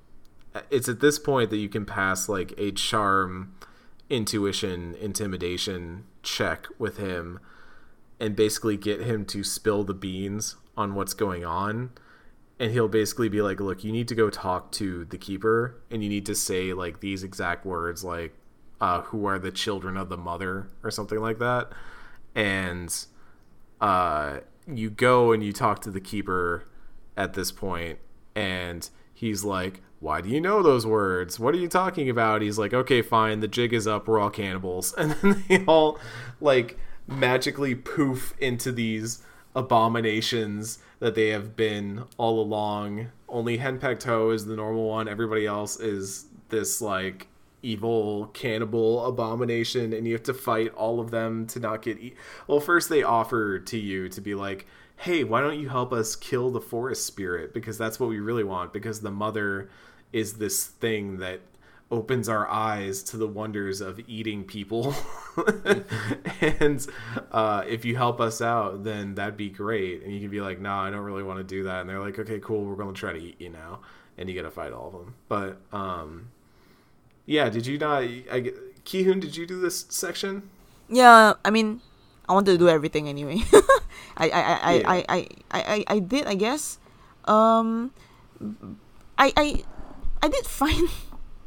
[0.69, 3.55] it's at this point that you can pass like a charm,
[4.09, 7.39] intuition, intimidation check with him,
[8.19, 11.91] and basically get him to spill the beans on what's going on
[12.59, 16.03] and he'll basically be like, "Look, you need to go talk to the keeper, and
[16.03, 18.33] you need to say like these exact words, like,
[18.81, 21.71] uh, who are the children of the mother, or something like that."
[22.35, 22.93] And
[23.79, 26.65] uh, you go and you talk to the keeper
[27.15, 27.99] at this point,
[28.35, 31.39] and he's like, "Why do you know those words?
[31.39, 33.39] What are you talking about?" He's like, "Okay, fine.
[33.39, 34.07] The jig is up.
[34.07, 35.99] We're all cannibals," and then they all
[36.41, 36.77] like
[37.07, 39.21] magically poof into these
[39.55, 43.07] abominations that they have been all along.
[43.27, 45.07] Only Henpecked Hou is the normal one.
[45.07, 47.28] Everybody else is this like
[47.61, 51.99] evil cannibal abomination, and you have to fight all of them to not get.
[51.99, 52.15] E-
[52.47, 54.67] well, first they offer to you to be like,
[54.97, 57.53] "Hey, why don't you help us kill the forest spirit?
[57.53, 58.73] Because that's what we really want.
[58.73, 59.69] Because the mother
[60.13, 61.41] is this thing that."
[61.91, 64.93] opens our eyes to the wonders of eating people
[66.41, 66.87] and
[67.31, 70.59] uh, if you help us out then that'd be great and you can be like
[70.59, 72.93] nah i don't really want to do that and they're like okay cool we're going
[72.93, 73.79] to try to eat you now
[74.17, 76.29] and you gotta fight all of them but um
[77.29, 78.51] yeah did you not I,
[78.89, 80.49] Kihoon, did you do this section
[80.89, 81.85] Yeah, I mean,
[82.25, 83.45] I wanted to do everything anyway.
[84.17, 84.89] I, I, I, I, Yeah.
[84.89, 85.19] I, I,
[85.53, 86.81] I, I, I did, I guess.
[87.29, 87.93] Um,
[89.13, 89.47] I, I,
[90.25, 90.89] I did find,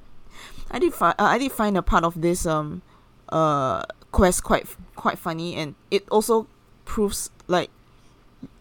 [0.71, 2.87] I did find, uh, I did find a part of this um,
[3.35, 3.83] uh,
[4.15, 6.47] quest quite, quite funny, and it also
[6.87, 7.75] proves like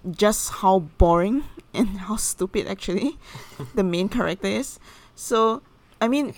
[0.10, 1.46] just how boring
[1.78, 3.22] and how stupid actually
[3.78, 4.82] the main character is.
[5.14, 5.62] So,
[6.02, 6.34] I mean,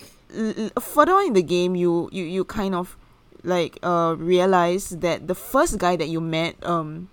[0.79, 2.97] further on in the game, you, you, you kind of
[3.45, 7.09] like uh realize that the first guy that you met um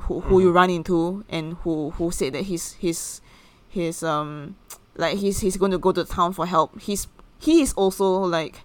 [0.00, 3.20] who who you run into and who who said that he's he's
[3.68, 4.56] he's um
[4.96, 7.06] like he's he's going to go to town for help he's
[7.38, 8.62] he is also like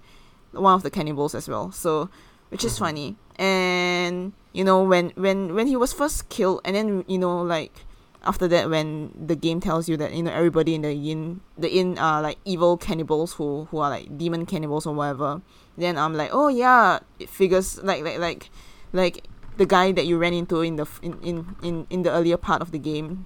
[0.53, 2.09] one of the cannibals as well so
[2.53, 3.15] which is funny.
[3.38, 7.82] And you know when when when he was first killed and then you know like
[8.24, 11.70] after that when the game tells you that you know everybody in the inn the
[11.70, 15.41] inn are like evil cannibals who who are like demon cannibals or whatever
[15.78, 18.50] then I'm like oh yeah it figures like like like
[18.94, 19.28] like
[19.58, 22.62] the guy that you ran into in the in in in, in the earlier part
[22.62, 23.26] of the game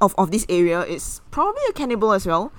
[0.00, 2.52] of of this area is probably a cannibal as well.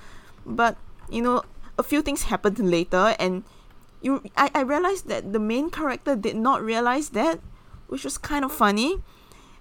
[0.46, 0.76] But
[1.10, 1.42] you know
[1.78, 3.44] a few things happened later and
[4.02, 7.40] you I, I realized that the main character did not realize that
[7.88, 9.02] which was kind of funny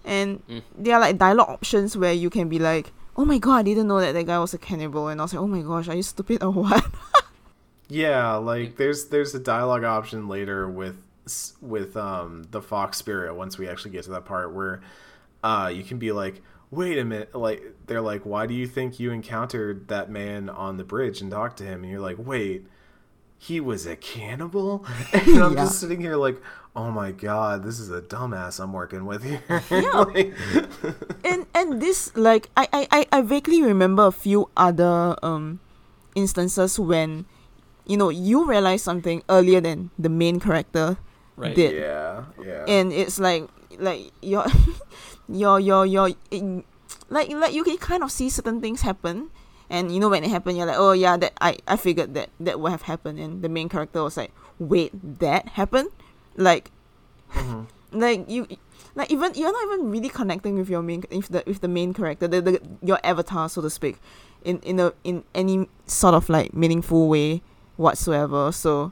[0.06, 0.62] and Mm.
[0.78, 3.88] there are like dialogue options where you can be like oh my god i didn't
[3.88, 5.96] know that that guy was a cannibal and i was like oh my gosh are
[5.96, 6.84] you stupid or what
[7.88, 10.96] Yeah, like there's there's a dialogue option later with
[11.62, 14.82] with um the fox spirit once we actually get to that part where
[15.44, 16.42] uh you can be like
[16.72, 20.78] wait a minute like they're like why do you think you encountered that man on
[20.78, 22.66] the bridge and talked to him and you're like wait
[23.38, 25.64] he was a cannibal and i'm Yeah.
[25.66, 26.42] just sitting here like
[26.76, 29.42] oh my god this is a dumbass i'm working with here.
[29.70, 29.92] Yeah.
[30.08, 30.34] Like-
[31.28, 35.60] and and this like I, I I I vaguely remember a few other um
[36.16, 37.26] instances when
[37.86, 40.98] you know you realize something earlier than the main character
[41.36, 41.56] Right.
[41.56, 41.76] did.
[41.76, 42.64] Yeah yeah.
[42.68, 43.48] And it's like
[43.80, 44.46] like your
[45.28, 46.64] your your your in,
[47.10, 49.32] like like you can kind of see certain things happen.
[49.72, 52.30] And you know when it happened you're like oh yeah that I I figured that
[52.40, 53.18] that would have happened.
[53.20, 55.90] And the main character was like wait that happened
[56.36, 56.72] like
[57.34, 57.68] Mhm.
[57.92, 58.48] like you
[58.96, 61.94] like even you're not even really connecting with your main with the with the main
[61.94, 63.98] character the, the your avatar so to speak
[64.44, 67.42] in in a in any sort of like meaningful way
[67.78, 68.92] whatsoever so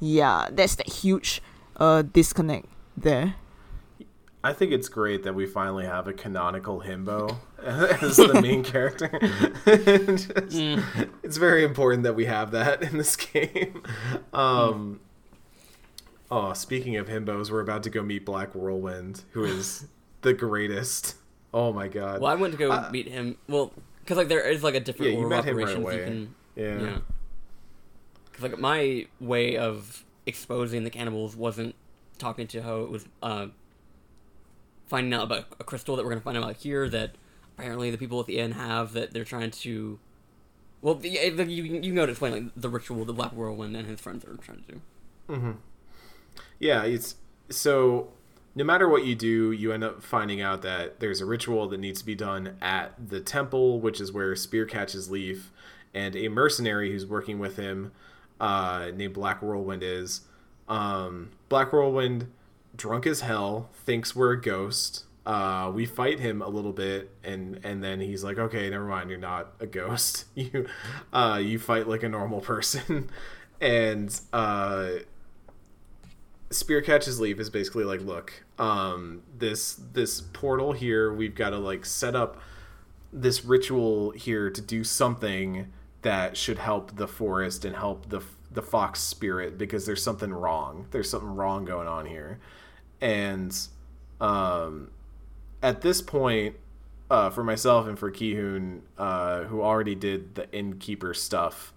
[0.00, 1.42] yeah that's that huge
[1.76, 2.66] uh disconnect
[2.96, 3.34] there
[4.42, 9.10] I think it's great that we finally have a canonical himbo as the main character.
[9.66, 10.82] Just- Mm.
[11.22, 13.82] It's very important that we have that in this game.
[14.32, 15.00] Um,
[16.30, 19.86] Oh, speaking of himbos, we're about to go meet Black Whirlwind, who is
[20.22, 21.16] the greatest.
[21.52, 22.20] Oh my god.
[22.20, 23.36] Well, I went to go Uh, meet him.
[23.48, 26.34] Well, because like there is like a different Yeah, you order of right you can
[26.54, 26.80] Yeah.
[26.80, 26.98] yeah.
[28.26, 31.74] Because like my way of exposing the cannibals wasn't
[32.18, 32.84] talking to Hou.
[32.84, 33.46] It was uh,
[34.86, 37.16] finding out about a crystal that we're gonna find out here that
[37.58, 39.98] apparently the people at the inn have that they're trying to.
[40.82, 43.88] Well, the, the, you you go to explain like the ritual the Black Whirlwind and
[43.88, 45.58] his friends are trying to do.
[46.60, 47.16] Yeah, it's
[47.48, 48.12] so
[48.54, 51.78] no matter what you do, you end up finding out that there's a ritual that
[51.78, 55.50] needs to be done at the temple, which is where Spear catches Leaf,
[55.94, 57.92] and a mercenary who's working with him,
[58.40, 60.22] uh, named Black Whirlwind, is.
[60.68, 62.30] Um, Black Whirlwind,
[62.76, 65.04] drunk as hell, thinks we're a ghost.
[65.26, 69.10] Uh, we fight him a little bit, and and then he's like, "Okay, never mind.
[69.10, 70.24] You're not a ghost.
[70.34, 70.66] You,
[71.12, 73.10] uh, you fight like a normal person."
[73.60, 74.90] and uh,
[76.50, 81.58] Spear catches leaf is basically like, look, um, this this portal here, we've got to
[81.58, 82.40] like set up
[83.12, 85.72] this ritual here to do something
[86.02, 88.20] that should help the forest and help the
[88.52, 90.86] the fox spirit because there's something wrong.
[90.90, 92.40] There's something wrong going on here,
[93.00, 93.56] and
[94.20, 94.90] um,
[95.62, 96.56] at this point,
[97.10, 101.72] uh, for myself and for Kihoon, uh, who already did the innkeeper stuff,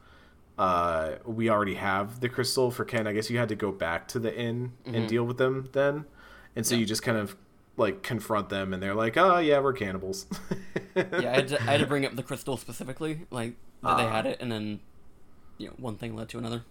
[0.57, 3.07] uh, we already have the crystal for Ken.
[3.07, 6.05] I guess you had to go back to the inn and deal with them then,
[6.55, 7.35] and so you just kind of
[7.75, 10.25] like confront them, and they're like, "Oh yeah, we're cannibals."
[10.95, 14.03] Yeah, I had, to, I had to bring up the crystal specifically, like that they
[14.03, 14.09] Ah.
[14.11, 14.79] had it, and then
[15.57, 16.63] you know one thing led to another.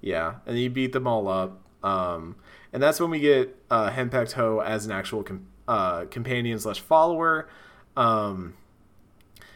[0.00, 1.60] Yeah, and you beat them all up.
[1.82, 2.36] Um,
[2.72, 6.78] and that's when we get uh, Henpecked Hou as an actual com- uh, companion slash
[6.80, 7.48] follower.
[7.96, 8.54] Um,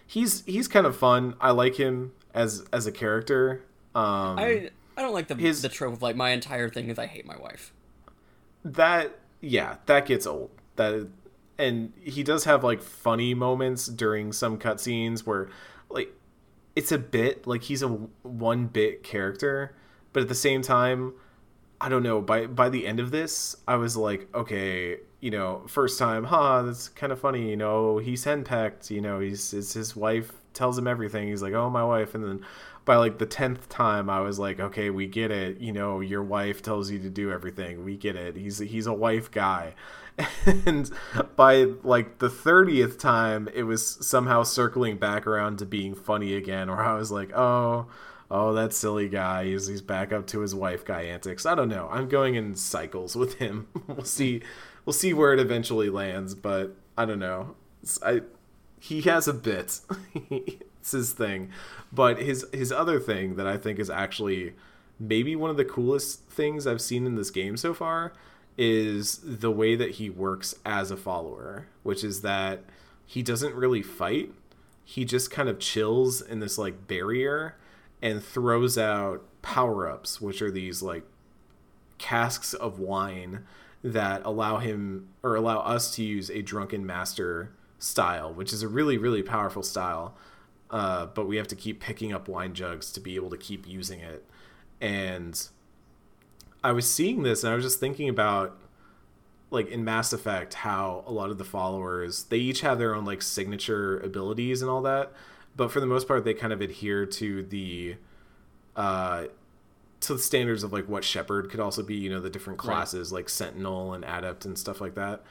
[0.04, 1.34] he's he's kind of fun.
[1.40, 3.64] I like him as as a character.
[3.94, 6.98] Um, I I don't like the His- the trope of like my entire thing is
[6.98, 7.72] I hate my wife.
[8.64, 10.50] that yeah, that gets old.
[10.76, 11.08] That
[11.58, 15.48] and he does have like funny moments during some cutscenes where
[15.88, 16.12] like
[16.74, 19.74] it's a bit like he's a one bit character,
[20.12, 21.12] but at the same time,
[21.80, 22.20] I don't know.
[22.20, 26.62] By by the end of this, I was like, okay, you know, first time, huh?
[26.62, 27.50] That's kind of funny.
[27.50, 28.90] You know, he's henpecked.
[28.90, 31.28] You know, he's it's his wife tells him everything.
[31.28, 32.44] He's like, oh, my wife, and then
[32.84, 35.60] by like the tenth time, I was like, okay, we get it.
[35.60, 37.84] You know, your wife tells you to do everything.
[37.84, 38.36] We get it.
[38.36, 39.74] He's he's a wife guy.
[40.46, 40.88] And
[41.34, 46.68] by like the thirtieth time, it was somehow circling back around to being funny again.
[46.68, 47.88] Where I was like, oh,
[48.30, 49.46] oh, that silly guy.
[49.46, 51.46] He's he's back up to his wife guy antics.
[51.46, 51.88] I don't know.
[51.90, 53.66] I'm going in cycles with him.
[53.88, 54.42] we'll see.
[54.84, 56.36] We'll see where it eventually lands.
[56.36, 57.56] But I don't know.
[58.02, 58.22] I
[58.84, 59.80] he has a bit.
[60.30, 61.50] it's his thing.
[61.90, 64.52] But his his other thing that I think is actually
[65.00, 68.12] maybe one of the coolest things I've seen in this game so far
[68.58, 72.64] is the way that he works as a follower, which is that
[73.06, 74.32] he doesn't really fight.
[74.84, 77.56] He just kind of chills in this like barrier
[78.02, 81.04] and throws out power-ups, which are these like
[81.96, 83.46] casks of wine
[83.82, 87.50] that allow him or allow us to use a drunken master
[87.84, 90.16] style, which is a really really powerful style.
[90.70, 93.66] Uh, but we have to keep picking up wine jugs to be able to keep
[93.68, 94.24] using it.
[94.80, 95.40] And
[96.64, 98.56] I was seeing this and I was just thinking about
[99.50, 103.04] like in Mass Effect how a lot of the followers they each have their own
[103.04, 105.12] like signature abilities and all that,
[105.54, 107.96] but for the most part they kind of adhere to the
[108.74, 109.24] uh
[110.00, 112.74] to the standards of like what Shepard could also be, you know, the different Right.
[112.74, 115.22] classes like sentinel and adept and stuff like that.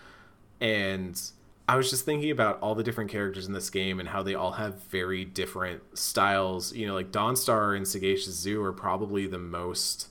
[0.61, 1.19] And
[1.67, 4.35] I was just thinking about all the different characters in this game and how they
[4.35, 6.73] all have very different styles.
[6.73, 10.09] You know, like Dawnstar and Sagacious Zu are probably the most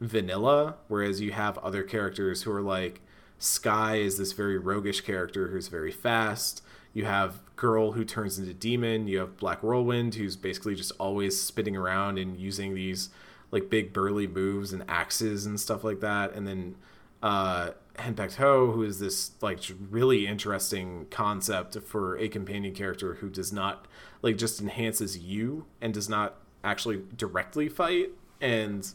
[0.00, 3.02] vanilla, whereas you have other characters who are like
[3.38, 6.62] Sky is this very roguish character who's very fast.
[6.92, 9.08] You have Girl who turns into demon.
[9.08, 13.10] You have Black Whirlwind who's basically just always spinning around and using these
[13.50, 16.34] like big burly moves and axes and stuff like that.
[16.34, 16.76] And then
[17.22, 19.60] uh Henpecked Hou, who is this like
[19.90, 23.86] really interesting concept for a companion character who does not
[24.22, 28.10] like just enhances you and does not actually directly fight.
[28.40, 28.88] And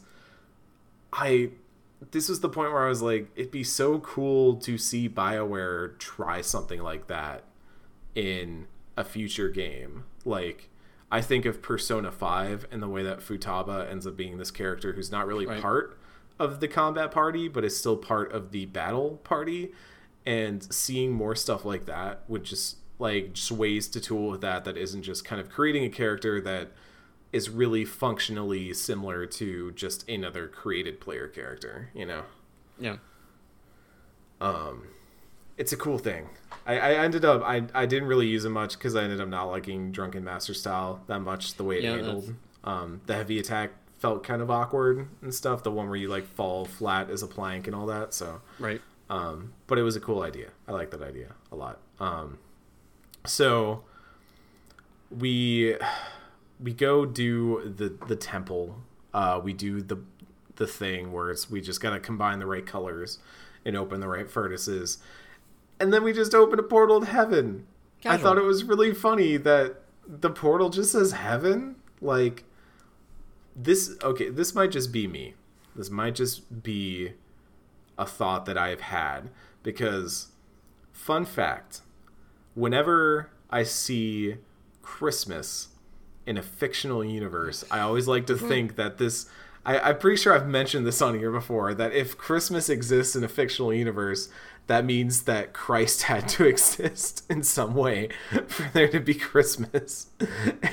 [1.12, 1.50] I
[2.10, 5.98] this was the point where I was like, it'd be so cool to see BioWare
[5.98, 7.44] try something like that
[8.14, 8.66] in
[8.96, 10.04] a future game.
[10.24, 10.68] Like,
[11.10, 14.92] I think of Persona 5 and the way that Futaba ends up being this character
[14.92, 15.62] who's not really Right.
[15.62, 15.98] part
[16.38, 19.72] of the combat party, but is still part of the battle party.
[20.26, 24.64] And seeing more stuff like that would just like just ways to tool with that
[24.64, 26.72] that isn't just kind of creating a character that
[27.32, 32.22] is really functionally similar to just another created player character, you know?
[32.78, 32.96] Yeah.
[34.40, 34.88] Um,
[35.56, 36.28] it's a cool thing.
[36.66, 39.28] I, I ended up I, I didn't really use it much because I ended up
[39.28, 41.54] not liking Drunken Master style that much.
[41.54, 42.34] The way it Yeah, handled
[42.64, 43.72] um, the heavy attack
[44.04, 45.62] felt kind of awkward and stuff.
[45.62, 48.12] The one where you like fall flat as a plank and all that.
[48.12, 48.82] So, Right.
[49.08, 50.48] um, but it was a cool idea.
[50.68, 51.78] I like that idea a lot.
[51.98, 52.38] Um,
[53.24, 53.82] so
[55.10, 55.76] we
[56.62, 58.76] we go do the the temple.
[59.12, 59.98] Uh, we do the
[60.56, 63.18] the thing where it's we just gotta combine the right colors
[63.64, 64.98] and open the right furnaces,
[65.80, 67.66] and then we just open a portal to heaven.
[68.04, 69.76] I thought it was really funny that
[70.06, 71.76] the portal just says heaven.
[72.02, 72.44] Like
[73.56, 73.96] this.
[74.02, 75.34] Okay, this might just be me.
[75.76, 77.12] This might just be
[77.98, 79.30] a thought that I've had
[79.62, 80.28] because,
[80.92, 81.80] fun fact,
[82.54, 84.36] whenever I see
[84.82, 85.68] Christmas
[86.26, 88.48] in a fictional universe, I always like to mm-hmm.
[88.48, 89.26] think that this.
[89.66, 93.24] I, I'm pretty sure I've mentioned this on here before that if Christmas exists in
[93.24, 94.28] a fictional universe,
[94.66, 98.08] that means that Christ had to exist in some way
[98.48, 100.08] for there to be Christmas.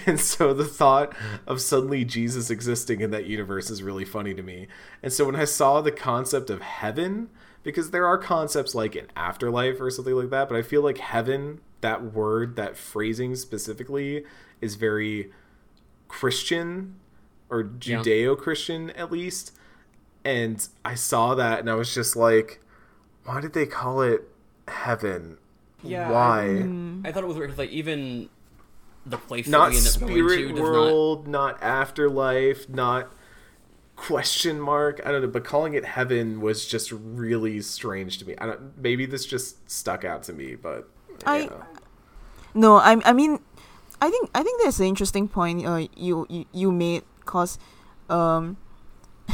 [0.08, 1.14] And so the thought
[1.46, 4.68] of suddenly Jesus existing in that universe is really funny to me.
[5.04, 7.30] And so when I saw the concept of heaven,
[7.62, 10.98] because there are concepts like an afterlife or something like that, but I feel like
[10.98, 14.24] heaven, that word, that phrasing specifically,
[14.60, 15.32] is very
[16.08, 16.96] Christian
[17.50, 19.56] or Judeo Christian at least.
[20.24, 22.61] And I saw that and I was just like,
[23.26, 24.28] why did they call it
[24.68, 25.38] heaven?
[25.84, 26.68] Yeah, Why?
[27.04, 28.30] I thought it was weird 'cause, like even
[29.06, 33.12] the place that Not we end up going spirit to does world, not afterlife, not
[33.96, 35.02] question mark.
[35.04, 38.36] I don't know, but calling it heaven was just really strange to me.
[38.38, 40.88] I don't maybe this just stuck out to me, but
[41.26, 41.64] I- yeah.
[42.54, 43.40] No, I I mean,
[44.02, 45.66] I think I think that's an interesting point.
[45.66, 47.58] Uh, you you, you made cause,
[48.10, 48.58] um,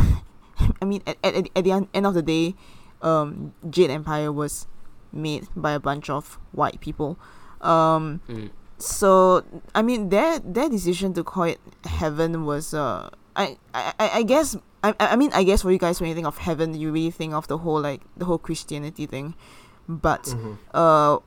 [0.81, 2.55] I mean at, at, at the en- end of the day,
[3.01, 4.67] um, Jade Empire was
[5.11, 7.17] made by a bunch of white people,
[7.61, 8.49] um, Mm.
[8.77, 9.43] so
[9.73, 14.55] I mean their their decision to call it heaven was uh I I, I guess
[14.83, 16.91] I I I mean I guess for you guys when you think of heaven you
[16.91, 19.33] really think of the whole like the whole Christianity thing,
[19.89, 20.53] but Mm-hmm.
[20.73, 21.17] uh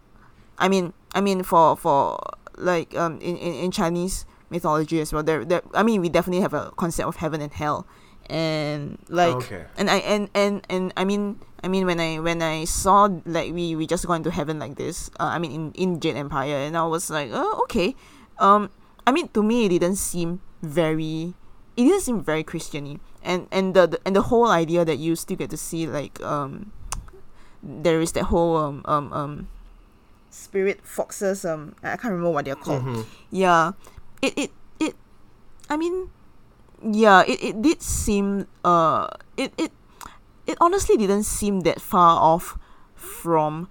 [0.60, 2.20] I mean, I mean, for for
[2.59, 6.42] like um in, in, in Chinese mythology as well, there there I mean, we definitely
[6.42, 7.86] have a concept of heaven and hell,
[8.31, 9.66] and like Okay.
[9.77, 13.52] and I and and and I mean I mean when I when I saw like
[13.52, 16.62] we we just gone to heaven like this, uh, I mean in in Jade Empire,
[16.62, 17.98] and I was like, oh okay,
[18.39, 18.70] um,
[19.05, 21.35] I mean to me it didn't seem very.
[21.77, 25.16] It didn't seem very Christiany, and and the, the and the whole idea that you
[25.16, 26.73] still get to see like um,
[27.62, 29.32] there is that whole um um um
[30.31, 32.82] spirit foxes um I can't remember what they're called.
[32.85, 33.02] Mm-hmm.
[33.35, 33.73] Yeah.
[34.23, 34.94] It it it
[35.69, 36.11] I mean
[36.82, 39.73] yeah, it, it did seem uh it, it
[40.47, 42.59] it honestly didn't seem that far off
[42.94, 43.69] from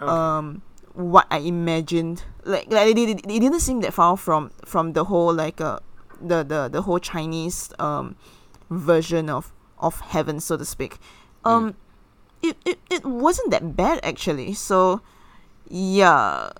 [0.00, 0.62] um
[0.94, 2.24] what I imagined.
[2.44, 5.80] Like like it, it, it didn't seem that far from from the whole like uh
[6.20, 8.16] the the, the whole Chinese um
[8.70, 10.98] version of of heaven so to speak.
[11.44, 11.76] Um
[12.42, 14.54] it, it, it wasn't that bad actually.
[14.54, 15.00] So
[15.68, 16.50] yeah,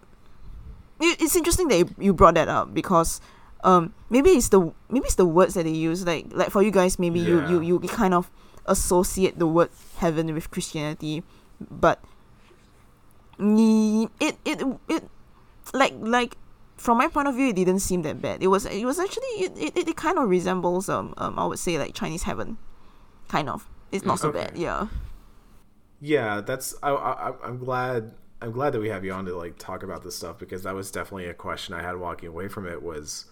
[1.00, 3.20] it, it's interesting that you, you brought that up because
[3.66, 6.70] um maybe it's the maybe it's the words that they use like like for you
[6.70, 8.30] guys maybe you, you you kind of
[8.66, 9.68] associate the word
[9.98, 11.22] heaven with Christianity,
[11.60, 12.02] but
[13.38, 15.02] it it it
[15.74, 16.36] like like
[16.76, 18.42] from my point of view it didn't seem that bad.
[18.42, 21.58] It was it was actually it, it, it kind of resembles um um I would
[21.58, 22.56] say like Chinese heaven,
[23.28, 23.68] kind of.
[23.92, 24.46] It's not so Okay.
[24.46, 24.56] bad.
[24.58, 24.88] Yeah.
[26.00, 28.12] yeah that's I, I i'm glad
[28.42, 30.74] i'm glad that we have you on to like talk about this stuff because that
[30.74, 33.26] was definitely a question i had walking away from it was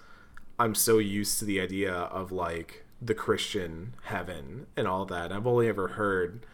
[0.58, 5.30] i'm so used to the idea of like the christian heaven and all that.
[5.30, 6.46] I've only ever heard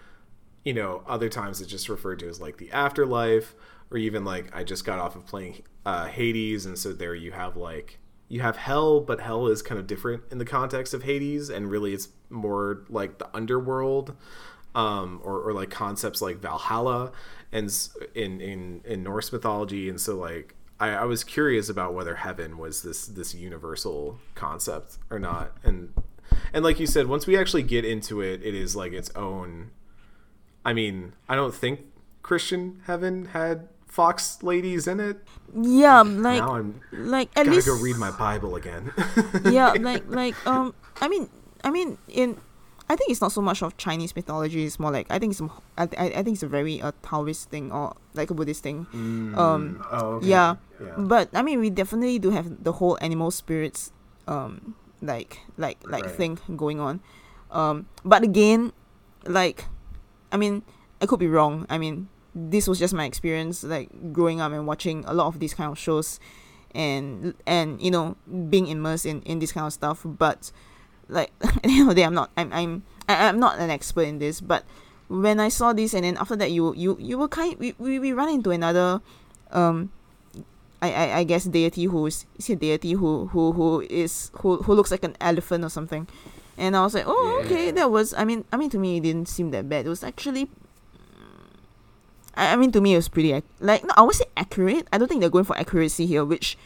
[0.64, 3.54] you know other times it's just referred to as like the afterlife
[3.90, 7.32] or even like i just got off of playing uh hades and so there you
[7.32, 7.98] have like
[8.28, 11.70] you have hell but hell is kind of different in the context of hades and
[11.70, 14.14] really it's more like the underworld
[14.74, 17.10] um or, or like concepts like valhalla
[17.52, 22.16] and in in in norse mythology and so like I, I was curious about whether
[22.16, 25.92] heaven was this this universal concept or not and
[26.52, 29.70] and like you said once we actually get into it it is like its own
[30.64, 31.80] I mean, I don't think
[32.22, 35.18] Christian Heaven had fox ladies in it.
[35.54, 38.92] Yeah, like now I'm like at gotta least go read my Bible again.
[39.44, 41.28] yeah, like like um, I mean,
[41.64, 42.36] I mean, in
[42.90, 44.64] I think it's not so much of Chinese mythology.
[44.64, 45.40] It's more like I think it's
[45.78, 48.88] I I, I think it's a very uh, Taoist thing or like a Buddhist thing.
[49.38, 50.26] Um, oh, okay.
[50.26, 50.94] yeah, yeah.
[50.98, 53.92] but I mean, we definitely do have the whole animal spirits,
[54.26, 56.14] um, like like like Right.
[56.16, 56.98] thing going on.
[57.52, 58.72] Um, but again,
[59.24, 59.66] like,
[60.32, 60.62] I mean,
[61.00, 61.66] I could be wrong.
[61.70, 65.38] I mean, this was just my experience like growing up and watching a lot of
[65.38, 66.18] these kind of shows
[66.74, 68.16] and and you know
[68.48, 70.52] being immersed in in this kind of stuff but
[71.10, 73.70] like at the end of the day i'm not i'm i'm I, i'm not an
[73.70, 74.64] expert in this but
[75.08, 77.98] when i saw this and then after that you you you were kind we, we,
[77.98, 79.00] we run into another
[79.50, 79.90] um
[80.82, 84.56] I, I, I guess deity who is is a deity who who who is who
[84.62, 86.06] who looks like an elephant or something
[86.56, 87.46] and I was like, oh, Yeah.
[87.46, 88.12] okay, that was.
[88.12, 89.86] I mean, I mean, to me, it didn't seem that bad.
[89.86, 90.50] It was actually.
[92.34, 94.86] I, I mean, to me, it was pretty ac- like no, I would say accurate.
[94.92, 96.58] I don't think they're going for accuracy here, which,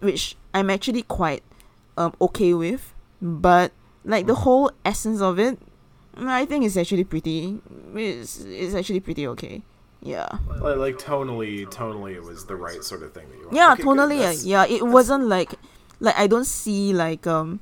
[0.00, 1.42] which I'm actually quite,
[1.96, 2.94] um, okay with.
[3.20, 3.72] But
[4.04, 5.58] like the whole essence of it,
[6.16, 7.60] mm, I think it's actually pretty.
[7.94, 9.62] It's it's actually pretty okay.
[10.02, 10.28] Yeah.
[10.60, 13.54] Like, like tonally, tonally, it was the right sort of thing that you want.
[13.56, 14.24] Yeah, Okay, totally.
[14.24, 15.52] uh, yeah, it wasn't like,
[16.00, 17.60] like I don't see like um,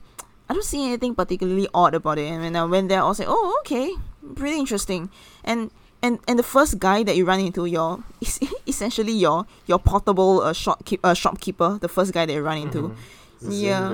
[0.49, 2.29] I don't see anything particularly odd about it.
[2.31, 3.93] And when I went there, I was like, oh, okay,
[4.37, 5.11] pretty interesting.
[5.43, 8.39] And and and the first guy that you run into, your is
[8.69, 12.59] essentially your your portable uh, shop keep, uh, shopkeeper, the first guy that you run
[12.59, 12.95] into.
[13.43, 13.93] Yeah.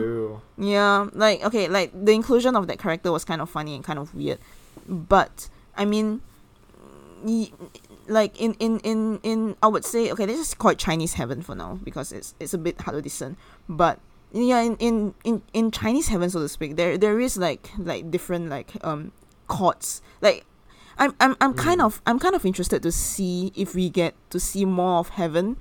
[0.57, 3.99] Yeah, like okay, like the inclusion of that character was kind of funny and kind
[3.99, 4.39] of weird,
[4.89, 6.23] but I mean,
[7.23, 7.51] y-
[8.07, 11.43] like in in in in I would say okay, let's just call it Chinese heaven
[11.43, 13.37] for now because it's it's a bit hard to discern.
[13.69, 13.99] But
[14.33, 18.11] yeah, in in in, in Chinese heaven, so to speak, there there is like like
[18.11, 19.12] different like um
[19.49, 20.01] courts.
[20.21, 20.45] Like
[20.99, 24.39] I'm I'm I'm kind of I'm kind of interested to see if we get to
[24.39, 25.57] see more of heaven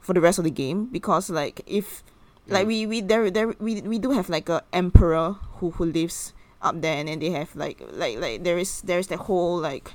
[0.00, 2.02] for the rest of the game because like if
[2.46, 6.32] like we we there there we we do have like a emperor who who lives
[6.62, 9.58] up there and then they have like like like there is there is that whole
[9.58, 9.94] like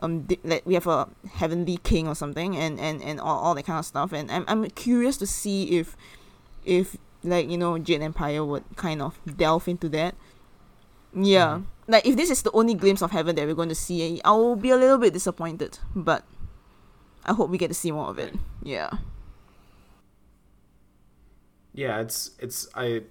[0.00, 3.54] um di- like we have a heavenly king or something and and and all, all
[3.54, 4.12] that kind of stuff.
[4.12, 5.96] And I'm, I'm curious to see if
[6.64, 10.14] if like you know Jade Empire would kind of delve into that.
[11.14, 11.60] Yeah.
[11.86, 14.30] Like if this is the only glimpse of heaven that we're going to see I
[14.30, 16.24] will be a little bit disappointed but
[17.26, 18.34] I hope we get to see more of it.
[18.62, 18.90] Yeah
[21.72, 23.02] yeah it's it's i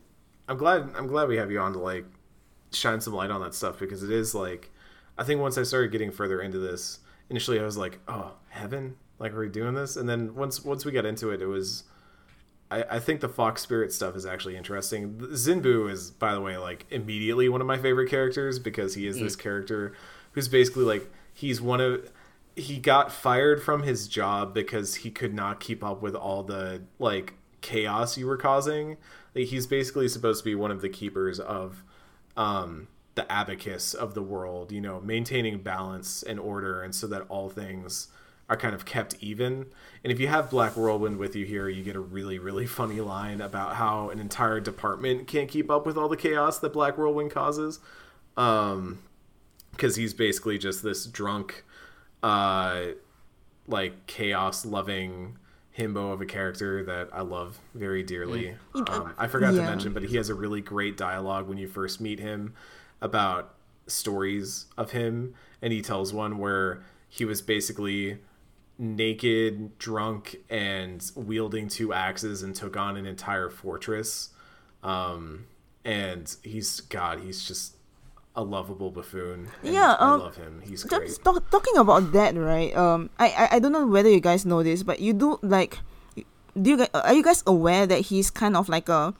[0.47, 2.05] i'm glad i'm glad we have you on to like
[2.71, 4.69] shine some light on that stuff because it is like
[5.17, 6.99] i think once i started getting further into this
[7.29, 9.95] initially i was like oh heaven like are we doing this?
[9.97, 11.83] And then once once we got into it it was
[12.71, 15.35] i i think the fox spirit stuff is actually interesting.
[15.35, 19.05] Zin Bu is by the way like immediately one of my favorite characters because he
[19.05, 19.39] is this mm.
[19.39, 19.93] character
[20.31, 22.09] who's basically like he's one of
[22.55, 26.81] he got fired from his job because he could not keep up with all the
[26.97, 28.97] like chaos you were causing.
[29.35, 31.83] Like, he's basically supposed to be one of the keepers of
[32.35, 37.25] um, the abacus of the world, you know, maintaining balance and order, and so that
[37.29, 38.07] all things
[38.49, 39.67] are kind of kept even.
[40.03, 43.01] And if you have Black Whirlwind with you here, you get a really, really funny
[43.01, 46.97] line about how an entire department can't keep up with all the chaos that Black
[46.97, 47.79] Whirlwind causes.
[48.35, 48.99] Um,
[49.71, 51.63] because he's basically just this drunk,
[52.23, 52.87] uh,
[53.67, 55.37] like chaos loving
[55.79, 58.55] himbo of a character that I love very dearly.
[58.75, 62.01] Um, I forgot to mention, but he has a really great dialogue when you first
[62.01, 62.53] meet him
[63.01, 63.55] about
[63.87, 68.19] stories of him, and he tells one where he was basically
[68.77, 74.29] naked, drunk, and wielding two axes and took on an entire fortress.
[74.83, 75.47] Um,
[75.83, 77.75] and he's God, he's just
[78.39, 79.51] a lovable buffoon.
[79.61, 80.63] Yeah, I um, love him.
[80.63, 81.11] He's great.
[81.23, 82.71] Talk, talking about that, right?
[82.71, 85.83] Um, I, I I don't know whether you guys know this, but you do like,
[86.55, 89.13] do you guys are you guys aware that he's kind of like a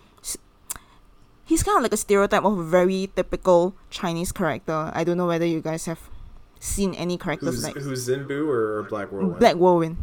[1.50, 4.92] he's kind of like a stereotype of a very typical Chinese character.
[4.94, 6.00] I don't know whether you guys have
[6.60, 9.40] seen any characters Who's, like who's Zin Bu or Black Whirlwind?
[9.40, 9.98] Black Whirlwind,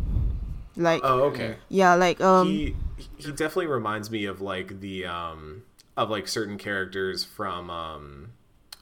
[0.77, 1.57] like Oh, okay.
[1.69, 2.77] yeah, like um he
[3.17, 5.63] he definitely reminds me of like the um
[5.97, 8.33] of like certain characters from um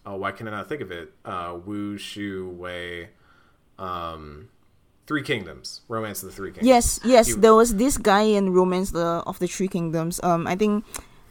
[0.07, 3.09] oh why can I not think of it uh Wu Shu Wei
[3.79, 4.49] um
[5.07, 7.29] Three Kingdoms Romance of the Three Kingdoms Yes, yes.
[7.29, 10.17] You- There was this guy in Romance the of the Three Kingdoms.
[10.25, 10.85] Um, I think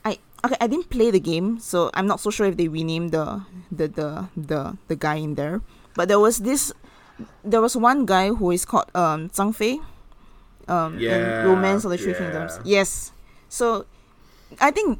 [0.05, 0.57] I okay.
[0.61, 3.41] I didn't play the game, so I'm not so sure if they renamed the
[3.73, 5.61] the the the, the guy in there.
[5.95, 6.69] But there was this.
[7.43, 9.81] There was one guy who is called um Zhang Fei.
[10.67, 12.55] Um, Yeah, in Romance of the Three Kingdoms.
[12.63, 13.11] Yes.
[13.49, 13.85] So,
[14.61, 14.97] I think,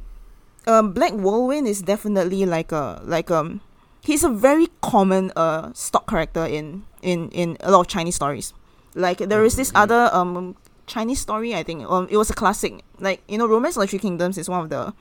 [0.66, 3.60] um, Black Whirlwind is definitely like a like um,
[4.02, 8.52] he's a very common uh stock character in in in a lot of Chinese stories.
[8.94, 12.84] Like there is this other um Chinese story I think um it was a classic
[13.00, 14.92] like you know Romance of the Three Kingdoms is one of the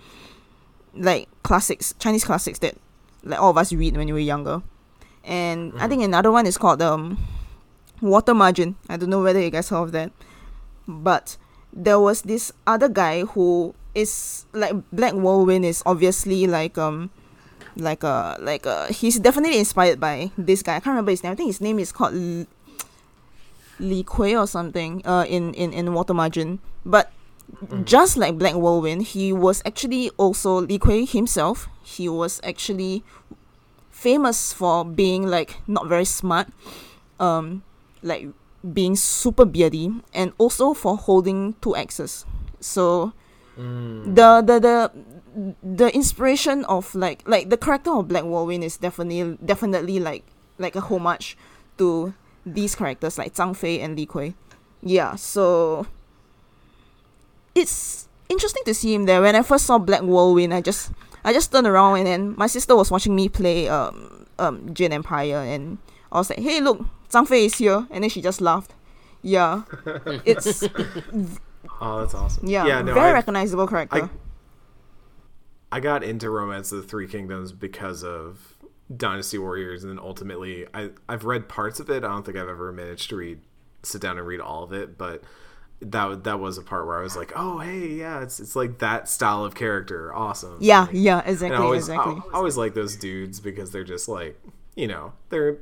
[0.96, 2.76] like classics Chinese classics that
[3.24, 4.62] like all of us read when we were younger,
[5.24, 7.18] and I think another one is called um
[8.02, 8.76] Water Margin.
[8.90, 10.12] I don't know whether you guys heard of that,
[10.88, 11.38] but
[11.72, 17.10] there was this other guy who is like Black Whirlwind is obviously like um
[17.76, 20.76] like a like a he's definitely inspired by this guy.
[20.76, 21.34] I can't remember his name.
[21.34, 22.14] I think his name is called
[23.80, 26.60] Li Kui or something uh, in, in, in Water Margin.
[26.86, 27.12] But
[27.84, 31.68] just like Black Whirlwind, he was actually also Li Kui himself.
[31.84, 33.04] He was actually
[33.90, 36.48] famous for being like not very smart,
[37.20, 37.64] um,
[38.02, 38.28] like
[38.74, 42.26] being super beardy, and also for holding two axes.
[42.60, 43.14] So
[43.58, 44.92] the the the
[45.64, 50.24] the inspiration of like like the character of Black Whirlwind is definitely definitely like
[50.58, 51.38] like a homage
[51.78, 52.14] to
[52.46, 54.36] these characters like Zhang Fei and Li Kui.
[54.82, 55.88] Yeah, so
[57.56, 59.22] it's interesting to see him there.
[59.22, 60.92] When I first saw Black Whirlwind, I just
[61.24, 64.92] I just turned around and then my sister was watching me play um um Jade
[64.92, 65.78] Empire and
[66.12, 68.74] I was like, Hey look, Zhang Fei is here and then she just laughed.
[69.22, 69.64] Yeah.
[70.26, 70.64] it's
[71.86, 72.48] Oh, that's awesome.
[72.48, 72.82] yeah, yeah.
[72.82, 74.10] No, very I, recognizable character.
[75.72, 78.56] I got into Romance of the Three Kingdoms because of
[78.96, 82.04] Dynasty Warriors, and then ultimately, I I've read parts of it.
[82.04, 83.42] I don't think I've ever managed to read,
[83.84, 85.24] sit down and read all of it, but
[85.82, 88.80] that that was a part where I was like, oh hey, yeah, it's it's like
[88.80, 90.58] that style of character, awesome.
[90.62, 92.14] yeah, Like, yeah, exactly, I always, exactly.
[92.14, 94.40] I, I always like those dudes because they're just like,
[94.76, 95.58] you know, they're,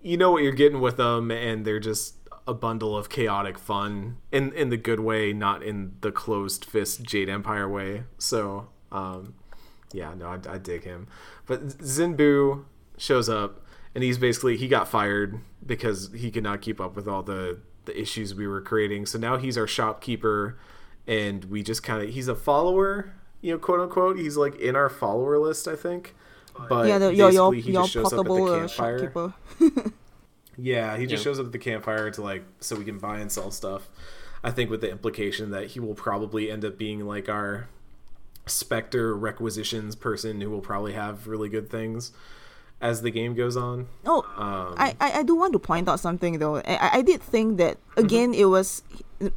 [0.00, 2.14] you know what you're getting with them, and they're just
[2.50, 7.02] a bundle of chaotic fun in in the good way, not in the closed fist
[7.04, 8.02] Jade Empire way.
[8.18, 9.34] So, um,
[9.92, 11.06] yeah, no, I, I dig him.
[11.46, 12.66] But Zin Bu
[12.98, 13.64] shows up,
[13.94, 17.60] and he's basically he got fired because he could not keep up with all the
[17.84, 19.06] the issues we were creating.
[19.06, 20.58] So now he's our shopkeeper,
[21.06, 24.18] and we just kind of he's a follower, you know, quote unquote.
[24.18, 26.16] He's like in our follower list, I think.
[26.68, 28.66] But yeah, the, your your basically he your just shows up at the portable uh,
[28.66, 29.34] shopkeeper.
[30.60, 31.30] Yeah, he just Yeah.
[31.30, 33.88] shows up at the campfire to like so we can buy and sell stuff.
[34.42, 37.68] I think with the implication that he will probably end up being like our
[38.46, 42.12] specter requisitions person who will probably have really good things
[42.80, 43.86] as the game goes on.
[44.06, 46.56] Oh, Um, I, I I do want to point out something though.
[46.56, 48.04] I, I- I did think that Mm-hmm.
[48.06, 48.82] again it was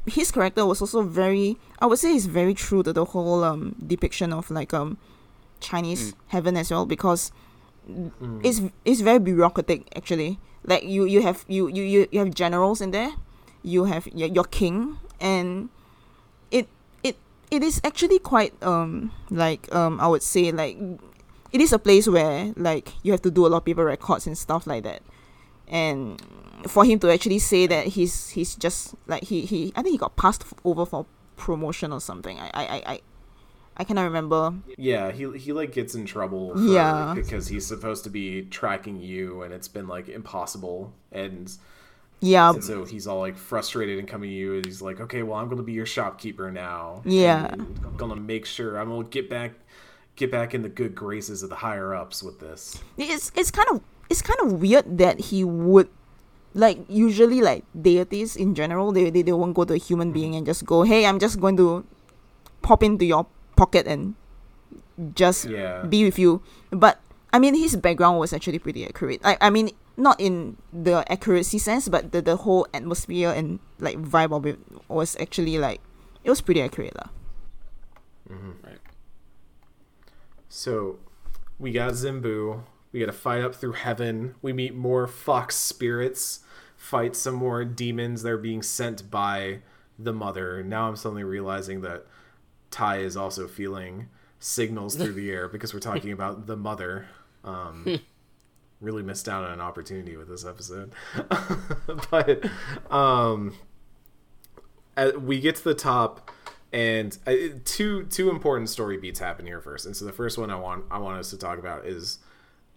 [0.08, 3.76] his character was also very I would say he's very true to the whole um
[3.86, 4.98] depiction of like um
[5.60, 7.32] Chinese heaven as well because
[7.90, 8.12] mm,
[8.44, 10.40] it's it's very bureaucratic actually.
[10.66, 13.12] Like you you have you you you, you have generals in there,
[13.64, 15.70] you have your, your king and
[16.52, 16.68] it
[17.04, 17.18] it
[17.52, 20.78] it is actually quite um like um I would say like
[21.52, 24.28] it is a place where like you have to do a lot of paper records
[24.28, 25.02] and stuff like that.
[25.68, 26.22] And
[26.68, 29.98] for him to actually say that he's he's just like he he I think he
[29.98, 32.40] got passed over for promotion or something.
[32.40, 33.02] I I I
[33.76, 37.14] I, cannot remember yeah, he he like gets in trouble for, Yeah.
[37.16, 41.52] because he's supposed to be tracking you and it's been like impossible and
[42.20, 45.24] yeah And so he's all like frustrated and coming to you, and he's like, "Okay,
[45.24, 47.02] well, I'm going to be your shopkeeper now.
[47.04, 47.52] Yeah.
[47.52, 49.52] I'm going to make sure I'm going to get back,
[50.16, 53.68] get back in the good graces of the higher ups with this." it's it's kind
[53.72, 55.90] of it's kind of weird that he would
[56.54, 60.14] like usually like deities in general they, they, they won't go to a human mm-hmm.
[60.14, 61.84] being and just go hey i'm just going to
[62.62, 63.26] pop into your
[63.56, 64.16] pocket and
[65.16, 65.84] just Yeah.
[65.84, 67.00] be with you but
[67.34, 71.58] i mean his background was actually pretty accurate i, I mean not in the accuracy
[71.58, 75.82] sense but the, the whole atmosphere and like vibe of it was actually like
[76.24, 77.10] it was pretty accurate lah.
[78.32, 78.52] Mm-hmm.
[78.64, 78.80] Right.
[80.50, 81.00] So
[81.60, 82.64] we got Zin Bu.
[82.92, 84.36] We got to fight up through heaven.
[84.42, 86.40] We meet more fox spirits.
[86.78, 88.24] Fight some more demons.
[88.24, 89.60] They're being sent by
[89.98, 90.64] the mother.
[90.64, 92.06] Now I'm suddenly realizing that
[92.74, 94.10] Ty is also feeling
[94.40, 97.08] signals through the air because we're talking about the mother.
[97.44, 98.02] Um,
[98.82, 100.92] really missed out on an opportunity with this episode.
[102.12, 102.44] but
[102.92, 103.56] um,
[105.20, 106.32] we get to the top
[106.74, 107.34] and uh,
[107.64, 110.84] two two important story beats happen here first and so the first one i want
[110.90, 112.18] i want us to talk about is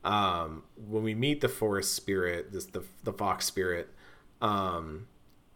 [0.04, 3.88] um when we meet the forest spirit this the, the fox spirit
[4.42, 5.06] um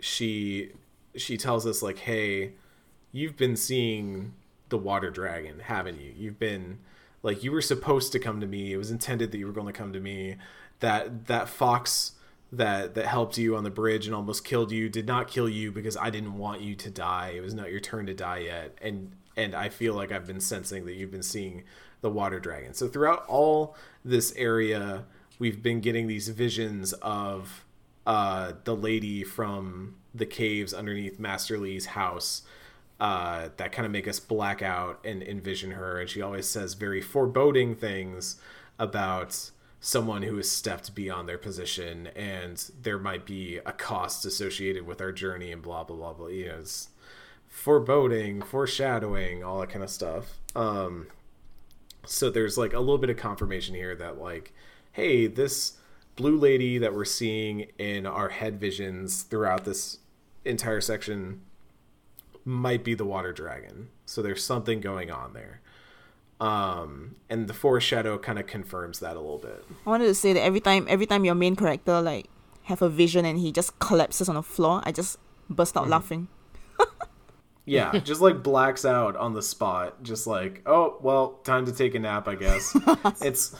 [0.00, 0.70] she
[1.16, 2.52] she tells us like hey
[3.12, 4.32] you've been seeing
[4.68, 6.78] the water dragon haven't you you've been
[7.22, 9.66] like you were supposed to come to me it was intended that you were going
[9.66, 10.36] to come to me
[10.80, 12.12] that that fox
[12.52, 15.70] that that helped you on the bridge and almost killed you did not kill you
[15.70, 17.34] because I didn't want you to die.
[17.36, 18.76] It was not your turn to die yet.
[18.82, 21.62] And and I feel like I've been sensing that you've been seeing
[22.00, 22.74] the water dragon.
[22.74, 25.04] So throughout all this area,
[25.38, 27.64] we've been getting these visions of
[28.06, 32.42] uh, the lady from the caves underneath Master Li's house
[33.00, 35.98] uh, that kind of make us black out and envision her.
[35.98, 38.36] And she always says very foreboding things
[38.78, 39.50] about
[39.80, 42.08] someone who has stepped beyond their position.
[42.08, 46.26] And there might be a cost associated with our journey and blah blah blah blah.
[46.28, 46.90] You know it's
[47.48, 50.38] foreboding foreshadowing all that kind of stuff.
[50.54, 51.06] Um
[52.04, 54.52] so there's like a little bit of confirmation here that like
[54.92, 55.78] hey this
[56.16, 59.98] blue lady that we're seeing in our head visions throughout this
[60.44, 61.40] entire section
[62.44, 63.88] might be the water dragon.
[64.06, 65.60] So there's something going on there.
[66.40, 69.64] Um, and the forest shadow kind of confirms that a little bit.
[69.86, 72.28] I wanted to say that every time every time your main character like
[72.64, 75.18] have a vision and he just collapses on the floor, I just
[75.50, 76.28] burst out laughing.
[77.66, 80.02] Yeah, just like blacks out on the spot.
[80.02, 82.76] Just like, oh, well, time to take a nap, I guess.
[83.22, 83.54] it's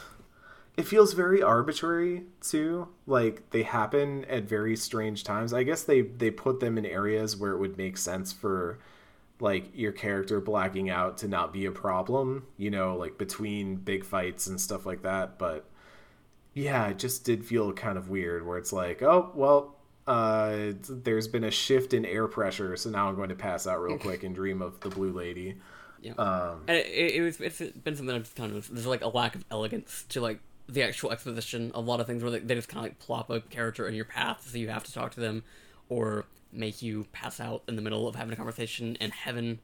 [0.80, 2.88] it feels very arbitrary too.
[3.06, 5.52] Like they happen at very strange times.
[5.52, 8.78] I guess they they put them in areas where it would make sense for
[9.40, 14.04] like your character blacking out to not be a problem, you know, like between big
[14.04, 15.66] fights and stuff like that, but
[16.54, 19.76] yeah, it just did feel kind of weird where it's like, oh, well,
[20.06, 23.80] uh, there's been a shift in air pressure, so now I'm going to pass out
[23.80, 25.56] real quick and dream of the blue lady.
[26.02, 26.12] Yeah.
[26.14, 29.34] Um, and it, it, was it's been something I've kind of there's like a lack
[29.34, 30.40] of elegance to like
[30.72, 33.30] the actual exposition a lot of things where they, they just kind of like plop
[33.30, 35.42] a character in your path so you have to talk to them
[35.88, 39.58] or make you pass out in the middle of having a conversation in heaven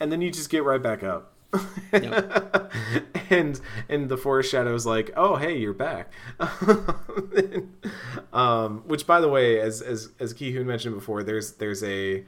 [0.00, 1.32] and then you just get right back up.
[1.92, 2.68] Yeah.
[3.30, 6.12] and and the forest shadow's like, oh hey, you're back.
[8.32, 12.24] um, which by the way, as as as Kihoon mentioned before, there's there's a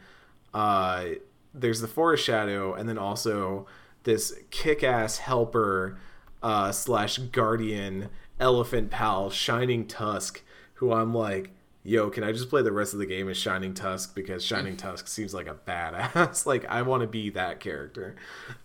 [0.55, 1.07] uh,
[1.53, 3.67] there's the forest shadow, and then also
[4.05, 5.99] this kick-ass helper
[6.43, 8.09] uh, slash guardian
[8.39, 10.43] elephant pal, Shining Tusk,
[10.75, 11.51] who I'm like,
[11.83, 14.77] yo, can I just play the rest of the game as Shining Tusk because Shining
[14.79, 16.47] Tusk seems like a badass.
[16.47, 18.17] like I want to be that character.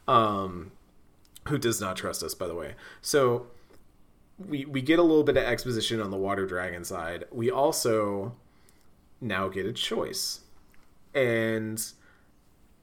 [0.08, 0.72] Um
[1.48, 2.76] who does not trust us by the way.
[3.02, 3.48] So
[4.48, 7.26] we we get a little bit of exposition on the water dragon side.
[7.32, 8.36] We also
[9.20, 10.42] now get a choice.
[11.14, 11.84] And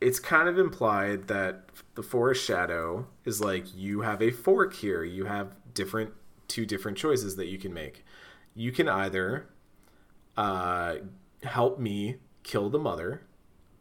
[0.01, 5.03] it's kind of implied that the forest shadow is like you have a fork here.
[5.03, 6.12] You have different
[6.47, 8.05] two different choices that you can make.
[8.55, 9.49] You can either
[10.37, 10.97] uh,
[11.43, 13.23] help me kill the mother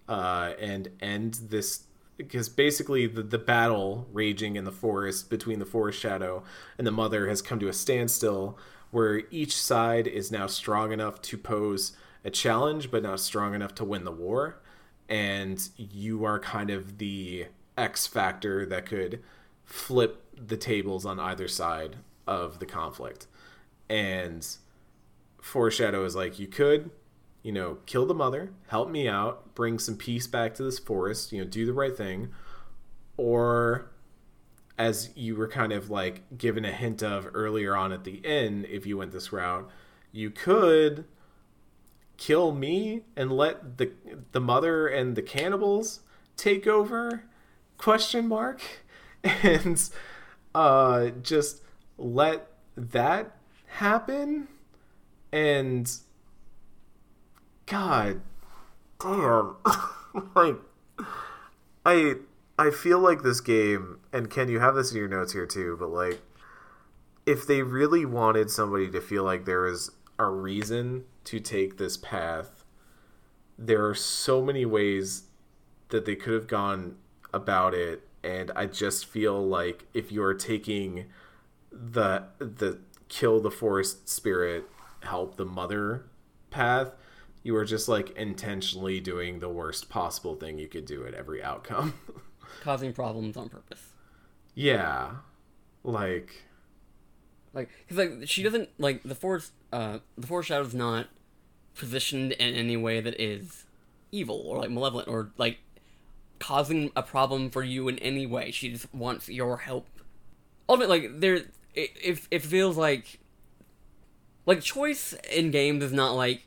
[0.07, 1.83] uh, and end this
[2.17, 6.43] because basically the, the battle raging in the forest between the forest shadow
[6.77, 8.57] and the mother has come to a standstill
[8.89, 11.91] where each side is now strong enough to pose
[12.25, 14.59] a challenge but not strong enough to win the war
[15.09, 17.47] and you are kind of the
[17.77, 19.21] x factor that could
[19.63, 23.27] flip the tables on either side of the conflict.
[23.89, 24.45] And
[25.41, 26.89] forest shadow is like you could
[27.41, 31.31] you know kill the mother help me out bring some peace back to this forest
[31.31, 32.29] you know do the right thing.
[33.15, 33.91] Or
[34.77, 38.65] as you were kind of like given a hint of earlier on at the inn
[38.69, 39.69] if you went this route
[40.11, 41.05] you could
[42.17, 43.91] kill me and let the
[44.31, 46.01] the mother and the cannibals
[46.35, 47.23] take over?
[47.77, 48.61] Question mark.
[49.23, 49.89] And
[50.55, 51.61] uh just
[51.97, 53.35] let that
[53.65, 54.47] happen?
[55.31, 55.91] And
[57.65, 58.21] god
[58.99, 59.55] damn.
[60.35, 60.57] Like
[61.87, 62.15] i
[62.59, 65.77] i feel like this game and ken you have this in your notes here too
[65.79, 66.21] but like
[67.25, 71.97] if they really wanted somebody to feel like there was a reason to take this
[71.97, 72.63] path
[73.57, 75.23] there are so many ways
[75.89, 76.95] that they could have gone
[77.33, 81.05] about it and i just feel like if you're taking
[81.71, 82.79] the the
[83.09, 84.65] kill the forest spirit
[85.03, 86.05] help the mother
[86.49, 86.91] path
[87.47, 91.41] you are just like intentionally doing the worst possible thing you could do at every
[91.41, 91.93] outcome.
[92.61, 93.93] Causing problems on purpose.
[94.53, 95.11] Yeah.
[95.81, 96.43] Like
[97.53, 101.07] like because like she doesn't like the forest uh the forest shadow's not
[101.75, 103.65] positioned in any way that is
[104.11, 105.59] evil or like malevolent or like
[106.39, 108.51] causing a problem for you in any way.
[108.51, 109.87] She just wants your help.
[110.69, 111.35] Ultimately like there
[111.73, 113.19] it, it, it feels like
[114.45, 116.43] like choice in games is not like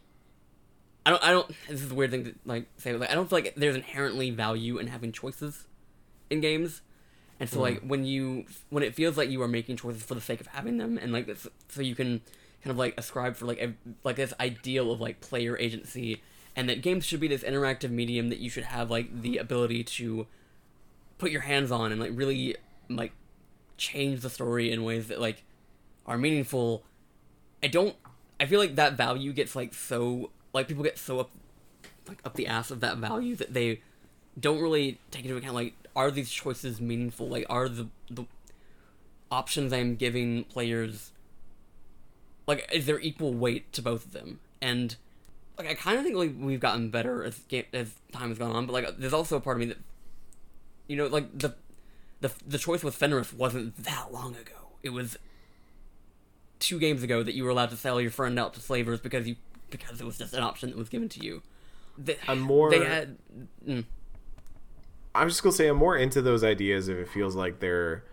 [1.07, 3.15] I don't I don't this is a weird thing to like say but like I
[3.15, 5.67] don't feel like there's inherently value in having choices
[6.29, 6.83] in games.
[7.39, 10.21] And so like when you when it feels like you are making choices for the
[10.21, 12.21] sake of having them and like this, so you can
[12.63, 13.75] kind of like ascribe for like a,
[14.05, 16.23] like this ideal of like player agency
[16.57, 19.85] and that games should be this interactive medium that you should have like the ability
[19.85, 20.27] to
[21.19, 22.57] put your hands on and like really
[22.89, 23.13] like
[23.77, 25.45] change the story in ways that like
[26.07, 26.83] are meaningful.
[27.63, 27.95] I don't
[28.41, 31.31] i feel like that value gets like so like people get so up
[32.09, 33.83] like up the ass of that value that they
[34.39, 37.29] don't really take into account like are these choices meaningful?
[37.29, 38.25] Like are the the
[39.31, 41.13] options i'm giving players
[42.51, 44.97] like is there equal weight to both of them and
[45.57, 47.41] like i kind of think like we've gotten better as
[47.73, 49.79] as time has gone on but like there's also a part of me that
[50.89, 51.55] you know like the
[52.21, 55.17] the the choice with fenris wasn't that long ago it was
[56.59, 59.27] two games ago that you were allowed to sell your friend out to slavers because
[59.27, 59.37] you
[59.71, 61.43] because it was just an option that was given to you.
[61.97, 63.17] They, I'm more- They had.
[63.67, 63.85] Mm,
[65.15, 68.05] I'm just gonna say I'm more into those ideas if it feels like they're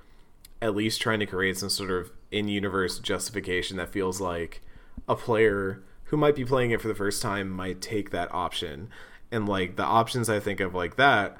[0.61, 4.61] at least trying to create some sort of in-universe justification that feels like
[5.07, 8.89] a player who might be playing it for the first time might take that option.
[9.31, 11.37] And like the options I think of like that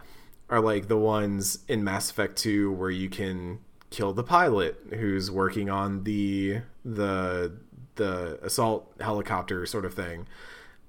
[0.49, 3.59] are like the ones in Mass Effect 2 where you can
[3.89, 7.53] kill the pilot who's working on the the
[7.95, 10.27] the assault helicopter sort of thing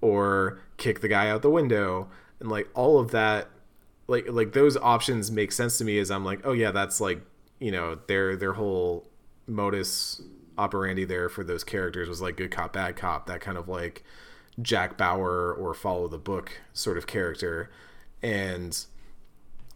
[0.01, 2.09] or kick the guy out the window
[2.41, 3.49] and like all of that
[4.09, 7.21] like like those options make sense to me as I'm like, oh yeah, that's like
[7.61, 9.07] you know their their whole
[9.49, 10.21] modus
[10.57, 14.05] operandi there for those characters was like good cop bad cop that kind of like
[14.61, 17.71] Jack Bauer or follow the book sort of character.
[18.23, 18.77] And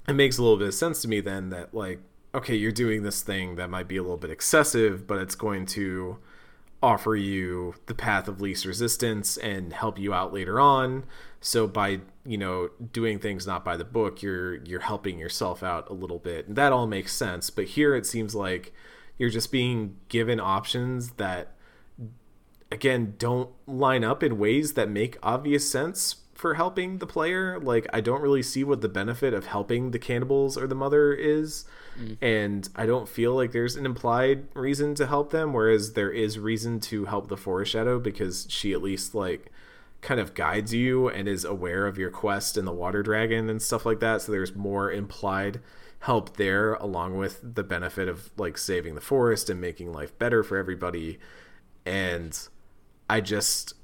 [0.09, 2.01] it makes a little bit of sense to me then that like
[2.35, 5.65] okay you're doing this thing that might be a little bit excessive but it's going
[5.65, 6.19] to
[6.82, 11.05] offer you the path of least resistance and help you out later on.
[11.40, 15.89] So by you know doing things not by the book you're you're helping yourself out
[15.89, 16.49] a little bit.
[16.49, 17.51] And that all makes sense.
[17.51, 18.74] But here it seems like
[19.18, 21.55] you're just being given options that
[22.70, 27.60] again don't line up in ways that make obvious sense for helping the player.
[27.60, 31.12] Like i don't really see what the benefit of helping the cannibals or the mother
[31.12, 31.64] is.
[31.98, 32.16] Mm.
[32.22, 36.39] And i don't feel like there's an implied reason to help them whereas there is
[36.39, 39.52] reason to help the forest shadow because she at least like
[40.02, 43.62] kind of guides you and is aware of your quest and the water dragon and
[43.62, 44.20] stuff like that.
[44.20, 45.60] So there's more implied
[46.03, 50.43] help there along with the benefit of like saving the forest and making life better
[50.43, 51.19] for everybody
[51.87, 52.49] and
[53.09, 53.74] i just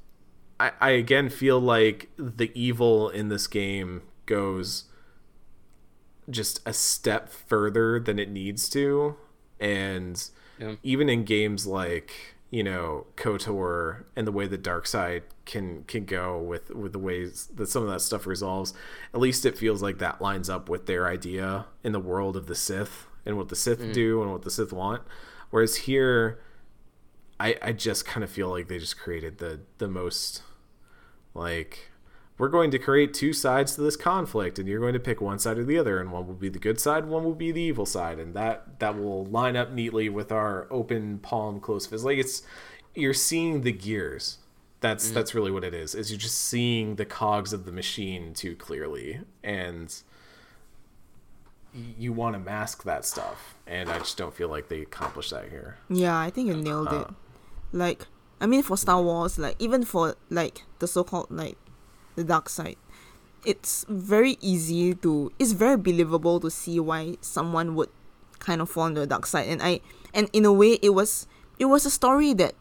[0.59, 4.85] i, I again feel like the evil in this game goes
[6.29, 9.17] just a step further than it needs to
[9.61, 10.29] and
[10.59, 10.75] Yeah.
[10.83, 16.05] even in games like you know kotor and the way the dark side can can
[16.05, 18.75] go with with the ways that some of that stuff resolves.
[19.13, 22.47] At least it feels like that lines up with their idea in the world of
[22.47, 23.93] the sith and what the sith mm.
[23.93, 25.03] do and what the sith want.
[25.51, 26.41] Whereas here
[27.41, 30.43] i i just kind of feel like they just created the the most
[31.35, 31.88] like
[32.39, 35.39] we're going to create two sides to this conflict and you're going to pick one
[35.39, 37.61] side or the other and one will be the good side one will be the
[37.61, 42.05] evil side and that that will line up neatly with our open palm close fist.
[42.05, 42.43] Like it's
[42.95, 44.39] you're seeing the gears.
[44.81, 45.15] That's mm.
[45.15, 48.55] that's really what it is is you're just seeing the cogs of the machine too
[48.55, 49.95] clearly and
[51.99, 55.51] you want to mask that stuff and i just don't feel like they accomplished that
[55.51, 55.77] here.
[55.91, 56.93] Yeah, I think you nailed it.
[56.93, 57.11] Uh,
[57.73, 58.07] like,
[58.41, 61.59] I mean, for Star Wars, like even for like the so-called like
[62.19, 62.77] the dark side,
[63.45, 65.33] it's very easy to.
[65.39, 67.91] It's very believable to see why someone would
[68.39, 69.81] kind of fall on the dark side, and I
[70.13, 71.27] and in a way, it was
[71.59, 72.55] it was a story that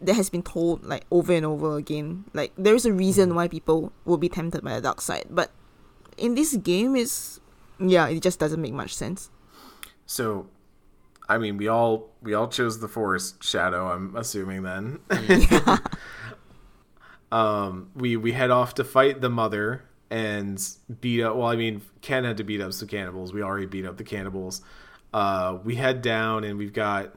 [0.00, 2.24] that has been told like over and over again.
[2.34, 3.34] Like there is a reason mm.
[3.34, 5.50] why people will be tempted by the dark side, but
[6.18, 7.40] in this game, is
[7.78, 9.30] yeah, it just doesn't make much sense.
[10.06, 10.48] So,
[11.28, 13.88] I mean, we all we all chose the forest shadow.
[13.88, 14.98] I'm assuming then.
[17.30, 20.66] um, we we head off to fight the mother and
[21.00, 21.36] beat up.
[21.36, 23.32] Well, I mean, Ken had to beat up some cannibals.
[23.32, 24.62] We already beat up the cannibals.
[25.12, 27.14] Uh, we head down and we've got.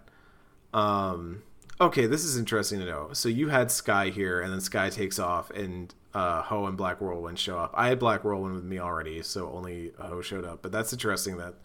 [0.74, 1.44] Um,
[1.80, 3.10] okay, this is interesting to know.
[3.14, 7.02] So you had Sky here, and then Sky takes off, and uh, Hou and Black
[7.02, 7.72] Whirlwind show up.
[7.74, 10.62] I had Black Whirlwind with me already, so only Hou showed up.
[10.62, 11.56] But that's interesting that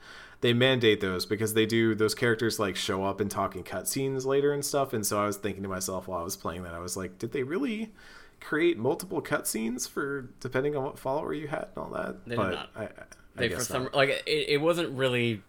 [0.41, 4.25] they mandate those because they do those characters like show up and talk in cutscenes
[4.25, 4.93] later and stuff.
[4.93, 7.19] And so I was thinking to myself while I was playing that, I was like,
[7.19, 7.93] did they really
[8.41, 12.25] create multiple cutscenes for depending on what follower you had and all that?
[12.27, 12.71] They did but not.
[12.77, 12.89] I, I,
[13.37, 13.95] They for some not.
[13.95, 15.43] like it, it wasn't really.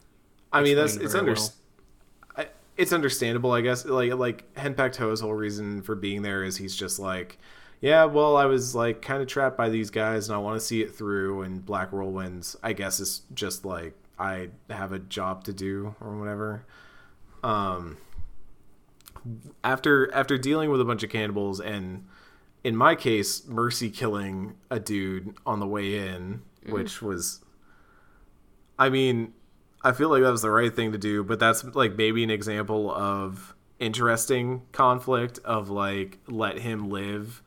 [0.52, 1.50] I mean, that's it's under, well.
[2.36, 2.48] I,
[2.78, 3.86] it's understandable, I guess.
[3.86, 7.38] Like like Henpecked Hou's whole reason for being there is he's just like,
[7.82, 10.66] yeah, well, I was like kind of trapped by these guys, and I want to
[10.66, 11.42] see it through.
[11.42, 16.18] And Black Whirlwinds, I guess, is just like I have a job to do or
[16.18, 16.66] whatever.
[17.44, 17.98] Um,
[19.64, 22.06] after after dealing with a bunch of cannibals and
[22.68, 26.74] in my case mercy killing a dude on the way in mm.
[26.74, 27.40] which was
[28.78, 29.32] i mean
[29.86, 32.30] i feel like that was the right thing to do but that's like maybe an
[32.30, 37.42] example of interesting conflict of like let him live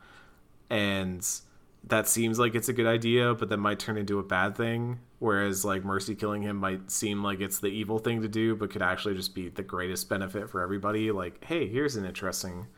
[0.71, 1.43] and
[1.85, 5.01] that seems like it's a good idea but that might turn into a bad thing
[5.19, 8.71] whereas like mercy killing him might seem like it's the evil thing to do but
[8.71, 11.11] could actually just be the greatest benefit for everybody.
[11.11, 12.69] Like hey here's an interesting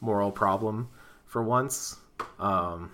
[0.00, 0.88] moral problem
[1.32, 1.96] for once
[2.38, 2.90] um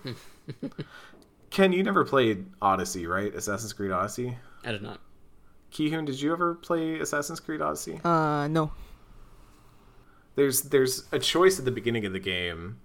[1.49, 4.99] ken you never played odyssey right assassin's creed odyssey I did not.
[5.71, 8.01] Kihoon, did you ever play Assassin's Creed Odyssey?
[8.03, 8.71] Uh, no.
[10.35, 12.79] there's there's a choice at the beginning of the game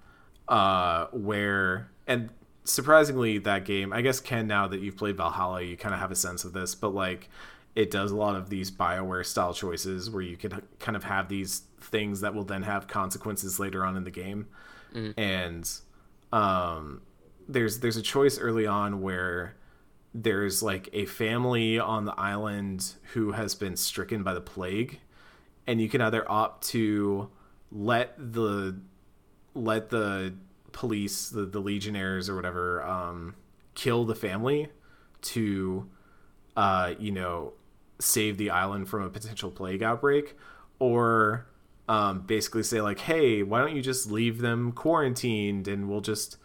[0.48, 2.28] uh where and
[2.64, 6.10] surprisingly that game i guess ken now that you've played valhalla you kind of have
[6.10, 7.30] a sense of this but like
[7.74, 11.28] it does a lot of these bioware style choices where you can kind of have
[11.28, 14.46] these things that will then have consequences later on in the game.
[15.16, 15.70] And
[16.32, 17.02] um
[17.48, 19.56] there's there's a choice early on where
[20.14, 25.00] there's like a family on the island who has been stricken by the plague
[25.66, 27.28] and you can either opt to
[27.72, 28.78] let the
[29.54, 30.34] let the
[30.72, 33.34] police the, the legionnaires or whatever um
[33.74, 34.68] kill the family
[35.20, 35.88] to
[36.56, 37.52] uh you know
[37.98, 40.36] save the island from a potential plague outbreak
[40.78, 41.46] or
[41.88, 46.38] um basically say like hey why don't you just leave them quarantined and we'll just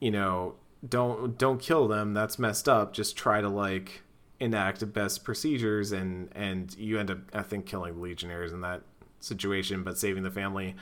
[0.00, 0.54] you know
[0.86, 2.14] don't don't kill them.
[2.14, 2.92] That's messed up.
[2.92, 4.02] Just try to like
[4.38, 8.80] enact the best procedures and and you end up i think killing legionnaires in that
[9.20, 10.74] situation but saving the family.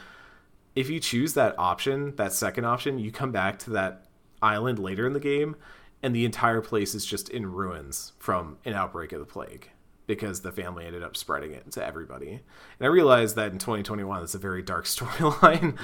[0.76, 4.04] If you choose that option that second option you come back to that
[4.40, 5.56] island later in the game
[6.04, 9.70] and the entire place is just in ruins from an outbreak of the plague
[10.08, 12.30] because the family ended up spreading it to everybody.
[12.30, 12.40] And
[12.80, 15.78] I realized that in 2021 that's a very dark storyline,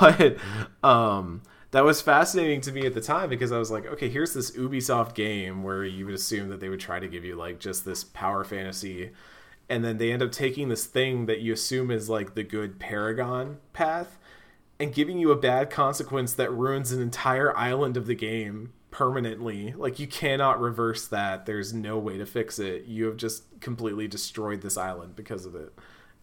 [0.00, 1.42] but um
[1.72, 4.52] that was fascinating to me at the time because I was like, okay, here's this
[4.52, 7.84] Ubisoft game where you would assume that they would try to give you like just
[7.84, 9.10] this power fantasy
[9.68, 12.78] and then they end up taking this thing that you assume is like the good
[12.78, 14.18] paragon path
[14.78, 19.74] and giving you a bad consequence that ruins an entire island of the game permanently.
[19.76, 21.46] Like you cannot reverse that.
[21.46, 22.84] There's no way to fix it.
[22.84, 25.72] You have just completely destroyed this island because of it.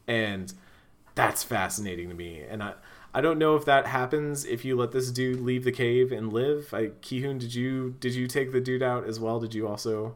[0.08, 0.54] And
[1.14, 2.42] that's fascinating to me.
[2.50, 2.74] And I
[3.14, 6.32] I don't know if that happens if you let this dude leave the cave and
[6.32, 6.74] live.
[6.74, 9.42] I Kihoon, did you did you take the dude out as well?
[9.42, 10.16] Did you also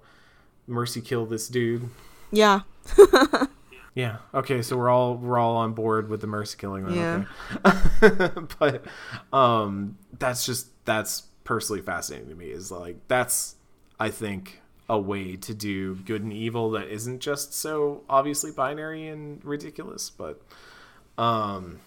[0.65, 1.89] mercy kill this dude?
[2.31, 2.61] Yeah.
[3.97, 4.17] Yeah.
[4.33, 4.61] Okay.
[4.61, 6.85] So we're all we're all on board with the mercy killing.
[6.85, 7.27] Then.
[7.63, 7.81] Yeah.
[8.03, 8.41] Okay.
[8.59, 8.83] but
[9.31, 12.47] um, that's just that's personally fascinating to me.
[12.47, 13.55] Is like that's
[13.97, 19.07] I think a way to do good and evil that isn't just so obviously binary
[19.07, 20.09] and ridiculous.
[20.09, 20.41] But
[21.17, 21.79] um,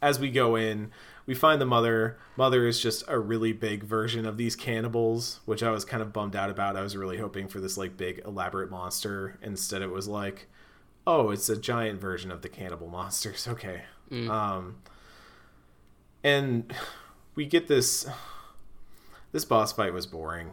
[0.00, 0.90] as we go in,
[1.26, 2.16] we find the mother.
[2.36, 6.12] Mother is just a really big version of these cannibals, which I was kind of
[6.12, 6.76] bummed out about.
[6.76, 9.38] I was really hoping for this like big elaborate monster.
[9.42, 10.46] Instead, it was like,
[11.06, 13.48] oh, it's a giant version of the cannibal monsters.
[13.56, 13.82] Okay.
[14.30, 14.76] Um,
[16.22, 16.72] and
[17.36, 18.08] we get this.
[19.32, 20.52] This boss fight was boring.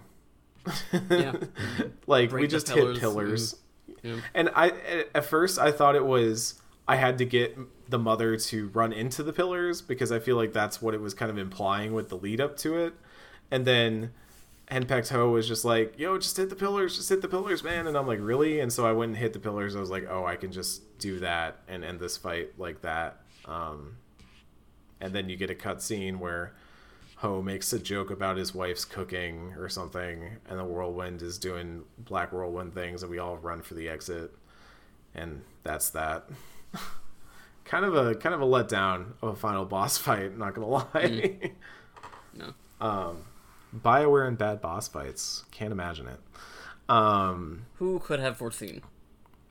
[1.10, 1.36] Yeah.
[2.08, 3.56] like we Break the just pillars hit pillars.
[4.02, 4.18] Yeah.
[4.34, 7.58] And I at first I thought it was I had to get
[7.90, 11.14] the mother to run into the pillars because I feel like that's what it was
[11.14, 12.94] kind of implying with the lead up to it.
[13.52, 14.12] And then
[14.70, 17.88] Henpecked Hou was just like, "Yo, just hit the pillars, just hit the pillars, man."
[17.88, 19.76] And I'm like, "Really?" And so I went and hit the pillars.
[19.76, 23.22] I was like, "Oh, I can just do that and end this fight like that."
[23.46, 23.98] Um,
[25.00, 26.54] and then you get a cutscene where
[27.24, 31.84] Hou makes a joke about his wife's cooking or something, and the whirlwind is doing
[31.98, 34.32] black whirlwind things, and we all run for the exit,
[35.16, 36.28] and that's that.
[37.66, 40.38] kind of a kind of a letdown of a final boss fight.
[40.38, 41.40] Not gonna lie.
[42.36, 42.52] No.
[42.82, 43.18] Um,
[43.76, 45.46] Bioware and bad boss fights.
[45.52, 46.20] Can't imagine it.
[46.90, 48.82] Um, Who could have foreseen?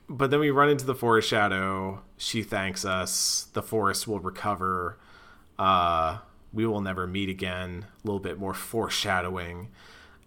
[0.09, 2.01] but then we run into the forest shadow.
[2.17, 3.47] She thanks us.
[3.53, 4.99] The forest will recover.
[5.57, 6.17] Uh,
[6.53, 7.85] we will never meet again.
[8.03, 9.69] A little bit more foreshadowing.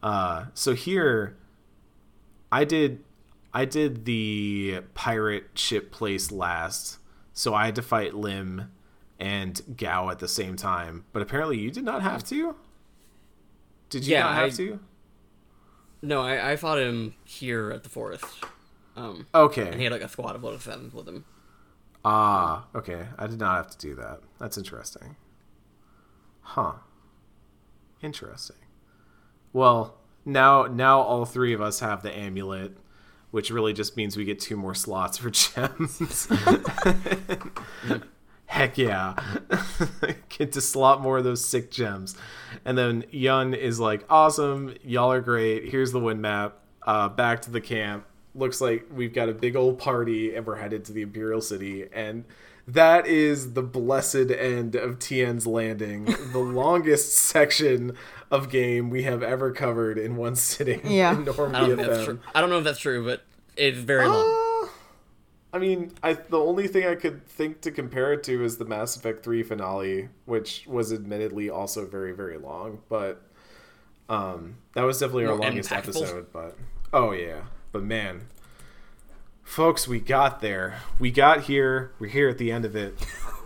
[0.03, 1.37] Uh, so here,
[2.53, 3.03] I did,
[3.55, 6.99] I did the pirate ship place last.
[7.33, 8.71] So I had to fight Lim
[9.19, 11.05] and Gao at the same time.
[11.13, 12.57] But apparently, you did not have to.
[13.89, 14.81] Did you Yeah, not have I- to?
[16.03, 18.25] No, I, I fought him here at the forest.
[18.97, 19.67] Um, Okay.
[19.69, 21.25] and he had like a squad of Lotus Sevens with him.
[22.05, 23.07] Ah, okay.
[23.19, 24.21] I did not have to do that.
[24.39, 25.17] That's interesting.
[26.47, 26.75] Huh.
[28.01, 28.57] Interesting.
[29.53, 32.77] Well, now now all three of us have the amulet,
[33.33, 36.29] which really just means we get two more slots for gems.
[38.47, 39.17] Heck yeah.
[40.29, 42.17] get to slot more of those sick gems.
[42.65, 45.69] And then Yun is like, awesome, y'all are great.
[45.69, 46.59] Here's the wind map.
[46.83, 48.07] Uh, back to the camp.
[48.37, 51.89] Looks like we've got a big old party and we're headed to the Imperial City.
[51.93, 52.25] And
[52.67, 57.97] that is the blessed end of Tien's Landing, the longest section
[58.31, 61.15] of game we have ever covered in one sitting Yeah.
[61.15, 62.21] in I don't know if that's true.
[62.35, 63.23] I don't know if that's true, but
[63.57, 64.25] it's very long.
[64.65, 64.69] Uh,
[65.53, 68.65] I mean, I the only thing I could think to compare it to is the
[68.67, 73.23] Mass Effect 3 finale, which was admittedly also very very long, but
[74.09, 75.79] um that was definitely our longest impactful.
[76.03, 76.57] episode, but
[76.93, 77.43] oh yeah.
[77.73, 78.29] But man,
[79.47, 80.81] folks, we got there.
[80.99, 81.93] We got here.
[81.99, 82.95] We're here at the end of it.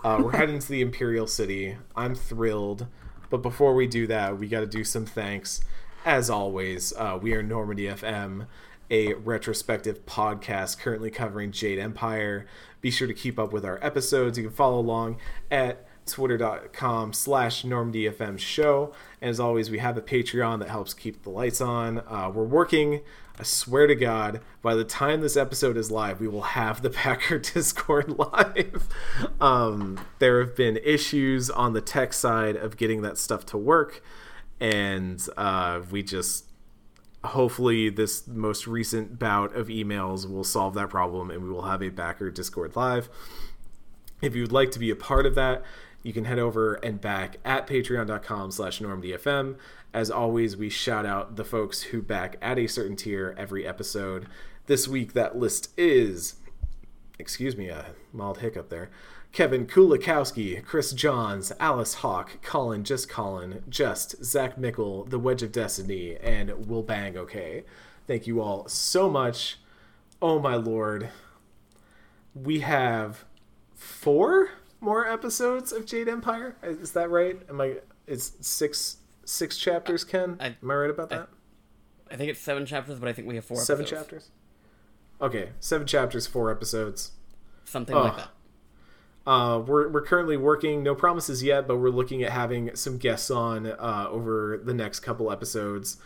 [0.02, 1.76] Uh, we're heading to the Imperial City.
[1.94, 2.86] I'm thrilled.
[3.28, 5.60] But before we do that, we got to do some thanks.
[6.04, 8.46] As always, uh, we are Normandy FM,
[8.90, 12.46] a retrospective podcast currently covering Jade Empire.
[12.80, 14.38] Be sure to keep up with our episodes.
[14.38, 15.18] You can follow along
[15.50, 21.22] at twitter.com slash normandfm show and as always we have a patreon that helps keep
[21.22, 23.00] the lights on uh, we're working
[23.40, 26.90] i swear to god by the time this episode is live we will have the
[27.00, 28.86] packer discord live.
[29.40, 34.02] Um, there have been issues on the tech side of getting that stuff to work
[34.60, 36.44] and uh, we just
[37.24, 41.82] hopefully this most recent bout of emails will solve that problem and we will have
[41.82, 43.08] a Packer discord live.
[44.20, 45.62] If you would like to be a part of that
[46.02, 49.56] you can head over and back at patreon.com slash normdfm
[49.92, 54.26] as always we shout out the folks who back at a certain tier every episode
[54.66, 56.36] this week that list is
[57.18, 58.88] excuse me a mild hiccup there
[59.32, 65.52] kevin kulikowski chris johns alice hawk colin just colin just zach mickle the wedge of
[65.52, 67.64] destiny and will bang okay
[68.06, 69.58] thank you all so much
[70.22, 71.10] oh my lord
[72.34, 73.24] we have
[73.74, 74.50] four
[74.80, 76.56] more episodes of Jade Empire.
[76.62, 77.40] Is that right?
[77.48, 77.76] Am I?
[78.06, 78.96] It's six
[79.30, 80.04] six chapters.
[80.04, 81.28] Ken, I- am I right about that?
[82.10, 83.58] I think it's seven chapters, but I think we have four.
[83.58, 84.02] seven episodes.
[84.02, 84.30] chapters.
[85.20, 87.12] Okay, seven chapters, four episodes.
[87.64, 88.02] something Oh.
[88.02, 88.28] like that.
[89.26, 90.82] Uh, we're we're currently working.
[90.82, 95.00] No promises yet, but we're looking at having some guests on uh, over the next
[95.00, 95.98] couple episodes.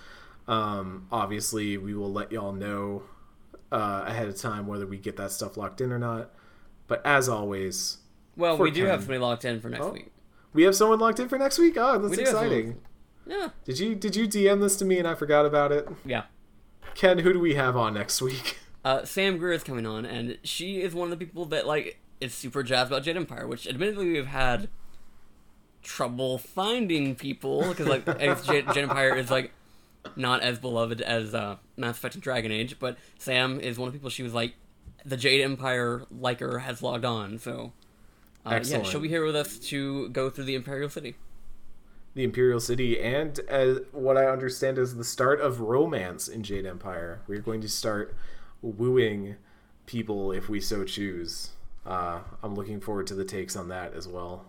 [0.47, 3.05] Um, obviously, we will let y'all know
[3.73, 6.33] uh, ahead of time whether we get that stuff locked in or not.
[6.87, 7.99] But as always,
[8.37, 9.01] Well, we do have Ken.
[9.03, 9.93] somebody locked in for next Oh.
[9.93, 10.13] week.
[10.53, 11.77] we have someone locked in for next week.
[11.79, 12.81] Oh, that's have exciting.
[13.27, 15.89] Yeah, Did you did you DM this to me and I forgot about it?
[16.05, 16.25] yeah.
[16.95, 18.59] Ken, who do we have on next week?
[18.85, 21.99] Uh, Sam Greer is coming on, and she is one of the people that like
[22.21, 24.69] is super jazzed about Jade Empire, which admittedly we've had
[25.83, 28.05] trouble finding people because like
[28.45, 29.53] Jade, Jade Empire is like
[30.17, 33.95] not as beloved as uh, Mass Effect and Dragon Age, but Sam is one of
[33.95, 34.53] the people she was like
[35.03, 37.73] the Jade Empire liker has logged on, so
[38.45, 38.87] uh, yeah, Excellent.
[38.87, 41.15] she'll be here with us to go through the Imperial City.
[42.15, 46.65] The Imperial City, and as what I understand is the start of romance in Jade
[46.65, 47.21] Empire.
[47.27, 48.15] We're going to start
[48.63, 49.37] wooing
[49.87, 51.51] people if we so choose.
[51.85, 54.47] Uh, I'm looking forward to the takes on that as well.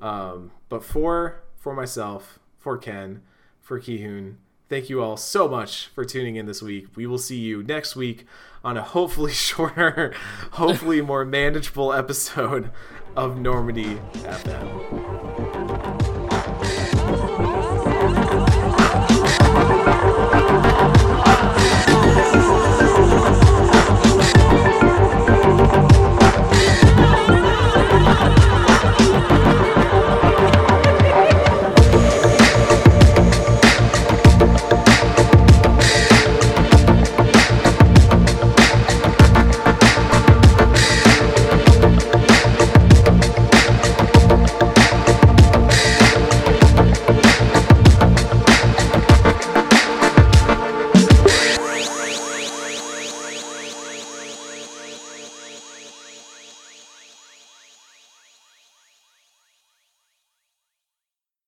[0.00, 3.22] Um, but for for myself, for Ken,
[3.60, 4.34] for Kihoon,
[4.68, 6.88] thank you all so much for tuning in this week.
[6.96, 8.26] We will see you next week
[8.64, 10.12] on a hopefully shorter,
[10.52, 12.70] hopefully more manageable episode
[13.16, 16.01] of Normandy FM.